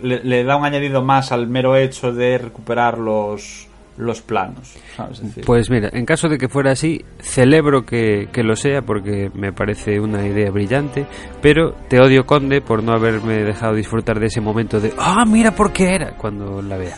le, 0.00 0.22
le 0.22 0.44
da 0.44 0.56
un 0.56 0.64
añadido 0.64 1.02
más 1.02 1.32
al 1.32 1.48
mero 1.48 1.76
hecho 1.76 2.12
de 2.12 2.38
recuperar 2.38 2.98
los 2.98 3.68
los 3.96 4.22
planos, 4.22 4.74
¿sabes? 4.96 5.22
Decir, 5.22 5.44
Pues 5.44 5.70
mira, 5.70 5.90
en 5.92 6.06
caso 6.06 6.28
de 6.28 6.38
que 6.38 6.48
fuera 6.48 6.72
así, 6.72 7.04
celebro 7.20 7.84
que, 7.84 8.28
que 8.32 8.42
lo 8.42 8.56
sea 8.56 8.82
porque 8.82 9.30
me 9.34 9.52
parece 9.52 10.00
una 10.00 10.26
idea 10.26 10.50
brillante, 10.50 11.06
pero 11.40 11.74
te 11.88 12.00
odio, 12.00 12.24
Conde, 12.24 12.60
por 12.62 12.82
no 12.82 12.92
haberme 12.92 13.44
dejado 13.44 13.74
disfrutar 13.74 14.18
de 14.18 14.26
ese 14.26 14.40
momento 14.40 14.80
de 14.80 14.92
¡Ah, 14.98 15.24
mira 15.26 15.54
por 15.54 15.72
qué 15.72 15.94
era! 15.94 16.16
cuando 16.16 16.62
la 16.62 16.76
vea. 16.78 16.96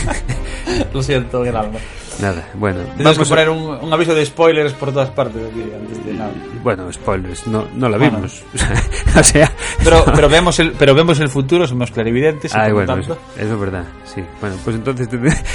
lo 0.92 1.02
siento, 1.02 1.42
en 1.42 1.48
el 1.50 1.56
alma. 1.56 1.78
Nada, 2.20 2.48
bueno, 2.54 2.80
Tenemos 2.96 2.96
que 2.96 3.02
vamos 3.24 3.26
a- 3.32 3.34
poner 3.34 3.48
un, 3.50 3.84
un 3.86 3.92
aviso 3.92 4.14
de 4.14 4.24
spoilers 4.26 4.72
por 4.74 4.92
todas 4.92 5.10
partes 5.10 5.42
aquí 5.50 5.62
antes 5.62 6.04
de 6.04 6.12
nada. 6.14 6.32
Bueno, 6.62 6.92
spoilers, 6.92 7.46
no, 7.46 7.66
no 7.74 7.88
la 7.88 7.96
Bueno. 7.98 8.16
vimos. 8.16 8.42
o 9.18 9.22
sea... 9.22 9.50
Pero, 9.82 10.04
pero 10.14 10.28
vemos 10.28 10.58
el, 10.58 10.72
pero 10.72 10.94
vemos 10.94 11.18
el 11.20 11.28
futuro, 11.28 11.66
somos 11.66 11.90
clarividentes. 11.90 12.54
Ay, 12.54 12.72
bueno, 12.72 12.94
tanto- 12.94 13.12
eso, 13.14 13.20
eso 13.38 13.54
es 13.54 13.60
verdad, 13.60 13.84
sí. 14.04 14.22
Bueno, 14.40 14.56
pues 14.64 14.76
entonces 14.76 15.08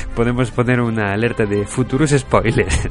podemos 0.16 0.50
poner 0.52 0.80
una 0.82 1.14
alerta 1.14 1.46
de 1.46 1.66
futuros 1.66 2.10
spoilers, 2.12 2.90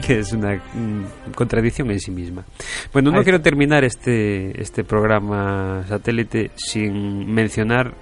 que 0.06 0.18
es 0.20 0.32
una 0.32 0.56
mm, 0.56 1.32
contradicción 1.34 1.90
en 1.90 2.00
sí 2.00 2.10
misma. 2.10 2.44
Bueno, 2.92 3.10
no 3.12 3.18
Ahí 3.18 3.24
quiero 3.24 3.40
terminar 3.40 3.84
este, 3.84 4.60
este 4.60 4.82
programa 4.84 5.84
satélite 5.88 6.50
sin 6.56 7.32
mencionar 7.32 7.94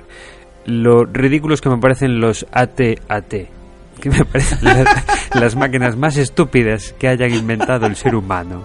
lo 0.64 1.04
ridículos 1.04 1.60
que 1.60 1.68
me 1.68 1.78
parecen 1.78 2.18
los 2.20 2.44
AT-AT, 2.50 3.34
que 4.00 4.10
me 4.10 4.24
parecen 4.24 4.58
las, 4.62 5.30
las 5.34 5.56
máquinas 5.56 5.96
más 5.96 6.16
estúpidas 6.16 6.94
que 6.98 7.08
hayan 7.08 7.32
inventado 7.32 7.86
el 7.86 7.96
ser 7.96 8.14
humano. 8.14 8.62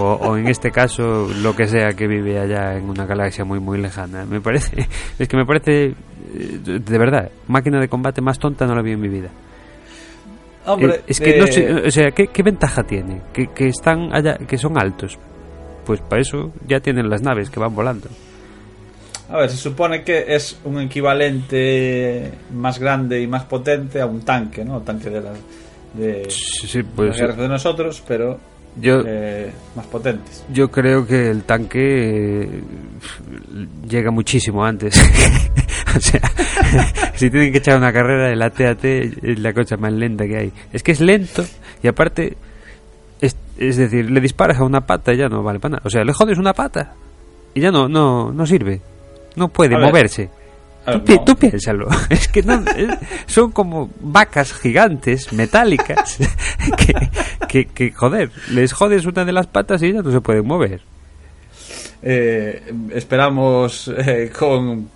O, 0.00 0.02
o 0.02 0.36
en 0.36 0.48
este 0.48 0.72
caso 0.72 1.28
lo 1.42 1.54
que 1.54 1.68
sea 1.68 1.90
que 1.90 2.08
vive 2.08 2.40
allá 2.40 2.76
en 2.76 2.90
una 2.90 3.06
galaxia 3.06 3.44
muy 3.44 3.60
muy 3.60 3.78
lejana. 3.78 4.24
Me 4.24 4.40
parece 4.40 4.88
es 5.18 5.28
que 5.28 5.36
me 5.36 5.46
parece 5.46 5.86
eh, 5.86 5.94
de 6.64 6.98
verdad 6.98 7.30
máquina 7.46 7.78
de 7.78 7.88
combate 7.88 8.20
más 8.20 8.38
tonta 8.38 8.66
no 8.66 8.74
la 8.74 8.82
vi 8.82 8.92
en 8.92 9.00
mi 9.00 9.08
vida. 9.08 9.30
Hombre, 10.66 10.96
Eh, 10.96 11.02
es 11.06 11.20
que 11.20 11.30
eh, 11.30 11.40
no 11.40 11.46
sé 11.46 11.72
o 11.72 11.90
sea 11.92 12.10
¿qué, 12.10 12.26
qué 12.26 12.42
ventaja 12.42 12.82
tiene 12.82 13.22
que, 13.32 13.46
que 13.54 13.68
están 13.68 14.12
allá 14.12 14.36
que 14.38 14.58
son 14.58 14.76
altos. 14.76 15.16
Pues 15.84 16.00
para 16.00 16.20
eso 16.20 16.52
ya 16.66 16.80
tienen 16.80 17.08
las 17.08 17.22
naves 17.22 17.48
que 17.48 17.60
van 17.60 17.72
volando 17.72 18.08
A 19.28 19.38
ver, 19.38 19.50
se 19.50 19.56
supone 19.56 20.04
que 20.04 20.34
es 20.34 20.58
un 20.64 20.80
equivalente 20.80 22.30
más 22.52 22.78
grande 22.78 23.20
y 23.20 23.26
más 23.26 23.44
potente 23.44 24.00
a 24.00 24.06
un 24.06 24.20
tanque, 24.20 24.64
¿no? 24.64 24.80
Tanque 24.82 25.10
de 25.10 25.20
la 25.20 25.32
de 25.94 26.26
sí, 26.28 26.66
sí, 26.66 26.82
pues 26.82 27.16
guerras 27.16 27.36
de 27.36 27.48
nosotros, 27.48 28.02
pero 28.06 28.38
yo 28.80 29.02
eh, 29.06 29.50
más 29.74 29.86
potentes. 29.86 30.44
Yo 30.52 30.70
creo 30.70 31.06
que 31.06 31.30
el 31.30 31.42
tanque 31.44 32.42
eh, 32.42 32.62
llega 33.88 34.10
muchísimo 34.10 34.64
antes. 34.64 34.94
o 35.96 36.00
sea, 36.00 36.20
si 37.14 37.30
tienen 37.30 37.50
que 37.50 37.58
echar 37.58 37.78
una 37.78 37.92
carrera, 37.92 38.30
el 38.30 38.42
AT-AT 38.42 38.84
es 38.84 39.38
la 39.38 39.52
cosa 39.52 39.76
más 39.76 39.92
lenta 39.92 40.26
que 40.26 40.36
hay. 40.36 40.52
Es 40.72 40.82
que 40.82 40.92
es 40.92 41.00
lento 41.00 41.44
y 41.82 41.88
aparte, 41.88 42.36
es, 43.20 43.34
es 43.58 43.76
decir, 43.76 44.10
le 44.10 44.20
disparas 44.20 44.58
a 44.58 44.64
una 44.64 44.82
pata 44.82 45.14
y 45.14 45.16
ya 45.16 45.28
no 45.28 45.42
vale 45.42 45.58
para 45.58 45.76
nada. 45.76 45.82
O 45.84 45.90
sea, 45.90 46.04
le 46.04 46.12
jodes 46.12 46.38
una 46.38 46.52
pata 46.52 46.94
y 47.54 47.60
ya 47.60 47.72
no, 47.72 47.88
no, 47.88 48.30
no 48.30 48.46
sirve. 48.46 48.82
No 49.36 49.48
puede 49.48 49.76
ver, 49.76 49.86
moverse. 49.86 50.30
a 50.86 50.98
Tú, 50.98 51.22
no. 51.26 51.36
piénsalo. 51.36 51.88
Es 52.10 52.28
que 52.28 52.42
no, 52.42 52.62
son 53.26 53.52
como 53.52 53.90
vacas 54.00 54.52
gigantes, 54.52 55.32
metálicas, 55.32 56.18
que, 56.76 56.94
que, 57.48 57.66
que, 57.66 57.92
joder, 57.92 58.30
les 58.50 58.72
jodes 58.72 59.04
una 59.06 59.24
de 59.24 59.32
las 59.32 59.46
patas 59.46 59.82
y 59.82 59.92
ya 59.92 60.02
no 60.02 60.10
se 60.10 60.20
pueden 60.20 60.46
mover. 60.46 60.80
Eh, 62.02 62.72
esperamos 62.92 63.90
eh, 63.96 64.30
con 64.36 64.88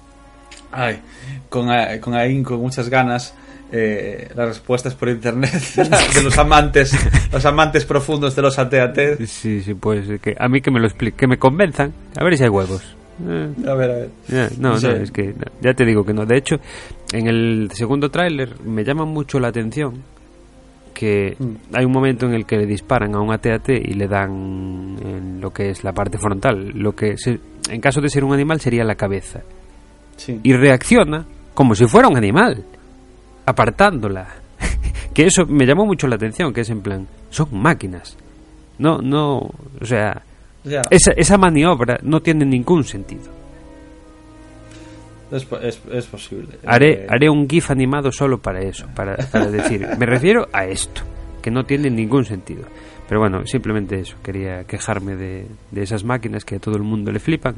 ay, 0.73 1.01
con, 1.49 1.71
eh, 1.71 1.99
con 2.01 2.15
ahínco, 2.15 2.51
con 2.51 2.61
muchas 2.61 2.89
ganas 2.89 3.35
eh, 3.73 4.29
las 4.35 4.49
respuestas 4.49 4.95
por 4.95 5.09
internet 5.09 5.53
de 6.15 6.23
los 6.23 6.37
amantes 6.39 6.97
los 7.33 7.45
amantes 7.45 7.85
profundos 7.85 8.35
de 8.35 8.43
los 8.43 8.59
AT-AT. 8.59 9.19
Sí, 9.27 9.63
sí, 9.63 9.75
pues 9.75 10.21
que 10.21 10.37
a 10.39 10.49
mí 10.49 10.61
que 10.61 10.71
me 10.71 10.81
lo 10.81 10.87
explique, 10.87 11.17
que 11.17 11.27
me 11.27 11.39
convenzan, 11.39 11.93
a 12.17 12.25
ver 12.25 12.37
si 12.37 12.45
hay 12.45 12.49
huevos. 12.49 12.97
Eh, 13.29 13.49
A 13.69 13.75
ver, 13.75 13.91
a 13.91 13.95
ver. 13.95 14.11
no, 14.59 14.79
Sí. 14.79 14.87
no, 14.87 14.93
es 14.93 15.11
que 15.11 15.35
ya 15.61 15.75
te 15.75 15.85
digo 15.85 16.05
que 16.05 16.13
no. 16.15 16.25
De 16.27 16.37
hecho, 16.39 16.57
en 17.13 17.27
el 17.27 17.71
segundo 17.75 18.11
tráiler 18.11 18.61
me 18.65 18.85
llama 18.85 19.05
mucho 19.05 19.39
la 19.41 19.49
atención 19.49 20.03
que 20.95 21.37
Mm. 21.39 21.75
hay 21.77 21.85
un 21.85 21.93
momento 21.93 22.27
en 22.27 22.35
el 22.35 22.45
que 22.47 22.57
le 22.59 22.67
disparan 22.67 23.15
a 23.15 23.21
un 23.21 23.33
AT-AT 23.33 23.71
y 23.71 23.95
le 23.95 24.07
dan 24.09 24.97
en 25.05 25.41
lo 25.41 25.51
que 25.53 25.71
es 25.71 25.83
la 25.85 25.93
parte 25.93 26.19
frontal, 26.19 26.71
lo 26.75 26.95
que 26.95 27.17
se- 27.17 27.41
en 27.71 27.81
caso 27.81 28.01
de 28.01 28.09
ser 28.11 28.25
un 28.25 28.33
animal 28.35 28.61
sería 28.61 28.85
la 28.85 28.95
cabeza. 28.97 29.41
Sí. 30.17 30.39
y 30.43 30.53
reacciona 30.53 31.25
como 31.55 31.75
si 31.75 31.87
fuera 31.87 32.07
un 32.09 32.17
animal, 32.19 32.63
apartándola. 33.47 34.29
que 35.15 35.25
eso 35.27 35.47
me 35.47 35.65
llamó 35.67 35.87
mucho 35.87 36.07
la 36.07 36.17
atención, 36.17 36.53
que 36.53 36.61
es 36.61 36.69
en 36.71 36.83
plan, 36.83 37.07
son 37.31 37.49
máquinas. 37.53 38.17
No, 38.79 38.99
no, 38.99 39.39
o 39.81 39.85
sea, 39.85 40.23
O 40.65 40.69
sea, 40.69 40.83
esa, 40.91 41.13
esa 41.17 41.39
maniobra 41.39 41.99
no 42.03 42.21
tiene 42.21 42.45
ningún 42.45 42.85
sentido. 42.85 43.31
es, 45.33 45.45
po- 45.45 45.59
es- 45.59 45.81
es 45.93 46.07
posible. 46.07 46.59
Haré, 46.67 47.05
Eh, 47.05 47.07
haré 47.09 47.31
un 47.31 47.49
GIF 47.49 47.71
animado 47.71 48.11
solo 48.11 48.39
para 48.39 48.61
eso, 48.61 48.87
para, 48.95 49.17
para 49.31 49.47
decir, 49.51 49.87
me 49.99 50.05
refiero 50.07 50.49
a 50.53 50.65
esto, 50.67 51.03
que 51.41 51.51
no 51.51 51.65
tiene 51.65 51.89
ningún 51.89 52.25
sentido. 52.25 52.65
Pero 53.09 53.21
bueno, 53.21 53.47
simplemente 53.47 54.01
eso, 54.01 54.17
quería 54.23 54.65
quejarme 54.65 55.17
de, 55.17 55.47
de 55.71 55.83
esas 55.83 56.05
máquinas 56.05 56.45
que 56.45 56.57
a 56.57 56.59
todo 56.59 56.77
el 56.77 56.83
mundo 56.83 57.11
le 57.13 57.21
flipan. 57.21 57.55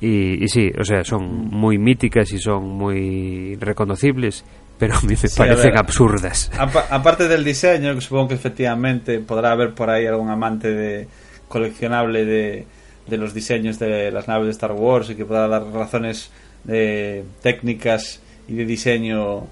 Y, 0.00 0.44
y 0.44 0.48
sí, 0.48 0.70
o 0.78 0.84
sea, 0.84 1.02
son 1.04 1.48
muy 1.50 1.78
míticas 1.78 2.30
y 2.32 2.38
son 2.38 2.68
muy 2.68 3.56
reconocibles, 3.60 4.44
pero 4.78 4.94
a 4.94 5.00
mí 5.02 5.08
me 5.10 5.16
Sí, 5.16 5.28
parecen 5.36 5.70
ver. 5.70 5.78
absurdas. 5.78 6.50
apa- 6.58 6.86
aparte 6.90 7.26
del 7.26 7.42
diseño, 7.44 7.94
que 7.94 8.00
supongo 8.00 8.28
que 8.28 8.34
efectivamente 8.34 9.18
podrá 9.20 9.52
haber 9.52 9.72
por 9.74 9.90
ahí 9.90 10.06
algún 10.06 10.30
amante 10.30 10.70
de 10.72 11.08
coleccionable 11.48 12.24
de, 12.24 12.66
de 13.06 13.16
los 13.16 13.34
diseños 13.34 13.78
de 13.78 14.10
las 14.10 14.28
naves 14.28 14.46
de 14.46 14.52
Star 14.52 14.72
Wars 14.72 15.10
y 15.10 15.14
que 15.14 15.24
podrá 15.24 15.48
dar 15.48 15.64
razones 15.72 16.30
de 16.64 17.24
técnicas 17.42 18.20
y 18.46 18.54
de 18.54 18.64
diseño 18.64 19.46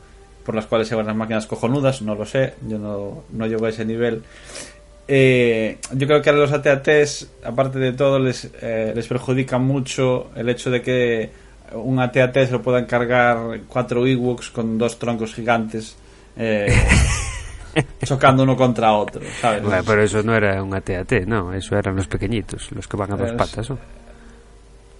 por 0.44 0.54
las 0.54 0.66
cuales 0.66 0.86
se 0.86 0.94
van 0.94 1.06
las 1.06 1.16
máquinas 1.16 1.46
cojonudas, 1.46 2.02
no 2.02 2.14
lo 2.14 2.24
sé, 2.24 2.54
yo 2.68 2.78
no, 2.78 3.24
no 3.32 3.46
llego 3.46 3.66
a 3.66 3.70
ese 3.70 3.84
nivel. 3.84 4.22
Eh, 5.08 5.78
yo 5.92 6.06
creo 6.06 6.22
que 6.22 6.30
a 6.30 6.32
los 6.32 6.52
AT-ATs, 6.52 7.28
aparte 7.44 7.78
de 7.78 7.92
todo, 7.92 8.18
les, 8.18 8.50
eh, 8.60 8.92
les 8.94 9.06
perjudica 9.08 9.58
mucho 9.58 10.30
el 10.36 10.48
hecho 10.48 10.70
de 10.70 10.82
que 10.82 11.30
un 11.72 11.98
AT-AT 11.98 12.34
se 12.46 12.52
lo 12.52 12.62
puedan 12.62 12.86
cargar 12.86 13.60
cuatro 13.66 14.06
Ewoks 14.06 14.50
con 14.50 14.78
dos 14.78 14.98
troncos 14.98 15.34
gigantes 15.34 15.96
eh, 16.36 16.68
chocando 18.04 18.42
uno 18.42 18.56
contra 18.56 18.92
otro, 18.94 19.20
¿sabes? 19.40 19.62
Bueno, 19.62 19.82
pero 19.86 20.02
eso 20.02 20.22
no 20.22 20.34
era 20.34 20.62
un 20.62 20.74
AT-AT, 20.74 21.12
no, 21.26 21.52
eso 21.52 21.76
eran 21.76 21.96
los 21.96 22.06
pequeñitos, 22.06 22.70
los 22.72 22.86
que 22.88 22.96
van 22.96 23.12
a 23.12 23.16
dos 23.16 23.30
Es- 23.30 23.36
patas. 23.36 23.70
¿no? 23.70 23.78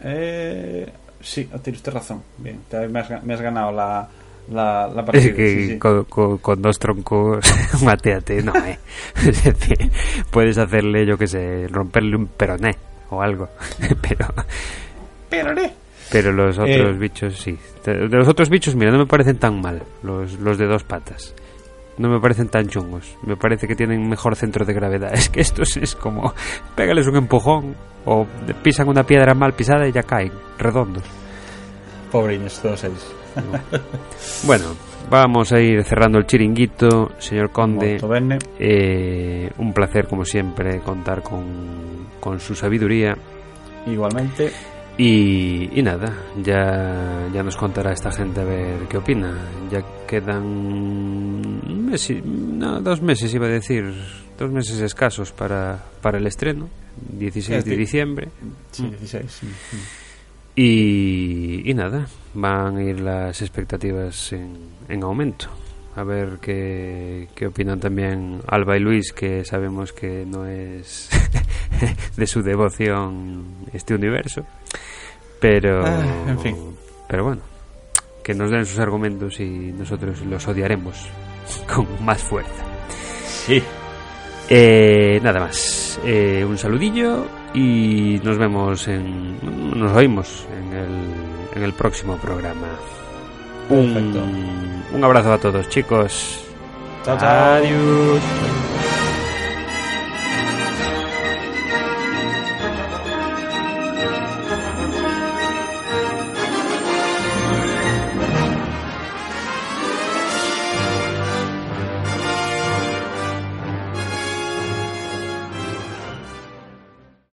Eh, 0.02 0.90
sí, 1.20 1.44
tienes 1.62 1.80
usted 1.80 1.92
razón. 1.92 2.22
Bien, 2.38 2.60
te- 2.68 2.88
me 2.88 3.00
has, 3.00 3.22
me 3.24 3.34
has 3.34 3.40
ganado 3.40 3.72
la, 3.72 4.08
la, 4.52 4.88
la 4.88 5.00
Es 5.00 5.06
partida. 5.06 5.34
que 5.34 5.48
sí, 5.50 5.66
sí. 5.70 5.78
Con, 5.78 6.04
con- 6.04 6.38
con 6.38 6.62
dos 6.62 6.78
troncos, 6.78 7.44
un 7.82 7.88
AT-AT, 7.88 8.30
no, 8.44 8.54
eh. 8.64 8.78
Es 9.26 9.42
decir, 9.44 9.90
puedes 10.30 10.58
hacerle, 10.58 11.06
yo 11.06 11.16
que 11.16 11.26
sé, 11.26 11.66
romperle 11.68 12.16
un 12.16 12.26
peroné 12.26 12.72
o 13.10 13.22
algo, 13.22 13.48
pero... 14.02 14.26
Pero, 15.28 15.58
¿eh? 15.60 15.72
Pero 16.10 16.32
los 16.32 16.56
otros 16.56 16.68
Eh. 16.70 16.92
bichos 16.92 17.36
sí. 17.36 17.58
De 17.84 18.08
de 18.08 18.16
los 18.16 18.28
otros 18.28 18.48
bichos, 18.48 18.76
mira, 18.76 18.92
no 18.92 18.98
me 18.98 19.06
parecen 19.06 19.38
tan 19.38 19.60
mal. 19.60 19.82
Los, 20.04 20.34
los 20.38 20.56
de 20.56 20.66
dos 20.66 20.84
patas. 20.84 21.34
No 21.98 22.08
me 22.08 22.20
parecen 22.20 22.48
tan 22.48 22.68
chungos. 22.68 23.16
Me 23.22 23.36
parece 23.36 23.66
que 23.66 23.74
tienen 23.74 24.08
mejor 24.08 24.36
centro 24.36 24.64
de 24.64 24.74
gravedad. 24.74 25.10
Es 25.14 25.28
que 25.28 25.40
estos 25.40 25.76
es 25.76 25.94
como. 25.94 26.34
Pégales 26.74 27.06
un 27.06 27.16
empujón. 27.16 27.74
O 28.04 28.26
pisan 28.62 28.88
una 28.88 29.02
piedra 29.02 29.34
mal 29.34 29.54
pisada 29.54 29.88
y 29.88 29.92
ya 29.92 30.02
caen. 30.02 30.32
Redondos. 30.58 31.02
Pobriños, 32.12 32.60
todos 32.60 32.84
ellos. 32.84 33.14
Bueno, 34.46 34.64
vamos 35.10 35.52
a 35.52 35.60
ir 35.60 35.84
cerrando 35.84 36.18
el 36.18 36.26
chiringuito, 36.26 37.12
señor 37.18 37.50
Conde. 37.50 37.98
Eh, 38.58 39.50
un 39.58 39.72
placer, 39.72 40.06
como 40.06 40.24
siempre, 40.24 40.80
contar 40.80 41.22
con, 41.22 42.06
con 42.20 42.40
su 42.40 42.54
sabiduría. 42.54 43.14
Igualmente. 43.86 44.50
Y, 44.98 45.78
y 45.78 45.82
nada, 45.82 46.10
ya, 46.42 47.28
ya 47.32 47.42
nos 47.42 47.56
contará 47.56 47.92
esta 47.92 48.10
gente 48.10 48.40
a 48.40 48.44
ver 48.44 48.78
qué 48.88 48.96
opina. 48.96 49.36
Ya 49.70 49.82
quedan 50.06 51.60
mes 51.96 52.24
no, 52.24 52.80
dos 52.80 53.00
meses, 53.02 53.32
iba 53.34 53.46
a 53.46 53.50
decir, 53.50 53.92
dos 54.38 54.50
meses 54.50 54.80
escasos 54.80 55.32
para, 55.32 55.82
para 56.02 56.18
el 56.18 56.26
estreno, 56.26 56.68
16 57.18 57.64
de 57.64 57.76
diciembre. 57.76 58.28
Sí, 58.72 58.84
16. 58.88 59.24
sí, 59.30 59.46
sí. 59.70 59.76
Y, 60.58 61.70
y 61.70 61.74
nada, 61.74 62.06
van 62.34 62.76
a 62.78 62.82
ir 62.82 63.00
las 63.00 63.42
expectativas 63.42 64.32
en, 64.32 64.56
en 64.88 65.02
aumento. 65.02 65.48
A 65.96 66.02
ver 66.04 66.38
qué, 66.40 67.28
qué 67.34 67.46
opinan 67.46 67.80
también 67.80 68.40
Alba 68.48 68.76
y 68.76 68.80
Luis, 68.80 69.12
que 69.12 69.44
sabemos 69.44 69.92
que 69.92 70.24
no 70.26 70.46
es 70.46 71.08
de 72.16 72.26
su 72.26 72.42
devoción 72.42 73.44
este 73.72 73.94
universo. 73.94 74.46
Pero, 75.40 75.84
Ah, 75.86 76.24
en 76.28 76.38
fin. 76.40 76.56
pero 77.08 77.24
bueno, 77.24 77.42
que 78.22 78.34
nos 78.34 78.50
den 78.50 78.64
sus 78.66 78.78
argumentos 78.78 79.40
y 79.40 79.44
nosotros 79.72 80.20
los 80.22 80.46
odiaremos 80.48 80.96
con 81.74 81.86
más 82.04 82.22
fuerza. 82.22 82.64
Sí. 83.26 83.62
Eh, 84.48 85.20
nada 85.22 85.40
más. 85.40 85.98
Eh, 86.04 86.44
un 86.48 86.58
saludillo 86.58 87.26
y 87.54 88.20
nos 88.22 88.38
vemos 88.38 88.86
en. 88.88 89.38
Nos 89.78 89.92
oímos 89.96 90.46
en 90.56 90.72
el, 90.72 91.56
en 91.56 91.62
el 91.62 91.72
próximo 91.72 92.16
programa. 92.16 92.68
Un, 93.68 94.82
un 94.92 95.04
abrazo 95.04 95.32
a 95.32 95.38
todos, 95.38 95.68
chicos. 95.68 96.44
Chao, 97.04 97.18
chao. 97.18 97.54
Adiós. 97.54 98.75